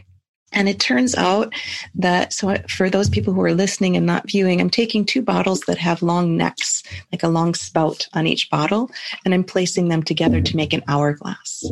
And 0.53 0.69
it 0.69 0.79
turns 0.79 1.15
out 1.15 1.53
that, 1.95 2.31
so 2.31 2.55
for 2.69 2.89
those 2.89 3.09
people 3.09 3.33
who 3.33 3.41
are 3.41 3.53
listening 3.53 3.97
and 3.97 4.05
not 4.05 4.29
viewing, 4.29 4.61
I'm 4.61 4.69
taking 4.69 5.03
two 5.03 5.21
bottles 5.21 5.61
that 5.61 5.79
have 5.79 6.01
long 6.01 6.37
necks, 6.37 6.83
like 7.11 7.23
a 7.23 7.27
long 7.27 7.55
spout 7.55 8.07
on 8.13 8.27
each 8.27 8.49
bottle, 8.49 8.89
and 9.25 9.33
I'm 9.33 9.43
placing 9.43 9.89
them 9.89 10.03
together 10.03 10.41
to 10.41 10.55
make 10.55 10.73
an 10.73 10.83
hourglass. 10.87 11.65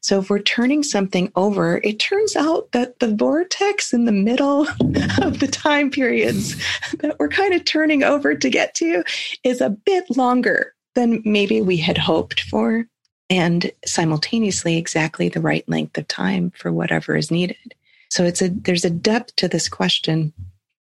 So 0.00 0.20
if 0.20 0.30
we're 0.30 0.38
turning 0.40 0.82
something 0.82 1.32
over, 1.34 1.80
it 1.82 1.98
turns 1.98 2.36
out 2.36 2.70
that 2.72 3.00
the 3.00 3.14
vortex 3.14 3.92
in 3.92 4.04
the 4.04 4.12
middle 4.12 4.62
of 5.22 5.40
the 5.40 5.48
time 5.50 5.90
periods 5.90 6.56
that 7.00 7.16
we're 7.18 7.28
kind 7.28 7.54
of 7.54 7.64
turning 7.64 8.04
over 8.04 8.34
to 8.34 8.50
get 8.50 8.74
to 8.76 9.02
is 9.42 9.60
a 9.60 9.70
bit 9.70 10.04
longer 10.16 10.74
than 10.94 11.22
maybe 11.24 11.60
we 11.60 11.76
had 11.76 11.98
hoped 11.98 12.40
for. 12.40 12.86
And 13.30 13.70
simultaneously, 13.84 14.76
exactly 14.76 15.28
the 15.28 15.40
right 15.40 15.66
length 15.68 15.96
of 15.98 16.06
time 16.06 16.52
for 16.56 16.70
whatever 16.70 17.16
is 17.16 17.30
needed. 17.30 17.74
So 18.10 18.24
it's 18.24 18.42
a, 18.42 18.48
there's 18.48 18.84
a 18.84 18.90
depth 18.90 19.36
to 19.36 19.48
this 19.48 19.68
question 19.68 20.32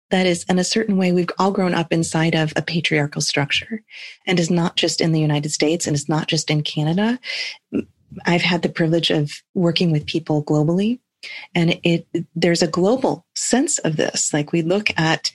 that 0.09 0.26
is 0.26 0.43
in 0.49 0.59
a 0.59 0.63
certain 0.63 0.97
way 0.97 1.11
we've 1.11 1.30
all 1.39 1.51
grown 1.51 1.74
up 1.74 1.91
inside 1.91 2.36
of 2.36 2.53
a 2.55 2.61
patriarchal 2.61 3.22
structure 3.22 3.82
and 4.28 4.39
is 4.39 4.51
not 4.51 4.76
just 4.76 4.99
in 4.99 5.13
the 5.13 5.22
united 5.22 5.51
states 5.51 5.88
and 5.88 5.95
it's 5.95 6.09
not 6.09 6.28
just 6.28 6.51
in 6.51 6.61
canada. 6.61 7.17
I've 8.26 8.41
had 8.41 8.61
the 8.61 8.69
privilege 8.69 9.09
of 9.09 9.32
working 9.53 9.91
with 9.91 10.05
people 10.05 10.43
globally 10.43 10.99
and 11.55 11.80
it 11.84 12.05
there's 12.36 12.61
a 12.61 12.67
global 12.67 13.26
sense 13.36 13.80
of 13.80 13.95
this. 13.95 14.34
Like 14.34 14.51
we 14.51 14.61
look 14.61 14.89
at 14.97 15.32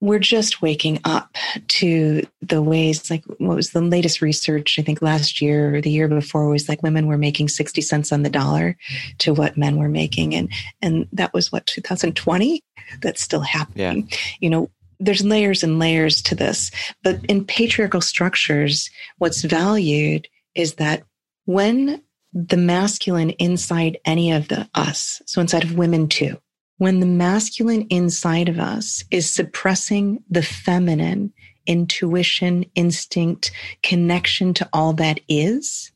we're 0.00 0.18
just 0.18 0.60
waking 0.60 1.00
up 1.04 1.36
to 1.68 2.22
the 2.42 2.62
ways 2.62 3.10
like 3.10 3.24
what 3.38 3.56
was 3.56 3.70
the 3.70 3.80
latest 3.80 4.20
research 4.20 4.78
i 4.78 4.82
think 4.82 5.00
last 5.00 5.40
year 5.40 5.76
or 5.76 5.80
the 5.80 5.90
year 5.90 6.08
before 6.08 6.48
was 6.48 6.68
like 6.68 6.82
women 6.82 7.06
were 7.06 7.18
making 7.18 7.48
60 7.48 7.80
cents 7.80 8.12
on 8.12 8.22
the 8.22 8.30
dollar 8.30 8.76
to 9.18 9.34
what 9.34 9.56
men 9.56 9.76
were 9.76 9.88
making. 9.88 10.34
And 10.34 10.52
and 10.82 11.08
that 11.12 11.32
was 11.32 11.50
what 11.50 11.66
2020 11.66 12.62
that's 13.00 13.22
still 13.22 13.40
happening. 13.40 14.08
Yeah. 14.10 14.18
you 14.40 14.50
know 14.50 14.70
there's 14.98 15.22
layers 15.22 15.62
and 15.62 15.78
layers 15.78 16.22
to 16.22 16.34
this. 16.34 16.70
But 17.02 17.22
in 17.26 17.44
patriarchal 17.44 18.00
structures 18.00 18.90
what's 19.18 19.42
valued 19.42 20.28
is 20.54 20.74
that 20.74 21.02
when 21.44 22.02
the 22.32 22.56
masculine 22.56 23.30
inside 23.30 23.98
any 24.04 24.32
of 24.32 24.48
the 24.48 24.68
us 24.74 25.22
so 25.26 25.40
inside 25.40 25.64
of 25.64 25.78
women 25.78 26.06
too 26.08 26.38
when 26.78 27.00
the 27.00 27.06
masculine 27.06 27.86
inside 27.88 28.48
of 28.48 28.58
us 28.58 29.04
is 29.10 29.32
suppressing 29.32 30.22
the 30.28 30.42
feminine 30.42 31.32
intuition, 31.66 32.64
instinct, 32.74 33.50
connection 33.82 34.54
to 34.54 34.68
all 34.72 34.92
that 34.92 35.20
is, 35.28 35.90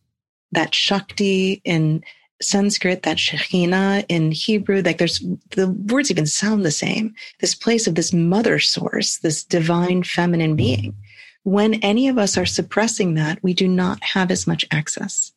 that 0.52 0.74
Shakti 0.74 1.60
in 1.64 2.02
Sanskrit, 2.42 3.02
that 3.02 3.18
Shekhinah 3.18 4.06
in 4.08 4.32
Hebrew, 4.32 4.82
like 4.82 4.98
there's 4.98 5.22
the 5.50 5.70
words 5.70 6.10
even 6.10 6.26
sound 6.26 6.64
the 6.64 6.70
same. 6.70 7.14
This 7.40 7.54
place 7.54 7.86
of 7.86 7.94
this 7.94 8.12
mother 8.12 8.58
source, 8.58 9.18
this 9.18 9.44
divine 9.44 10.02
feminine 10.02 10.56
being. 10.56 10.96
When 11.42 11.74
any 11.74 12.08
of 12.08 12.18
us 12.18 12.36
are 12.36 12.46
suppressing 12.46 13.14
that, 13.14 13.42
we 13.42 13.54
do 13.54 13.68
not 13.68 14.02
have 14.02 14.30
as 14.30 14.46
much 14.46 14.64
access 14.70 15.32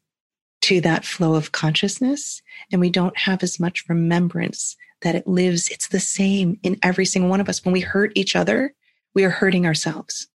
to 0.62 0.80
that 0.82 1.04
flow 1.04 1.36
of 1.36 1.52
consciousness 1.52 2.42
and 2.72 2.80
we 2.80 2.90
don't 2.90 3.18
have 3.18 3.44
as 3.44 3.60
much 3.60 3.84
remembrance 3.90 4.78
that 5.04 5.16
it 5.16 5.28
lives, 5.28 5.70
it's 5.70 5.88
the 5.88 6.00
same 6.00 6.60
in 6.64 6.78
every 6.84 7.06
single 7.06 7.30
one 7.30 7.40
of 7.40 7.48
us. 7.48 7.64
When 7.64 7.74
we 7.74 7.82
hurt 7.82 8.12
each 8.16 8.36
other, 8.36 8.74
we 9.14 9.24
are 9.24 9.30
hurting 9.30 9.66
ourselves. 9.66 10.28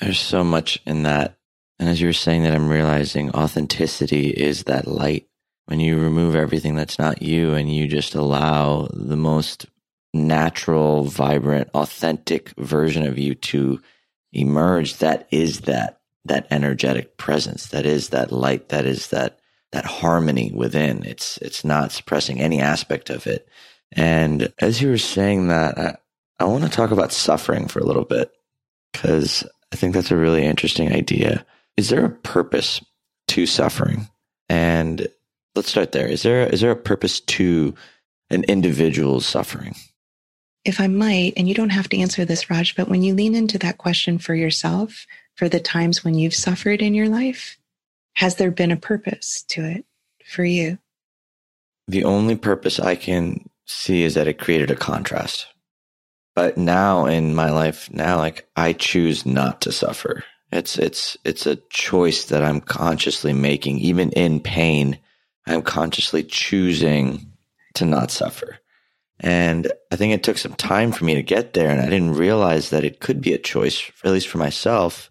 There's 0.00 0.18
so 0.18 0.42
much 0.42 0.80
in 0.84 1.04
that. 1.04 1.38
And 1.78 1.88
as 1.88 2.00
you 2.00 2.08
were 2.08 2.12
saying 2.12 2.42
that, 2.42 2.54
I'm 2.54 2.68
realizing 2.68 3.30
authenticity 3.30 4.28
is 4.28 4.64
that 4.64 4.86
light. 4.86 5.28
When 5.66 5.80
you 5.80 5.98
remove 5.98 6.34
everything 6.34 6.74
that's 6.74 6.98
not 6.98 7.22
you 7.22 7.54
and 7.54 7.72
you 7.72 7.86
just 7.86 8.14
allow 8.14 8.88
the 8.92 9.16
most 9.16 9.66
natural, 10.12 11.04
vibrant, 11.04 11.70
authentic 11.74 12.50
version 12.58 13.06
of 13.06 13.18
you 13.18 13.34
to 13.34 13.80
emerge, 14.32 14.96
that 14.98 15.28
is 15.30 15.62
that, 15.62 16.00
that 16.24 16.46
energetic 16.50 17.16
presence. 17.16 17.68
That 17.68 17.86
is 17.86 18.10
that 18.10 18.32
light. 18.32 18.68
That 18.70 18.86
is 18.86 19.08
that, 19.08 19.38
that 19.70 19.86
harmony 19.86 20.52
within. 20.54 21.04
It's, 21.04 21.38
it's 21.38 21.64
not 21.64 21.92
suppressing 21.92 22.40
any 22.40 22.60
aspect 22.60 23.08
of 23.08 23.26
it. 23.26 23.48
And 23.92 24.52
as 24.60 24.80
you 24.80 24.90
were 24.90 24.98
saying 24.98 25.48
that, 25.48 25.78
I, 25.78 25.96
I 26.38 26.44
want 26.44 26.64
to 26.64 26.70
talk 26.70 26.90
about 26.90 27.12
suffering 27.12 27.68
for 27.68 27.78
a 27.78 27.84
little 27.84 28.04
bit 28.04 28.32
because 28.92 29.44
I 29.72 29.76
think 29.76 29.94
that's 29.94 30.10
a 30.10 30.16
really 30.16 30.44
interesting 30.44 30.92
idea. 30.92 31.44
Is 31.76 31.88
there 31.88 32.04
a 32.04 32.10
purpose 32.10 32.84
to 33.28 33.46
suffering? 33.46 34.08
And 34.48 35.08
let's 35.54 35.70
start 35.70 35.92
there. 35.92 36.06
Is 36.06 36.22
there 36.22 36.46
is 36.46 36.60
there 36.60 36.70
a 36.70 36.76
purpose 36.76 37.20
to 37.20 37.74
an 38.30 38.44
individual's 38.44 39.26
suffering? 39.26 39.74
If 40.64 40.80
I 40.80 40.86
might, 40.86 41.32
and 41.36 41.48
you 41.48 41.54
don't 41.54 41.70
have 41.70 41.88
to 41.88 41.98
answer 41.98 42.24
this, 42.24 42.48
Raj, 42.48 42.76
but 42.76 42.88
when 42.88 43.02
you 43.02 43.14
lean 43.14 43.34
into 43.34 43.58
that 43.58 43.78
question 43.78 44.18
for 44.18 44.34
yourself, 44.34 45.06
for 45.34 45.48
the 45.48 45.58
times 45.58 46.04
when 46.04 46.14
you've 46.14 46.34
suffered 46.34 46.80
in 46.80 46.94
your 46.94 47.08
life, 47.08 47.58
has 48.14 48.36
there 48.36 48.52
been 48.52 48.70
a 48.70 48.76
purpose 48.76 49.42
to 49.48 49.64
it? 49.64 49.84
for 50.32 50.44
you? 50.44 50.78
The 51.88 52.04
only 52.04 52.36
purpose 52.36 52.80
I 52.80 52.94
can 52.94 53.48
see 53.66 54.02
is 54.02 54.14
that 54.14 54.28
it 54.28 54.38
created 54.38 54.70
a 54.70 54.76
contrast. 54.76 55.46
But 56.34 56.56
now 56.56 57.06
in 57.06 57.34
my 57.34 57.50
life, 57.50 57.90
now 57.92 58.18
like 58.18 58.48
I 58.56 58.72
choose 58.72 59.26
not 59.26 59.60
to 59.62 59.72
suffer. 59.72 60.24
It's 60.50 60.78
it's 60.78 61.16
it's 61.24 61.46
a 61.46 61.56
choice 61.70 62.26
that 62.26 62.44
I'm 62.44 62.60
consciously 62.60 63.32
making. 63.32 63.78
Even 63.78 64.10
in 64.12 64.40
pain, 64.40 64.98
I'm 65.46 65.62
consciously 65.62 66.22
choosing 66.22 67.32
to 67.74 67.84
not 67.84 68.10
suffer. 68.10 68.58
And 69.20 69.70
I 69.90 69.96
think 69.96 70.12
it 70.12 70.22
took 70.22 70.36
some 70.38 70.54
time 70.54 70.92
for 70.92 71.04
me 71.04 71.14
to 71.14 71.22
get 71.22 71.54
there. 71.54 71.70
And 71.70 71.80
I 71.80 71.88
didn't 71.88 72.14
realize 72.14 72.70
that 72.70 72.84
it 72.84 73.00
could 73.00 73.20
be 73.20 73.32
a 73.32 73.38
choice, 73.38 73.90
at 74.04 74.10
least 74.10 74.28
for 74.28 74.38
myself. 74.38 75.10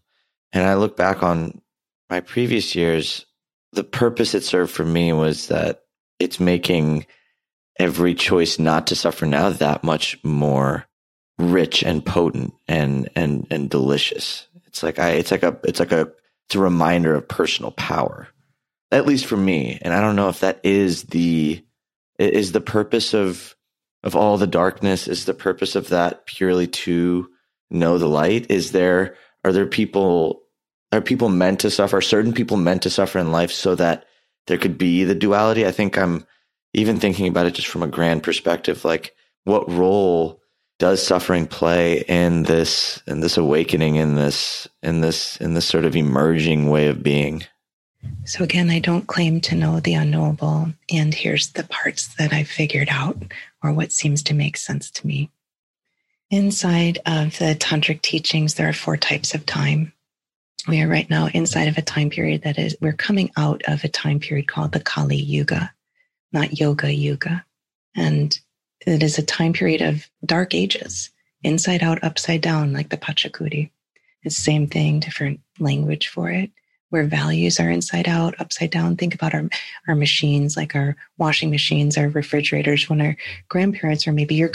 And 0.52 0.66
I 0.66 0.74
look 0.76 0.98
back 0.98 1.24
on 1.24 1.62
my 2.10 2.20
previous 2.20 2.76
years, 2.76 3.26
the 3.72 3.86
purpose 3.86 4.36
it 4.36 4.44
served 4.44 4.72
for 4.72 4.84
me 4.84 5.14
was 5.14 5.48
that 5.48 5.84
it's 6.20 6.42
making 6.42 7.06
every 7.80 8.14
choice 8.16 8.60
not 8.60 8.88
to 8.88 8.96
suffer 8.96 9.26
now 9.26 9.50
that 9.50 9.84
much 9.84 10.18
more 10.24 10.86
rich 11.38 11.84
and 11.84 12.06
potent 12.06 12.54
and 12.68 13.10
and 13.16 13.48
and 13.50 13.70
delicious. 13.70 14.48
It's 14.68 14.84
like 14.84 15.00
I 15.00 15.12
it's 15.12 15.32
like 15.32 15.44
a 15.44 15.60
it's 15.64 15.80
like 15.80 15.92
a 15.92 16.12
it's 16.48 16.56
a 16.56 16.60
reminder 16.60 17.16
of 17.16 17.28
personal 17.28 17.72
power. 17.72 18.28
At 18.92 19.06
least 19.06 19.26
for 19.26 19.38
me. 19.38 19.80
And 19.82 19.94
I 19.94 20.02
don't 20.02 20.18
know 20.18 20.30
if 20.30 20.42
that 20.42 20.60
is 20.64 21.04
the 21.04 21.64
is 22.20 22.52
the 22.52 22.62
purpose 22.62 23.14
of 23.14 23.56
of 24.04 24.16
all 24.16 24.38
the 24.38 24.48
darkness 24.48 25.08
is 25.08 25.26
the 25.26 25.34
purpose 25.34 25.76
of 25.76 25.90
that 25.90 26.26
purely 26.26 26.68
to 26.68 27.30
know 27.70 27.98
the 27.98 28.08
light 28.08 28.50
is 28.50 28.72
there 28.72 29.16
are 29.44 29.54
there 29.54 29.66
people 29.66 30.42
are 30.92 31.02
people 31.02 31.30
meant 31.30 31.62
to 31.62 31.72
suffer 31.72 31.98
are 31.98 32.02
certain 32.02 32.34
people 32.34 32.58
meant 32.58 32.82
to 32.82 32.90
suffer 32.90 33.20
in 33.20 33.32
life 33.32 33.52
so 33.52 33.76
that 33.76 34.06
there 34.48 34.58
could 34.58 34.78
be 34.78 35.04
the 35.04 35.16
duality 35.16 35.66
i 35.66 35.72
think 35.72 35.98
i'm 35.98 36.26
even 36.74 37.00
thinking 37.00 37.28
about 37.28 37.46
it 37.46 37.54
just 37.54 37.68
from 37.68 37.84
a 37.84 37.88
grand 37.88 38.24
perspective 38.24 38.84
like 38.86 39.16
what 39.44 39.70
role 39.72 40.40
does 40.80 41.06
suffering 41.06 41.46
play 41.46 42.04
in 42.08 42.44
this 42.44 43.02
in 43.08 43.20
this 43.20 43.38
awakening 43.38 43.96
in 43.96 44.16
this 44.16 44.68
in 44.82 45.02
this 45.02 45.38
in 45.38 45.54
this 45.54 45.66
sort 45.66 45.86
of 45.86 45.96
emerging 45.96 46.70
way 46.70 46.88
of 46.88 47.04
being 47.04 47.44
so 48.26 48.44
again, 48.44 48.70
I 48.70 48.80
don't 48.80 49.08
claim 49.08 49.42
to 49.42 49.56
know 49.56 49.80
the 49.80 49.94
unknowable. 49.94 50.74
And 50.92 51.14
here's 51.14 51.50
the 51.50 51.64
parts 51.64 52.16
that 52.16 52.34
I've 52.34 52.48
figured 52.48 52.90
out 52.90 53.18
or 53.64 53.74
what 53.74 53.92
seems 53.92 54.24
to 54.24 54.34
make 54.34 54.58
sense 54.58 54.90
to 54.92 55.08
me. 55.08 55.30
Inside 56.30 57.00
of 57.06 57.38
the 57.40 57.56
tantric 57.56 58.02
teachings, 58.02 58.56
there 58.56 58.70
are 58.70 58.74
four 58.74 58.98
types 58.98 59.34
of 59.34 59.46
time. 59.46 59.94
We 60.68 60.82
are 60.82 60.88
right 60.88 61.10
now 61.10 61.28
inside 61.28 61.68
of 61.68 61.78
a 61.78 61.82
time 61.82 62.10
period 62.10 62.44
that 62.44 62.58
is, 62.58 62.78
we're 62.80 62.94
coming 62.94 63.32
out 63.36 63.64
of 63.68 63.84
a 63.84 63.90
time 63.90 64.20
period 64.20 64.48
called 64.48 64.72
the 64.72 64.80
Kali 64.80 65.18
Yuga, 65.18 65.74
not 66.32 66.60
Yoga 66.60 66.94
Yuga. 66.94 67.46
And 67.96 68.38
it 68.86 69.04
is 69.04 69.18
a 69.18 69.24
time 69.24 69.54
period 69.54 69.82
of 69.82 70.10
dark 70.26 70.54
ages, 70.54 71.10
inside 71.44 71.84
out, 71.84 72.04
upside 72.04 72.42
down, 72.42 72.74
like 72.74 72.90
the 72.90 72.98
Pachacuti. 72.98 73.72
It's 74.24 74.36
the 74.38 74.42
same 74.44 74.68
thing, 74.68 75.00
different 75.00 75.40
language 75.60 76.08
for 76.08 76.30
it 76.30 76.52
where 76.92 77.06
values 77.06 77.60
are 77.60 77.70
inside 77.70 78.08
out, 78.08 78.36
upside 78.40 78.70
down. 78.70 78.96
Think 78.98 79.16
about 79.16 79.34
our, 79.34 79.50
our 79.88 79.96
machines, 79.96 80.58
like 80.58 80.76
our 80.76 80.96
washing 81.18 81.50
machines, 81.50 81.98
our 81.98 82.10
refrigerators, 82.10 82.90
when 82.90 83.02
our 83.02 83.16
grandparents 83.48 84.06
or 84.06 84.12
maybe 84.12 84.36
your 84.36 84.50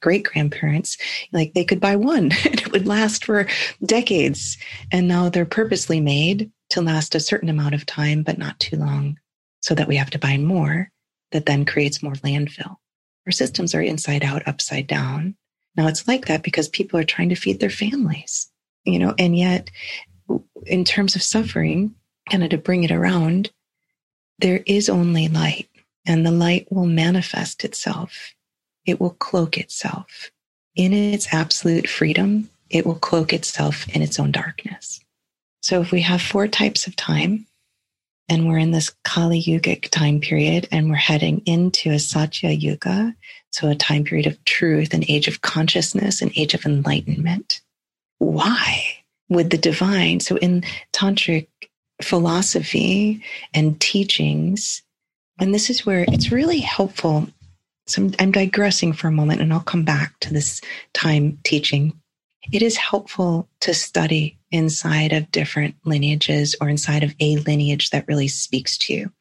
great 0.00 0.24
grandparents, 0.24 0.96
like 1.32 1.52
they 1.52 1.64
could 1.64 1.80
buy 1.80 1.96
one 1.96 2.30
and 2.44 2.60
it 2.60 2.72
would 2.72 2.86
last 2.86 3.24
for 3.24 3.46
decades. 3.84 4.56
And 4.92 5.08
now 5.08 5.28
they're 5.28 5.44
purposely 5.44 6.00
made 6.00 6.50
to 6.70 6.80
last 6.80 7.16
a 7.16 7.20
certain 7.20 7.48
amount 7.48 7.74
of 7.74 7.84
time, 7.84 8.22
but 8.22 8.38
not 8.38 8.58
too 8.60 8.76
long 8.76 9.18
so 9.60 9.74
that 9.74 9.88
we 9.88 9.96
have 9.96 10.10
to 10.10 10.18
buy 10.18 10.38
more 10.38 10.90
that 11.32 11.46
then 11.46 11.64
creates 11.64 12.02
more 12.02 12.14
landfill. 12.14 12.76
Our 13.26 13.32
systems 13.32 13.74
are 13.74 13.82
inside 13.82 14.24
out, 14.24 14.46
upside 14.46 14.86
down. 14.86 15.36
Now 15.76 15.86
it's 15.86 16.08
like 16.08 16.26
that 16.26 16.42
because 16.42 16.68
people 16.68 16.98
are 16.98 17.04
trying 17.04 17.28
to 17.28 17.34
feed 17.34 17.60
their 17.60 17.70
families, 17.70 18.50
you 18.84 18.98
know, 18.98 19.14
and 19.18 19.36
yet 19.36 19.70
in 20.66 20.84
terms 20.84 21.14
of 21.16 21.22
suffering, 21.22 21.94
kind 22.28 22.42
of 22.44 22.50
to 22.50 22.58
bring 22.58 22.84
it 22.84 22.90
around, 22.90 23.50
there 24.38 24.62
is 24.66 24.88
only 24.88 25.28
light, 25.28 25.68
and 26.06 26.24
the 26.24 26.30
light 26.30 26.66
will 26.70 26.86
manifest 26.86 27.64
itself. 27.64 28.34
It 28.86 29.00
will 29.00 29.10
cloak 29.10 29.58
itself. 29.58 30.30
In 30.74 30.92
its 30.92 31.28
absolute 31.32 31.88
freedom, 31.88 32.48
it 32.70 32.86
will 32.86 32.94
cloak 32.94 33.32
itself 33.32 33.88
in 33.88 34.02
its 34.02 34.18
own 34.18 34.30
darkness. 34.30 35.00
So 35.62 35.80
if 35.80 35.92
we 35.92 36.00
have 36.02 36.22
four 36.22 36.48
types 36.48 36.86
of 36.86 36.96
time, 36.96 37.46
and 38.30 38.48
we're 38.48 38.58
in 38.58 38.70
this 38.70 38.94
Kali 39.04 39.42
Yugic 39.42 39.90
time 39.90 40.20
period, 40.20 40.68
and 40.72 40.88
we're 40.88 40.96
heading 40.96 41.42
into 41.44 41.90
a 41.90 41.98
Satya 41.98 42.50
Yuga, 42.50 43.14
so 43.50 43.68
a 43.68 43.74
time 43.74 44.04
period 44.04 44.26
of 44.26 44.42
truth, 44.44 44.94
an 44.94 45.04
age 45.08 45.28
of 45.28 45.42
consciousness, 45.42 46.22
an 46.22 46.30
age 46.36 46.54
of 46.54 46.64
enlightenment. 46.64 47.60
Why? 48.18 49.00
would 49.30 49.48
the 49.48 49.56
divine. 49.56 50.20
So 50.20 50.36
in 50.36 50.62
tantric 50.92 51.46
philosophy 52.02 53.22
and 53.54 53.80
teachings, 53.80 54.82
and 55.38 55.54
this 55.54 55.70
is 55.70 55.86
where 55.86 56.04
it's 56.08 56.30
really 56.30 56.58
helpful. 56.58 57.28
So 57.86 58.02
I'm, 58.02 58.14
I'm 58.18 58.32
digressing 58.32 58.92
for 58.92 59.08
a 59.08 59.12
moment 59.12 59.40
and 59.40 59.52
I'll 59.52 59.60
come 59.60 59.84
back 59.84 60.18
to 60.20 60.34
this 60.34 60.60
time 60.92 61.38
teaching. 61.44 61.94
It 62.52 62.62
is 62.62 62.76
helpful 62.76 63.48
to 63.60 63.72
study 63.72 64.36
inside 64.50 65.12
of 65.12 65.30
different 65.30 65.74
lineages 65.84 66.54
or 66.60 66.68
inside 66.68 67.02
of 67.02 67.14
a 67.20 67.36
lineage 67.36 67.90
that 67.90 68.06
really 68.08 68.28
speaks 68.28 68.76
to 68.78 68.92
you. 68.92 69.12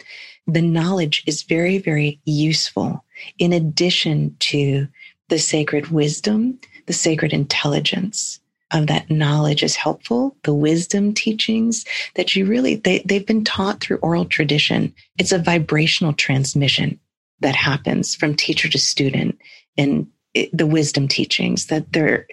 The 0.48 0.62
knowledge 0.62 1.24
is 1.28 1.44
very, 1.44 1.78
very 1.78 2.20
useful 2.26 3.04
in 3.38 3.54
addition 3.54 4.36
to 4.40 4.88
the 5.28 5.40
sacred 5.40 5.88
wisdom, 5.88 6.60
the 6.88 6.94
sacred 6.94 7.34
intelligence, 7.34 8.40
of 8.72 8.88
that 8.88 9.10
knowledge 9.10 9.64
is 9.64 9.76
helpful, 9.76 10.36
the 10.44 10.54
wisdom 10.54 11.14
teachings 11.14 11.86
that 12.16 12.36
you 12.36 12.46
really, 12.46 12.76
they, 12.76 13.00
they've 13.00 13.26
been 13.26 13.44
taught 13.44 13.80
through 13.80 13.98
oral 13.98 14.26
tradition. 14.26 14.94
It's 15.18 15.32
a 15.32 15.40
vibrational 15.40 16.14
transmission 16.14 17.00
that 17.40 17.56
happens 17.56 18.16
from 18.16 18.36
teacher 18.36 18.70
to 18.70 18.78
student 18.78 19.40
in 19.76 20.08
the 20.54 20.68
wisdom 20.68 21.08
teachings 21.08 21.68
that 21.68 21.92
there, 21.94 22.28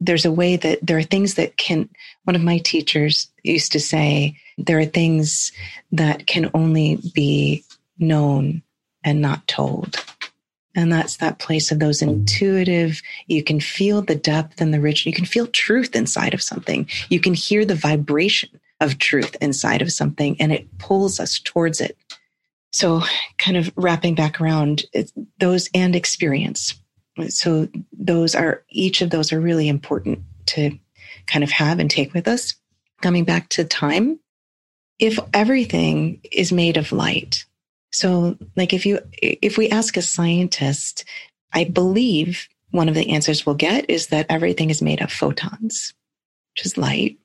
there's 0.00 0.24
a 0.24 0.32
way 0.32 0.56
that 0.56 0.78
there 0.82 0.98
are 0.98 1.02
things 1.02 1.34
that 1.34 1.56
can, 1.56 1.88
one 2.24 2.36
of 2.36 2.42
my 2.42 2.58
teachers 2.58 3.28
used 3.42 3.72
to 3.72 3.80
say, 3.80 4.36
there 4.58 4.78
are 4.78 4.86
things 4.86 5.52
that 5.92 6.26
can 6.26 6.50
only 6.54 6.98
be 7.14 7.64
known 7.98 8.62
and 9.04 9.20
not 9.20 9.46
told. 9.46 9.96
And 10.74 10.92
that's 10.92 11.16
that 11.16 11.38
place 11.38 11.72
of 11.72 11.78
those 11.78 12.02
intuitive, 12.02 13.00
you 13.26 13.42
can 13.42 13.60
feel 13.60 14.02
the 14.02 14.14
depth 14.14 14.60
and 14.60 14.74
the 14.74 14.80
rich, 14.80 15.06
you 15.06 15.12
can 15.12 15.24
feel 15.24 15.46
truth 15.46 15.96
inside 15.96 16.34
of 16.34 16.42
something. 16.42 16.86
You 17.08 17.18
can 17.18 17.32
hear 17.32 17.64
the 17.64 17.74
vibration 17.74 18.50
of 18.80 18.98
truth 18.98 19.36
inside 19.40 19.80
of 19.80 19.90
something 19.90 20.36
and 20.38 20.52
it 20.52 20.78
pulls 20.78 21.18
us 21.18 21.40
towards 21.40 21.80
it. 21.80 21.96
So, 22.72 23.02
kind 23.38 23.56
of 23.56 23.72
wrapping 23.76 24.14
back 24.14 24.38
around 24.38 24.84
those 25.38 25.70
and 25.72 25.96
experience. 25.96 26.74
So, 27.28 27.68
those 27.92 28.34
are 28.34 28.62
each 28.70 29.00
of 29.02 29.10
those 29.10 29.32
are 29.32 29.40
really 29.40 29.68
important 29.68 30.20
to 30.46 30.78
kind 31.26 31.42
of 31.42 31.50
have 31.50 31.78
and 31.78 31.90
take 31.90 32.14
with 32.14 32.28
us. 32.28 32.54
Coming 33.02 33.24
back 33.24 33.48
to 33.50 33.64
time, 33.64 34.18
if 34.98 35.18
everything 35.34 36.20
is 36.30 36.52
made 36.52 36.76
of 36.76 36.92
light, 36.92 37.44
so, 37.96 38.36
like 38.56 38.74
if 38.74 38.84
you 38.84 39.00
if 39.22 39.56
we 39.56 39.70
ask 39.70 39.96
a 39.96 40.02
scientist, 40.02 41.06
I 41.54 41.64
believe 41.64 42.46
one 42.70 42.90
of 42.90 42.94
the 42.94 43.10
answers 43.10 43.46
we'll 43.46 43.54
get 43.54 43.88
is 43.88 44.08
that 44.08 44.26
everything 44.28 44.68
is 44.68 44.82
made 44.82 45.00
of 45.00 45.10
photons, 45.10 45.94
which 46.54 46.66
is 46.66 46.76
light. 46.76 47.18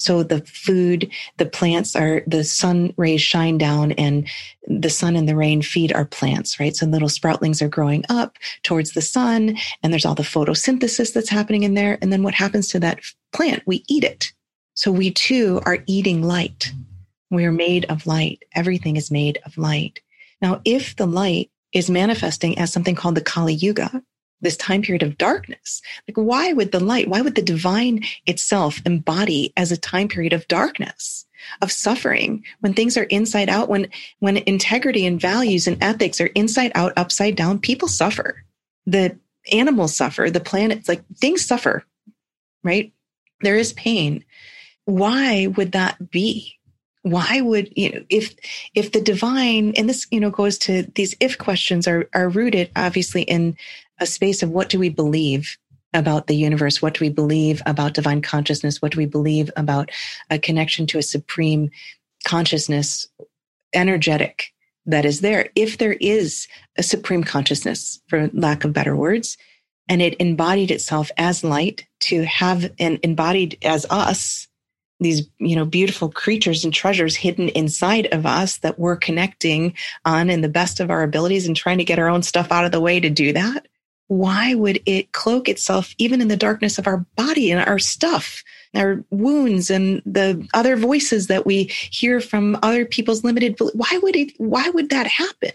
So 0.00 0.22
the 0.22 0.40
food, 0.46 1.10
the 1.36 1.46
plants 1.46 1.94
are 1.94 2.22
the 2.26 2.42
sun 2.42 2.94
rays 2.96 3.20
shine 3.20 3.58
down 3.58 3.92
and 3.92 4.26
the 4.66 4.88
sun 4.88 5.14
and 5.14 5.28
the 5.28 5.36
rain 5.36 5.60
feed 5.60 5.92
our 5.92 6.06
plants, 6.06 6.58
right? 6.58 6.74
So 6.74 6.86
little 6.86 7.08
sproutlings 7.08 7.60
are 7.60 7.68
growing 7.68 8.04
up 8.08 8.38
towards 8.62 8.92
the 8.92 9.02
sun 9.02 9.58
and 9.82 9.92
there's 9.92 10.06
all 10.06 10.14
the 10.14 10.22
photosynthesis 10.22 11.12
that's 11.12 11.28
happening 11.28 11.64
in 11.64 11.74
there. 11.74 11.98
And 12.00 12.10
then 12.10 12.22
what 12.22 12.34
happens 12.34 12.68
to 12.68 12.80
that 12.80 13.00
plant? 13.32 13.62
We 13.66 13.84
eat 13.88 14.02
it. 14.02 14.32
So 14.74 14.90
we 14.90 15.10
too 15.10 15.60
are 15.66 15.84
eating 15.86 16.22
light. 16.22 16.72
We 17.30 17.44
are 17.44 17.52
made 17.52 17.84
of 17.86 18.06
light. 18.06 18.42
Everything 18.54 18.96
is 18.96 19.10
made 19.10 19.38
of 19.44 19.58
light. 19.58 20.00
Now, 20.40 20.62
if 20.64 20.96
the 20.96 21.06
light 21.06 21.50
is 21.72 21.90
manifesting 21.90 22.58
as 22.58 22.72
something 22.72 22.94
called 22.94 23.16
the 23.16 23.20
Kali 23.20 23.54
Yuga, 23.54 24.02
this 24.40 24.56
time 24.56 24.82
period 24.82 25.02
of 25.02 25.18
darkness, 25.18 25.82
like 26.08 26.16
why 26.16 26.52
would 26.52 26.72
the 26.72 26.80
light, 26.80 27.08
why 27.08 27.20
would 27.20 27.34
the 27.34 27.42
divine 27.42 28.04
itself 28.26 28.80
embody 28.84 29.52
as 29.56 29.72
a 29.72 29.76
time 29.76 30.08
period 30.08 30.32
of 30.32 30.48
darkness? 30.48 31.26
of 31.62 31.72
suffering 31.72 32.44
when 32.60 32.74
things 32.74 32.98
are 32.98 33.04
inside 33.04 33.48
out 33.48 33.70
when 33.70 33.88
when 34.18 34.36
integrity 34.36 35.06
and 35.06 35.18
values 35.18 35.66
and 35.66 35.82
ethics 35.82 36.20
are 36.20 36.26
inside 36.26 36.70
out 36.74 36.92
upside 36.98 37.34
down? 37.34 37.58
People 37.58 37.88
suffer. 37.88 38.44
The 38.84 39.18
animals 39.50 39.96
suffer. 39.96 40.28
The 40.28 40.38
planets 40.38 40.86
like 40.86 41.02
things 41.16 41.42
suffer 41.42 41.82
right? 42.62 42.92
There 43.40 43.56
is 43.56 43.72
pain. 43.72 44.24
Why 44.84 45.46
would 45.46 45.72
that 45.72 46.10
be? 46.10 46.56
Why 47.02 47.40
would 47.40 47.72
you 47.76 47.92
know 47.92 48.04
if 48.10 48.34
if 48.74 48.92
the 48.92 49.00
divine 49.00 49.72
and 49.76 49.88
this 49.88 50.06
you 50.10 50.20
know 50.20 50.30
goes 50.30 50.58
to 50.58 50.82
these 50.94 51.14
if 51.18 51.38
questions 51.38 51.88
are 51.88 52.06
are 52.14 52.28
rooted 52.28 52.70
obviously 52.76 53.22
in 53.22 53.56
a 54.00 54.06
space 54.06 54.42
of 54.42 54.50
what 54.50 54.68
do 54.68 54.78
we 54.78 54.88
believe 54.88 55.56
about 55.92 56.26
the 56.26 56.36
universe? 56.36 56.80
What 56.80 56.94
do 56.94 57.04
we 57.04 57.10
believe 57.10 57.62
about 57.66 57.94
divine 57.94 58.22
consciousness? 58.22 58.80
What 58.80 58.92
do 58.92 58.98
we 58.98 59.06
believe 59.06 59.50
about 59.56 59.90
a 60.30 60.38
connection 60.38 60.86
to 60.88 60.98
a 60.98 61.02
supreme 61.02 61.70
consciousness 62.24 63.06
energetic 63.74 64.52
that 64.86 65.04
is 65.04 65.20
there? 65.20 65.50
If 65.54 65.78
there 65.78 65.94
is 65.94 66.46
a 66.78 66.82
supreme 66.82 67.24
consciousness 67.24 68.00
for 68.08 68.30
lack 68.32 68.64
of 68.64 68.72
better 68.72 68.96
words 68.96 69.36
and 69.88 70.00
it 70.00 70.20
embodied 70.20 70.70
itself 70.70 71.10
as 71.16 71.42
light 71.42 71.86
to 72.00 72.24
have 72.24 72.72
and 72.78 73.00
embodied 73.02 73.58
as 73.62 73.84
us 73.90 74.46
these 75.00 75.28
you 75.38 75.56
know 75.56 75.64
beautiful 75.64 76.10
creatures 76.10 76.64
and 76.64 76.72
treasures 76.72 77.16
hidden 77.16 77.48
inside 77.48 78.06
of 78.12 78.26
us 78.26 78.58
that 78.58 78.78
we're 78.78 78.96
connecting 78.96 79.74
on 80.04 80.30
in 80.30 80.42
the 80.42 80.48
best 80.48 80.78
of 80.78 80.90
our 80.90 81.02
abilities 81.02 81.46
and 81.46 81.56
trying 81.56 81.78
to 81.78 81.84
get 81.84 81.98
our 81.98 82.08
own 82.08 82.22
stuff 82.22 82.52
out 82.52 82.66
of 82.66 82.72
the 82.72 82.80
way 82.80 83.00
to 83.00 83.10
do 83.10 83.32
that 83.32 83.66
why 84.10 84.54
would 84.54 84.80
it 84.86 85.12
cloak 85.12 85.48
itself 85.48 85.94
even 85.98 86.20
in 86.20 86.28
the 86.28 86.36
darkness 86.36 86.78
of 86.78 86.86
our 86.86 87.04
body 87.16 87.50
and 87.50 87.60
our 87.68 87.78
stuff 87.78 88.42
our 88.74 89.04
wounds 89.10 89.70
and 89.70 90.02
the 90.04 90.46
other 90.54 90.76
voices 90.76 91.26
that 91.26 91.46
we 91.46 91.64
hear 91.90 92.20
from 92.20 92.58
other 92.62 92.84
people's 92.84 93.24
limited 93.24 93.56
why 93.72 93.98
would 94.02 94.16
it 94.16 94.32
why 94.38 94.68
would 94.70 94.90
that 94.90 95.06
happen 95.06 95.52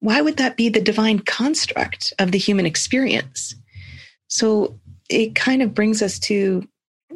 why 0.00 0.20
would 0.20 0.38
that 0.38 0.56
be 0.56 0.68
the 0.68 0.80
divine 0.80 1.18
construct 1.18 2.12
of 2.18 2.32
the 2.32 2.38
human 2.38 2.66
experience 2.66 3.54
so 4.28 4.78
it 5.10 5.34
kind 5.34 5.60
of 5.60 5.74
brings 5.74 6.02
us 6.02 6.18
to 6.20 6.66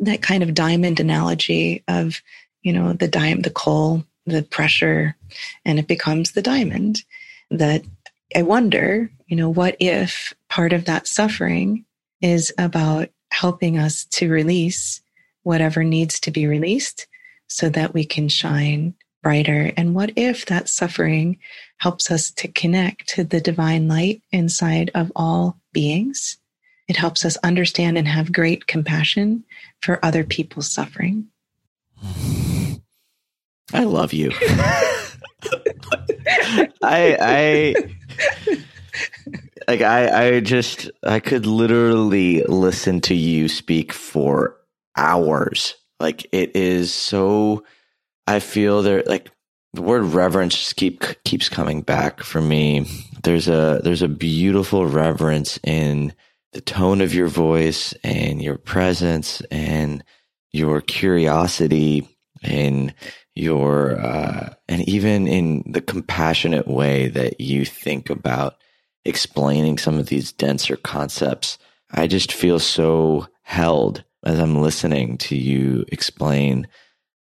that 0.00 0.20
kind 0.20 0.42
of 0.42 0.54
diamond 0.54 1.00
analogy 1.00 1.82
of, 1.88 2.20
you 2.62 2.72
know, 2.72 2.92
the 2.92 3.08
diamond, 3.08 3.44
the 3.44 3.50
coal, 3.50 4.04
the 4.26 4.42
pressure, 4.42 5.16
and 5.64 5.78
it 5.78 5.86
becomes 5.86 6.32
the 6.32 6.42
diamond. 6.42 7.02
That 7.50 7.84
I 8.34 8.42
wonder, 8.42 9.10
you 9.26 9.36
know, 9.36 9.48
what 9.48 9.76
if 9.78 10.34
part 10.54 10.72
of 10.72 10.84
that 10.84 11.08
suffering 11.08 11.84
is 12.20 12.54
about 12.58 13.08
helping 13.32 13.76
us 13.76 14.04
to 14.04 14.30
release 14.30 15.00
whatever 15.42 15.82
needs 15.82 16.20
to 16.20 16.30
be 16.30 16.46
released 16.46 17.08
so 17.48 17.68
that 17.68 17.92
we 17.92 18.04
can 18.04 18.28
shine 18.28 18.94
brighter? 19.20 19.72
And 19.76 19.96
what 19.96 20.12
if 20.14 20.46
that 20.46 20.68
suffering 20.68 21.38
helps 21.78 22.08
us 22.08 22.30
to 22.30 22.46
connect 22.46 23.08
to 23.08 23.24
the 23.24 23.40
divine 23.40 23.88
light 23.88 24.22
inside 24.30 24.92
of 24.94 25.10
all 25.16 25.58
beings? 25.72 26.38
It 26.86 26.96
helps 26.96 27.24
us 27.24 27.36
understand 27.38 27.98
and 27.98 28.06
have 28.06 28.30
great 28.32 28.68
compassion 28.68 29.42
for 29.80 29.98
other 30.04 30.22
people's 30.22 30.70
suffering. 30.70 31.26
I 33.72 33.82
love 33.82 34.12
you. 34.12 34.30
I 36.80 37.16
I 37.20 37.74
like 39.68 39.80
I 39.80 40.26
I 40.26 40.40
just 40.40 40.90
I 41.02 41.20
could 41.20 41.46
literally 41.46 42.42
listen 42.44 43.00
to 43.02 43.14
you 43.14 43.48
speak 43.48 43.92
for 43.92 44.56
hours. 44.96 45.74
Like 46.00 46.26
it 46.32 46.54
is 46.56 46.92
so 46.92 47.64
I 48.26 48.40
feel 48.40 48.82
there 48.82 49.02
like 49.06 49.30
the 49.72 49.82
word 49.82 50.02
reverence 50.04 50.56
just 50.56 50.76
keep 50.76 51.02
keeps 51.24 51.48
coming 51.48 51.82
back 51.82 52.22
for 52.22 52.40
me. 52.40 52.86
There's 53.22 53.48
a 53.48 53.80
there's 53.82 54.02
a 54.02 54.08
beautiful 54.08 54.86
reverence 54.86 55.58
in 55.64 56.12
the 56.52 56.60
tone 56.60 57.00
of 57.00 57.14
your 57.14 57.28
voice 57.28 57.92
and 58.04 58.40
your 58.40 58.56
presence 58.56 59.40
and 59.50 60.04
your 60.52 60.80
curiosity 60.80 62.08
and 62.42 62.94
your 63.34 63.98
uh, 64.00 64.54
and 64.68 64.88
even 64.88 65.26
in 65.26 65.64
the 65.66 65.80
compassionate 65.80 66.68
way 66.68 67.08
that 67.08 67.40
you 67.40 67.64
think 67.64 68.10
about 68.10 68.56
explaining 69.04 69.78
some 69.78 69.98
of 69.98 70.06
these 70.06 70.32
denser 70.32 70.76
concepts 70.76 71.58
i 71.92 72.06
just 72.06 72.32
feel 72.32 72.58
so 72.58 73.26
held 73.42 74.02
as 74.24 74.38
i'm 74.38 74.60
listening 74.60 75.18
to 75.18 75.36
you 75.36 75.84
explain 75.88 76.66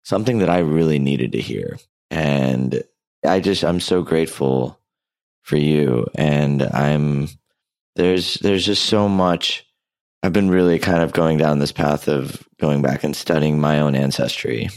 something 0.03 0.39
that 0.39 0.49
i 0.49 0.59
really 0.59 0.99
needed 0.99 1.31
to 1.31 1.41
hear. 1.41 1.77
And 2.09 2.83
i 3.25 3.39
just 3.39 3.63
i'm 3.63 3.79
so 3.79 4.01
grateful 4.01 4.79
for 5.41 5.57
you. 5.57 6.07
And 6.15 6.63
i'm 6.63 7.27
there's 7.95 8.35
there's 8.35 8.65
just 8.65 8.85
so 8.85 9.09
much. 9.09 9.65
I've 10.23 10.33
been 10.33 10.49
really 10.49 10.79
kind 10.79 11.01
of 11.01 11.13
going 11.13 11.37
down 11.37 11.59
this 11.59 11.71
path 11.71 12.07
of 12.07 12.47
going 12.59 12.81
back 12.81 13.03
and 13.03 13.15
studying 13.15 13.59
my 13.59 13.79
own 13.79 13.95
ancestry 13.95 14.69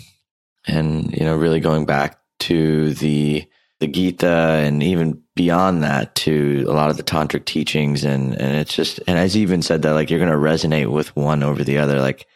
and 0.67 1.13
you 1.13 1.25
know 1.25 1.37
really 1.37 1.61
going 1.61 1.85
back 1.85 2.19
to 2.41 2.95
the 2.95 3.45
the 3.81 3.87
Gita 3.87 4.27
and 4.27 4.83
even 4.83 5.22
beyond 5.35 5.83
that 5.83 6.14
to 6.14 6.64
a 6.68 6.72
lot 6.72 6.91
of 6.91 6.97
the 6.97 7.03
tantric 7.03 7.45
teachings 7.45 8.05
and 8.05 8.41
and 8.41 8.57
it's 8.57 8.75
just 8.75 9.01
and 9.07 9.18
as 9.18 9.35
you 9.35 9.43
even 9.43 9.62
said 9.62 9.83
that 9.83 9.95
like 9.95 10.11
you're 10.11 10.20
going 10.20 10.31
to 10.31 10.37
resonate 10.37 10.91
with 10.91 11.14
one 11.16 11.43
over 11.43 11.64
the 11.64 11.79
other 11.79 12.01
like 12.01 12.27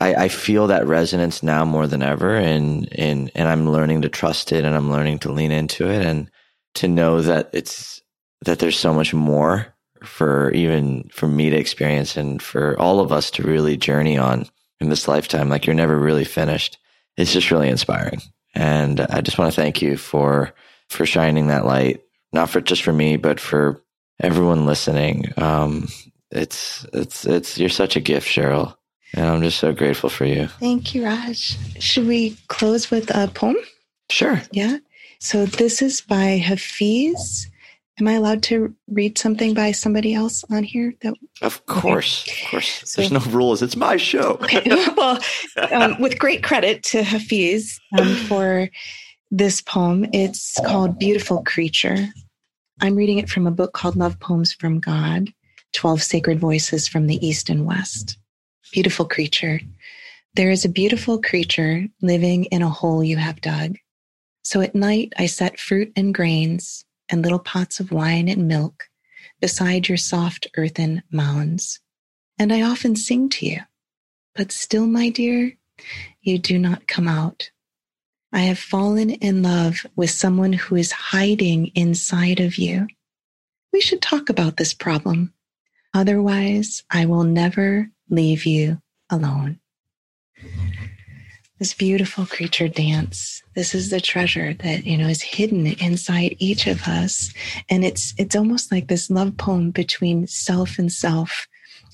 I, 0.00 0.14
I 0.14 0.28
feel 0.28 0.66
that 0.68 0.86
resonance 0.86 1.42
now 1.42 1.64
more 1.64 1.86
than 1.86 2.02
ever 2.02 2.34
and 2.34 2.88
and 2.98 3.30
and 3.34 3.48
I'm 3.48 3.70
learning 3.70 4.02
to 4.02 4.08
trust 4.08 4.50
it 4.50 4.64
and 4.64 4.74
I'm 4.74 4.90
learning 4.90 5.20
to 5.20 5.32
lean 5.32 5.52
into 5.52 5.88
it 5.88 6.04
and 6.04 6.30
to 6.74 6.88
know 6.88 7.20
that 7.20 7.50
it's 7.52 8.00
that 8.44 8.58
there's 8.58 8.78
so 8.78 8.92
much 8.92 9.14
more 9.14 9.74
for 10.02 10.50
even 10.52 11.08
for 11.12 11.28
me 11.28 11.50
to 11.50 11.56
experience 11.56 12.16
and 12.16 12.42
for 12.42 12.78
all 12.78 13.00
of 13.00 13.12
us 13.12 13.30
to 13.32 13.42
really 13.42 13.76
journey 13.76 14.18
on 14.18 14.46
in 14.80 14.88
this 14.88 15.06
lifetime. 15.06 15.48
Like 15.48 15.66
you're 15.66 15.74
never 15.74 15.98
really 15.98 16.24
finished. 16.24 16.78
It's 17.16 17.32
just 17.32 17.50
really 17.50 17.68
inspiring. 17.68 18.20
And 18.54 19.00
I 19.00 19.20
just 19.20 19.38
want 19.38 19.52
to 19.52 19.60
thank 19.60 19.80
you 19.80 19.96
for, 19.96 20.52
for 20.88 21.06
shining 21.06 21.48
that 21.48 21.64
light, 21.64 22.02
not 22.32 22.50
for 22.50 22.60
just 22.60 22.82
for 22.82 22.92
me, 22.92 23.16
but 23.16 23.40
for 23.40 23.82
everyone 24.20 24.66
listening. 24.66 25.32
Um, 25.36 25.88
it's, 26.30 26.86
it's, 26.92 27.24
it's, 27.24 27.58
you're 27.58 27.68
such 27.68 27.96
a 27.96 28.00
gift, 28.00 28.28
Cheryl. 28.28 28.76
And 29.14 29.26
I'm 29.26 29.42
just 29.42 29.58
so 29.58 29.72
grateful 29.72 30.08
for 30.08 30.24
you. 30.24 30.46
Thank 30.46 30.94
you, 30.94 31.04
Raj. 31.04 31.56
Should 31.78 32.06
we 32.06 32.36
close 32.48 32.90
with 32.90 33.10
a 33.14 33.28
poem? 33.28 33.56
Sure. 34.10 34.42
Yeah. 34.52 34.78
So 35.18 35.46
this 35.46 35.82
is 35.82 36.00
by 36.00 36.38
Hafiz 36.38 37.48
Am 38.00 38.08
I 38.08 38.14
allowed 38.14 38.42
to 38.44 38.74
read 38.88 39.18
something 39.18 39.52
by 39.52 39.72
somebody 39.72 40.14
else 40.14 40.44
on 40.50 40.64
here? 40.64 40.94
That 41.02 41.14
of 41.42 41.64
course, 41.66 42.26
okay. 42.26 42.44
of 42.44 42.50
course. 42.50 42.82
So, 42.84 43.02
There's 43.02 43.12
no 43.12 43.20
rules. 43.30 43.62
It's 43.62 43.76
my 43.76 43.96
show. 43.96 44.38
okay. 44.42 44.62
Well, 44.96 45.18
um, 45.72 46.00
with 46.00 46.18
great 46.18 46.42
credit 46.42 46.82
to 46.84 47.02
Hafiz 47.02 47.78
um, 47.98 48.14
for 48.14 48.70
this 49.30 49.60
poem. 49.60 50.06
It's 50.12 50.58
called 50.66 50.98
"Beautiful 50.98 51.42
Creature." 51.44 52.08
I'm 52.80 52.96
reading 52.96 53.18
it 53.18 53.28
from 53.28 53.46
a 53.46 53.50
book 53.50 53.72
called 53.72 53.96
"Love 53.96 54.18
Poems 54.20 54.52
from 54.52 54.80
God: 54.80 55.30
Twelve 55.72 56.02
Sacred 56.02 56.38
Voices 56.38 56.88
from 56.88 57.06
the 57.06 57.24
East 57.26 57.50
and 57.50 57.66
West." 57.66 58.18
Beautiful 58.72 59.04
creature. 59.04 59.60
There 60.34 60.50
is 60.50 60.64
a 60.64 60.70
beautiful 60.70 61.20
creature 61.20 61.86
living 62.00 62.44
in 62.46 62.62
a 62.62 62.70
hole 62.70 63.04
you 63.04 63.18
have 63.18 63.42
dug. 63.42 63.76
So 64.44 64.62
at 64.62 64.74
night 64.74 65.12
I 65.18 65.26
set 65.26 65.60
fruit 65.60 65.92
and 65.94 66.14
grains 66.14 66.86
and 67.12 67.22
little 67.22 67.38
pots 67.38 67.78
of 67.78 67.92
wine 67.92 68.28
and 68.28 68.48
milk 68.48 68.88
beside 69.40 69.88
your 69.88 69.98
soft 69.98 70.48
earthen 70.56 71.02
mounds. 71.12 71.80
And 72.38 72.52
I 72.52 72.62
often 72.62 72.96
sing 72.96 73.28
to 73.30 73.46
you, 73.46 73.60
but 74.34 74.50
still, 74.50 74.86
my 74.86 75.10
dear, 75.10 75.52
you 76.22 76.38
do 76.38 76.58
not 76.58 76.88
come 76.88 77.06
out. 77.06 77.50
I 78.32 78.40
have 78.40 78.58
fallen 78.58 79.10
in 79.10 79.42
love 79.42 79.86
with 79.94 80.10
someone 80.10 80.54
who 80.54 80.74
is 80.76 80.90
hiding 80.90 81.66
inside 81.74 82.40
of 82.40 82.56
you. 82.56 82.86
We 83.72 83.80
should 83.80 84.00
talk 84.00 84.30
about 84.30 84.56
this 84.56 84.72
problem. 84.72 85.34
Otherwise, 85.92 86.82
I 86.90 87.04
will 87.04 87.24
never 87.24 87.90
leave 88.08 88.46
you 88.46 88.80
alone 89.10 89.60
this 91.62 91.74
beautiful 91.74 92.26
creature 92.26 92.66
dance. 92.66 93.40
This 93.54 93.72
is 93.72 93.90
the 93.90 94.00
treasure 94.00 94.52
that 94.52 94.84
you 94.84 94.98
know 94.98 95.06
is 95.06 95.22
hidden 95.22 95.64
inside 95.64 96.34
each 96.40 96.66
of 96.66 96.82
us. 96.88 97.32
And 97.70 97.84
it's 97.84 98.14
it's 98.18 98.34
almost 98.34 98.72
like 98.72 98.88
this 98.88 99.08
love 99.08 99.36
poem 99.36 99.70
between 99.70 100.26
self 100.26 100.76
and 100.76 100.90
self 100.90 101.46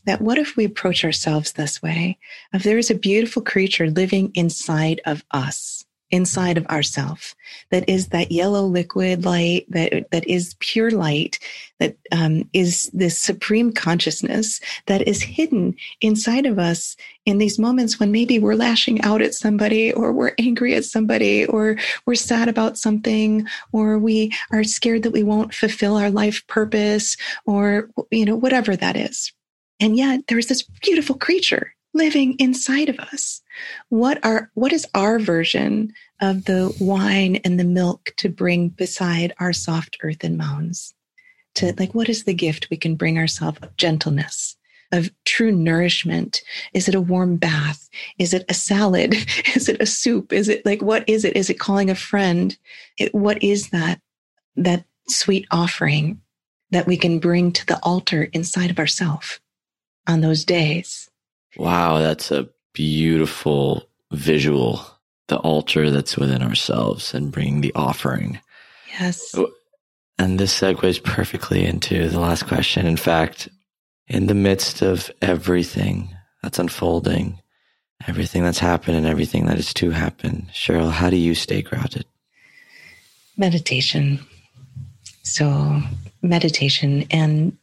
that 0.07 0.23
what 0.23 0.39
if 0.39 0.57
we 0.57 0.65
approach 0.65 1.05
ourselves 1.05 1.53
this 1.53 1.83
way? 1.83 2.17
If 2.55 2.63
there 2.63 2.79
is 2.79 2.91
a 2.91 2.95
beautiful 2.95 3.43
creature 3.43 3.91
living 3.91 4.33
inside 4.35 5.03
of 5.05 5.23
us 5.33 5.78
inside 6.11 6.57
of 6.57 6.67
ourself 6.67 7.35
that 7.71 7.89
is 7.89 8.09
that 8.09 8.33
yellow 8.33 8.63
liquid 8.63 9.25
light 9.25 9.65
that 9.69 10.11
that 10.11 10.27
is 10.27 10.55
pure 10.61 10.91
light 10.91 11.39
that 11.81 11.97
um, 12.13 12.49
is 12.53 12.91
this 12.93 13.19
supreme 13.19 13.73
consciousness 13.73 14.61
that 14.87 15.07
is 15.07 15.23
hidden 15.23 15.75
inside 16.01 16.47
of 16.47 16.59
us 16.59 16.97
in 17.27 17.39
these 17.39 17.59
moments 17.59 18.01
when 18.01 18.11
maybe 18.11 18.39
we're 18.39 18.55
lashing 18.55 19.01
out 19.03 19.21
at 19.21 19.35
somebody 19.35 19.93
or 19.93 20.13
we're 20.13 20.35
angry 20.39 20.75
at 20.75 20.85
somebody 20.85 21.45
or 21.47 21.77
we're 22.07 22.15
sad 22.15 22.49
about 22.49 22.79
something 22.79 23.47
or 23.73 23.99
we 23.99 24.33
are 24.51 24.65
scared 24.65 25.03
that 25.03 25.13
we 25.13 25.23
won't 25.23 25.53
fulfill 25.53 25.97
our 25.97 26.11
life 26.11 26.47
purpose 26.47 27.17
or 27.45 27.91
you 28.11 28.25
know 28.25 28.37
whatever 28.37 28.77
that 28.77 28.97
is. 28.97 29.33
And 29.81 29.97
yet 29.97 30.23
there's 30.29 30.47
this 30.47 30.63
beautiful 30.63 31.17
creature 31.17 31.75
living 31.95 32.37
inside 32.39 32.89
of 32.89 32.99
us. 32.99 33.43
What 33.89 34.25
are, 34.25 34.51
what 34.55 34.73
is 34.73 34.87
our 34.95 35.19
version 35.19 35.93
of 36.21 36.45
the 36.45 36.75
wine 36.81 37.37
and 37.45 37.59
the 37.59 37.65
milk 37.65 38.13
to 38.19 38.29
bring 38.29 38.69
beside 38.71 39.33
our 39.39 39.53
soft 39.53 39.99
earthen 40.03 40.37
mounds? 40.37 40.95
To 41.57 41.75
like, 41.79 41.95
what 41.95 42.09
is 42.09 42.25
the 42.25 42.35
gift 42.35 42.69
we 42.71 42.77
can 42.77 42.95
bring 42.95 43.19
ourselves 43.19 43.59
of 43.63 43.77
gentleness, 43.77 44.57
of 44.93 45.11
true 45.25 45.51
nourishment? 45.51 46.43
Is 46.73 46.89
it 46.89 46.95
a 46.95 47.01
warm 47.01 47.37
bath? 47.37 47.89
Is 48.19 48.33
it 48.33 48.45
a 48.49 48.55
salad? 48.55 49.15
Is 49.57 49.69
it 49.69 49.81
a 49.81 49.87
soup? 49.87 50.33
Is 50.33 50.49
it 50.49 50.65
like, 50.65 50.83
what 50.83 51.09
is 51.09 51.25
it? 51.25 51.37
Is 51.37 51.51
it 51.51 51.59
calling 51.59 51.91
a 51.91 51.95
friend? 51.95 52.57
It, 52.99 53.15
what 53.15 53.43
is 53.43 53.71
that, 53.71 54.01
that 54.57 54.85
sweet 55.09 55.47
offering 55.51 56.21
that 56.71 56.87
we 56.87 56.97
can 56.97 57.19
bring 57.19 57.51
to 57.53 57.67
the 57.67 57.83
altar 57.83 58.25
inside 58.25 58.71
of 58.71 58.79
ourselves 58.79 59.41
on 60.07 60.21
those 60.21 60.45
days? 60.45 61.11
Wow, 61.57 61.99
that's 61.99 62.31
a 62.31 62.49
beautiful 62.73 63.89
visual. 64.13 64.85
The 65.29 65.39
altar 65.39 65.91
that's 65.91 66.17
within 66.17 66.43
ourselves 66.43 67.13
and 67.13 67.31
bringing 67.31 67.61
the 67.61 67.75
offering. 67.75 68.41
Yes. 68.99 69.35
Oh, 69.37 69.51
and 70.19 70.39
this 70.39 70.59
segues 70.59 71.03
perfectly 71.03 71.65
into 71.65 72.09
the 72.09 72.19
last 72.19 72.47
question. 72.47 72.87
In 72.87 72.97
fact, 72.97 73.49
in 74.09 74.27
the 74.27 74.35
midst 74.35 74.83
of 74.83 75.11
everything 75.23 76.15
that's 76.43 76.59
unfolding, 76.59 77.41
everything 78.07 78.43
that's 78.43 78.59
happened 78.59 78.97
and 78.97 79.07
everything 79.07 79.47
that 79.47 79.59
is 79.59 79.73
to 79.75 79.91
happen, 79.91 80.49
Cheryl, 80.53 80.91
how 80.91 81.11
do 81.11 81.17
you 81.17 81.35
stay 81.35 81.63
grounded? 81.63 82.05
Meditation. 83.37 84.19
So, 85.23 85.83
meditation 86.23 87.07
and 87.11 87.57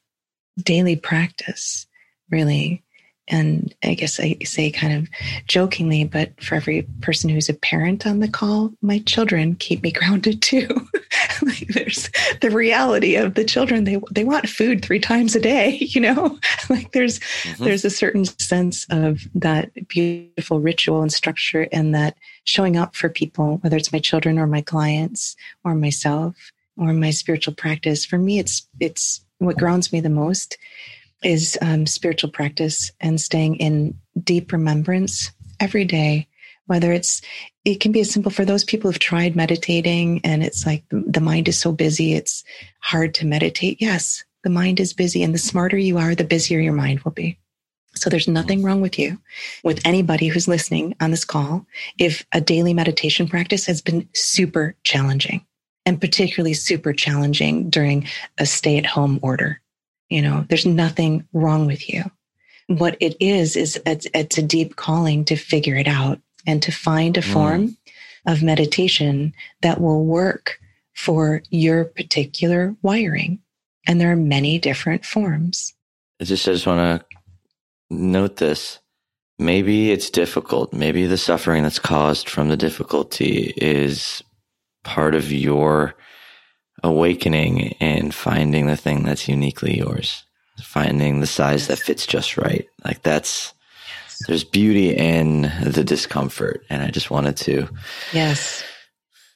daily 0.57 0.95
practice, 0.95 1.87
really 2.29 2.84
and 3.27 3.73
I 3.83 3.95
guess 3.95 4.19
I 4.19 4.37
say 4.43 4.69
kind 4.69 4.93
of 4.93 5.09
jokingly, 5.47 6.03
but 6.03 6.39
for 6.41 6.55
every 6.55 6.83
person 7.01 7.29
who's 7.29 7.49
a 7.49 7.53
parent 7.53 8.05
on 8.05 8.19
the 8.19 8.27
call, 8.27 8.71
my 8.81 8.99
children 8.99 9.55
keep 9.55 9.81
me 9.81 9.91
grounded 9.91 10.41
too. 10.41 10.67
like 11.41 11.67
there's 11.69 12.09
the 12.41 12.51
reality 12.51 13.15
of 13.15 13.33
the 13.33 13.43
children; 13.43 13.83
they 13.83 13.99
they 14.11 14.23
want 14.23 14.49
food 14.49 14.83
three 14.83 14.99
times 14.99 15.35
a 15.35 15.39
day. 15.39 15.79
You 15.95 16.01
know, 16.01 16.37
like 16.69 16.91
there's 16.91 17.19
mm-hmm. 17.19 17.63
there's 17.63 17.85
a 17.85 17.89
certain 17.89 18.25
sense 18.25 18.85
of 18.89 19.21
that 19.33 19.71
beautiful 19.87 20.59
ritual 20.59 21.01
and 21.01 21.13
structure, 21.13 21.69
and 21.71 21.95
that 21.95 22.17
showing 22.43 22.75
up 22.75 22.95
for 22.95 23.07
people, 23.07 23.57
whether 23.57 23.77
it's 23.77 23.93
my 23.93 23.99
children 23.99 24.37
or 24.37 24.45
my 24.45 24.61
clients 24.61 25.37
or 25.63 25.73
myself 25.73 26.51
or 26.77 26.91
my 26.91 27.11
spiritual 27.11 27.53
practice. 27.53 28.03
For 28.03 28.17
me, 28.17 28.39
it's 28.39 28.67
it's 28.81 29.21
what 29.37 29.57
grounds 29.57 29.93
me 29.93 30.01
the 30.01 30.09
most 30.09 30.57
is 31.25 31.57
um, 31.61 31.85
spiritual 31.85 32.29
practice 32.29 32.91
and 33.01 33.19
staying 33.19 33.57
in 33.57 33.97
deep 34.23 34.53
remembrance 34.53 35.31
every 35.59 35.83
day 35.83 36.27
whether 36.67 36.91
it's 36.91 37.21
it 37.63 37.79
can 37.79 37.91
be 37.91 37.99
as 37.99 38.11
simple 38.11 38.31
for 38.31 38.45
those 38.45 38.63
people 38.63 38.89
who've 38.89 38.99
tried 38.99 39.35
meditating 39.35 40.21
and 40.23 40.43
it's 40.43 40.65
like 40.65 40.83
the 40.89 41.21
mind 41.21 41.47
is 41.47 41.57
so 41.57 41.71
busy 41.71 42.13
it's 42.13 42.43
hard 42.79 43.13
to 43.13 43.25
meditate. 43.25 43.81
Yes 43.81 44.23
the 44.43 44.49
mind 44.49 44.79
is 44.79 44.93
busy 44.93 45.23
and 45.23 45.33
the 45.33 45.39
smarter 45.39 45.77
you 45.77 45.97
are 45.97 46.13
the 46.13 46.23
busier 46.23 46.59
your 46.59 46.73
mind 46.73 46.99
will 47.01 47.11
be. 47.11 47.37
So 47.95 48.09
there's 48.09 48.27
nothing 48.27 48.61
wrong 48.61 48.81
with 48.81 48.99
you 48.99 49.17
with 49.63 49.81
anybody 49.85 50.27
who's 50.27 50.47
listening 50.47 50.95
on 50.99 51.11
this 51.11 51.25
call 51.25 51.65
if 51.97 52.25
a 52.31 52.41
daily 52.41 52.73
meditation 52.73 53.27
practice 53.27 53.65
has 53.65 53.81
been 53.81 54.07
super 54.13 54.75
challenging 54.83 55.45
and 55.85 55.99
particularly 55.99 56.53
super 56.53 56.93
challenging 56.93 57.69
during 57.69 58.07
a 58.37 58.45
stay 58.45 58.77
at 58.77 58.85
home 58.85 59.19
order 59.21 59.61
you 60.09 60.21
know, 60.21 60.45
there's 60.49 60.65
nothing 60.65 61.27
wrong 61.33 61.65
with 61.65 61.89
you. 61.89 62.03
What 62.67 62.97
it 62.99 63.15
is, 63.19 63.55
is 63.55 63.79
it's, 63.85 64.07
it's 64.13 64.37
a 64.37 64.43
deep 64.43 64.75
calling 64.75 65.25
to 65.25 65.35
figure 65.35 65.75
it 65.75 65.87
out 65.87 66.19
and 66.47 66.61
to 66.63 66.71
find 66.71 67.17
a 67.17 67.21
mm. 67.21 67.33
form 67.33 67.77
of 68.25 68.41
meditation 68.43 69.33
that 69.61 69.79
will 69.79 70.03
work 70.05 70.59
for 70.93 71.43
your 71.49 71.85
particular 71.85 72.75
wiring. 72.81 73.39
And 73.87 74.01
there 74.01 74.11
are 74.11 74.17
many 74.17 74.57
different 74.57 75.05
forms. 75.05 75.73
I 76.19 76.23
just, 76.23 76.47
I 76.47 76.53
just 76.53 76.65
want 76.65 77.01
to 77.01 77.17
note 77.89 78.37
this. 78.37 78.79
Maybe 79.37 79.91
it's 79.91 80.09
difficult. 80.09 80.73
Maybe 80.73 81.05
the 81.05 81.17
suffering 81.17 81.63
that's 81.63 81.77
caused 81.77 82.29
from 82.29 82.49
the 82.49 82.57
difficulty 82.57 83.53
is 83.57 84.23
part 84.83 85.13
of 85.13 85.31
your 85.31 85.95
awakening 86.83 87.75
and 87.79 88.13
finding 88.13 88.67
the 88.67 88.77
thing 88.77 89.03
that's 89.03 89.27
uniquely 89.27 89.77
yours, 89.77 90.23
finding 90.61 91.19
the 91.19 91.27
size 91.27 91.67
that 91.67 91.79
fits 91.79 92.05
just 92.05 92.37
right. 92.37 92.67
Like 92.83 93.01
that's, 93.01 93.53
there's 94.27 94.43
beauty 94.43 94.95
in 94.95 95.51
the 95.63 95.83
discomfort. 95.83 96.63
And 96.69 96.83
I 96.83 96.89
just 96.89 97.11
wanted 97.11 97.37
to, 97.37 97.67
yes, 98.13 98.63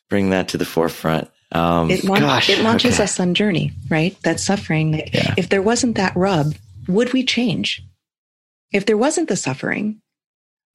bring 0.09 0.29
that 0.29 0.49
to 0.49 0.57
the 0.57 0.65
forefront. 0.65 1.29
Um, 1.51 1.89
it, 1.89 2.05
gosh, 2.05 2.49
it 2.49 2.63
launches 2.63 2.95
okay. 2.95 3.03
us 3.03 3.19
on 3.19 3.33
journey, 3.33 3.73
right? 3.89 4.15
That 4.21 4.39
suffering. 4.39 4.91
Like, 4.91 5.13
yeah. 5.13 5.33
If 5.37 5.49
there 5.49 5.63
wasn't 5.63 5.97
that 5.97 6.15
rub, 6.15 6.53
would 6.87 7.11
we 7.11 7.23
change? 7.23 7.83
If 8.71 8.85
there 8.85 8.97
wasn't 8.97 9.29
the 9.29 9.35
suffering, 9.35 9.99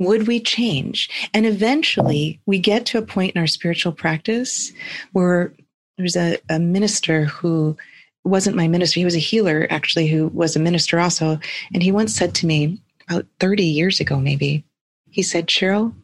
would 0.00 0.26
we 0.26 0.40
change? 0.40 1.08
And 1.32 1.46
eventually 1.46 2.40
we 2.44 2.58
get 2.58 2.86
to 2.86 2.98
a 2.98 3.02
point 3.02 3.36
in 3.36 3.40
our 3.40 3.46
spiritual 3.46 3.92
practice 3.92 4.72
where 5.12 5.54
there's 5.96 6.16
a, 6.16 6.38
a 6.48 6.58
minister 6.58 7.24
who 7.24 7.76
wasn't 8.24 8.56
my 8.56 8.68
minister. 8.68 9.00
He 9.00 9.04
was 9.04 9.16
a 9.16 9.20
healer, 9.20 9.66
actually, 9.70 10.08
who 10.08 10.28
was 10.28 10.56
a 10.56 10.60
minister 10.60 10.98
also. 10.98 11.38
And 11.72 11.82
he 11.82 11.92
once 11.92 12.14
said 12.14 12.34
to 12.36 12.46
me 12.46 12.80
about 13.08 13.26
30 13.40 13.64
years 13.64 14.00
ago, 14.00 14.18
maybe, 14.18 14.64
he 15.10 15.22
said, 15.22 15.46
Cheryl, 15.46 15.94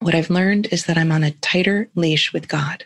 what 0.00 0.14
I've 0.14 0.30
learned 0.30 0.68
is 0.72 0.86
that 0.86 0.98
I'm 0.98 1.12
on 1.12 1.22
a 1.22 1.30
tighter 1.30 1.88
leash 1.94 2.32
with 2.32 2.48
God. 2.48 2.84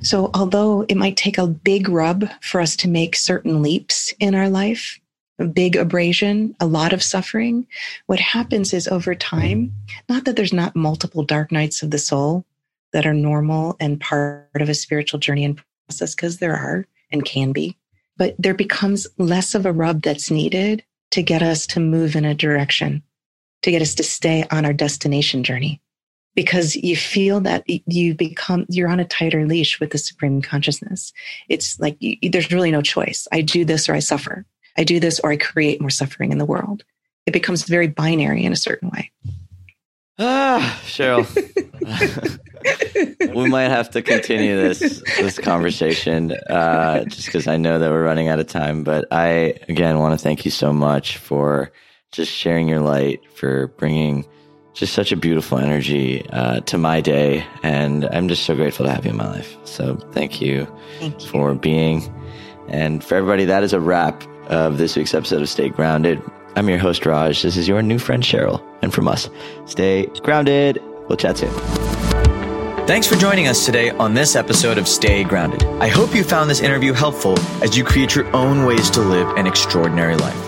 So, 0.00 0.30
although 0.32 0.82
it 0.88 0.96
might 0.96 1.16
take 1.16 1.38
a 1.38 1.46
big 1.46 1.88
rub 1.88 2.28
for 2.40 2.60
us 2.60 2.76
to 2.76 2.88
make 2.88 3.16
certain 3.16 3.62
leaps 3.62 4.14
in 4.20 4.34
our 4.34 4.48
life, 4.48 5.00
a 5.40 5.44
big 5.44 5.76
abrasion, 5.76 6.54
a 6.60 6.66
lot 6.66 6.92
of 6.92 7.02
suffering, 7.02 7.66
what 8.06 8.20
happens 8.20 8.72
is 8.72 8.88
over 8.88 9.14
time, 9.14 9.72
not 10.08 10.24
that 10.24 10.36
there's 10.36 10.52
not 10.52 10.76
multiple 10.76 11.24
dark 11.24 11.50
nights 11.50 11.82
of 11.82 11.90
the 11.90 11.98
soul 11.98 12.44
that 12.92 13.06
are 13.06 13.14
normal 13.14 13.76
and 13.80 14.00
part 14.00 14.48
of 14.54 14.68
a 14.68 14.74
spiritual 14.74 15.20
journey 15.20 15.44
and 15.44 15.60
process 15.88 16.14
because 16.14 16.38
there 16.38 16.56
are 16.56 16.86
and 17.10 17.24
can 17.24 17.52
be, 17.52 17.76
but 18.16 18.34
there 18.38 18.54
becomes 18.54 19.06
less 19.16 19.54
of 19.54 19.64
a 19.64 19.72
rub 19.72 20.02
that's 20.02 20.30
needed 20.30 20.84
to 21.10 21.22
get 21.22 21.42
us 21.42 21.66
to 21.68 21.80
move 21.80 22.14
in 22.14 22.26
a 22.26 22.34
direction, 22.34 23.02
to 23.62 23.70
get 23.70 23.80
us 23.80 23.94
to 23.94 24.02
stay 24.02 24.44
on 24.50 24.66
our 24.66 24.74
destination 24.74 25.42
journey. 25.42 25.80
Because 26.34 26.76
you 26.76 26.94
feel 26.94 27.40
that 27.40 27.64
you 27.66 28.14
become, 28.14 28.66
you're 28.68 28.90
on 28.90 29.00
a 29.00 29.04
tighter 29.04 29.44
leash 29.44 29.80
with 29.80 29.90
the 29.90 29.98
supreme 29.98 30.40
consciousness. 30.40 31.12
It's 31.48 31.80
like 31.80 31.96
you, 31.98 32.16
there's 32.30 32.52
really 32.52 32.70
no 32.70 32.82
choice. 32.82 33.26
I 33.32 33.40
do 33.40 33.64
this 33.64 33.88
or 33.88 33.94
I 33.94 33.98
suffer. 33.98 34.44
I 34.76 34.84
do 34.84 35.00
this 35.00 35.18
or 35.18 35.32
I 35.32 35.36
create 35.36 35.80
more 35.80 35.90
suffering 35.90 36.30
in 36.30 36.38
the 36.38 36.44
world. 36.44 36.84
It 37.26 37.32
becomes 37.32 37.64
very 37.64 37.88
binary 37.88 38.44
in 38.44 38.52
a 38.52 38.56
certain 38.56 38.90
way. 38.90 39.10
Ah, 40.18 40.80
Cheryl. 40.84 41.26
we 43.34 43.48
might 43.48 43.68
have 43.68 43.90
to 43.90 44.02
continue 44.02 44.56
this 44.56 45.02
this 45.18 45.38
conversation 45.38 46.32
uh, 46.48 47.04
just 47.04 47.26
because 47.26 47.46
I 47.46 47.56
know 47.56 47.78
that 47.78 47.90
we're 47.90 48.04
running 48.04 48.28
out 48.28 48.40
of 48.40 48.46
time. 48.46 48.84
But 48.84 49.06
I 49.10 49.54
again 49.68 49.98
want 49.98 50.18
to 50.18 50.22
thank 50.22 50.44
you 50.44 50.50
so 50.50 50.72
much 50.72 51.16
for 51.16 51.72
just 52.12 52.32
sharing 52.32 52.68
your 52.68 52.80
light, 52.80 53.20
for 53.34 53.68
bringing 53.68 54.26
just 54.74 54.94
such 54.94 55.12
a 55.12 55.16
beautiful 55.16 55.58
energy 55.58 56.24
uh, 56.30 56.60
to 56.60 56.78
my 56.78 57.00
day, 57.00 57.44
and 57.62 58.04
I'm 58.06 58.28
just 58.28 58.44
so 58.44 58.54
grateful 58.54 58.86
to 58.86 58.92
have 58.92 59.04
you 59.04 59.10
in 59.10 59.16
my 59.16 59.28
life. 59.28 59.56
So 59.64 59.96
thank 60.12 60.40
you, 60.40 60.66
thank 60.98 61.20
you. 61.22 61.28
for 61.28 61.54
being, 61.54 62.02
and 62.68 63.02
for 63.02 63.16
everybody. 63.16 63.44
That 63.44 63.62
is 63.62 63.72
a 63.72 63.80
wrap 63.80 64.22
of 64.48 64.78
this 64.78 64.96
week's 64.96 65.14
episode 65.14 65.42
of 65.42 65.48
Stay 65.48 65.68
Grounded. 65.68 66.22
I'm 66.56 66.68
your 66.68 66.78
host 66.78 67.06
Raj. 67.06 67.42
This 67.42 67.56
is 67.56 67.68
your 67.68 67.82
new 67.82 67.98
friend 67.98 68.22
Cheryl, 68.22 68.62
and 68.82 68.92
from 68.92 69.08
us, 69.08 69.28
stay 69.66 70.06
grounded. 70.22 70.82
We'll 71.08 71.16
chat 71.16 71.38
soon. 71.38 71.50
Thanks 72.86 73.06
for 73.06 73.16
joining 73.16 73.48
us 73.48 73.66
today 73.66 73.90
on 73.90 74.14
this 74.14 74.34
episode 74.34 74.78
of 74.78 74.88
Stay 74.88 75.22
Grounded. 75.22 75.64
I 75.80 75.88
hope 75.88 76.14
you 76.14 76.24
found 76.24 76.48
this 76.48 76.60
interview 76.60 76.94
helpful 76.94 77.38
as 77.62 77.76
you 77.76 77.84
create 77.84 78.14
your 78.14 78.34
own 78.34 78.64
ways 78.64 78.88
to 78.90 79.00
live 79.00 79.28
an 79.36 79.46
extraordinary 79.46 80.16
life. 80.16 80.47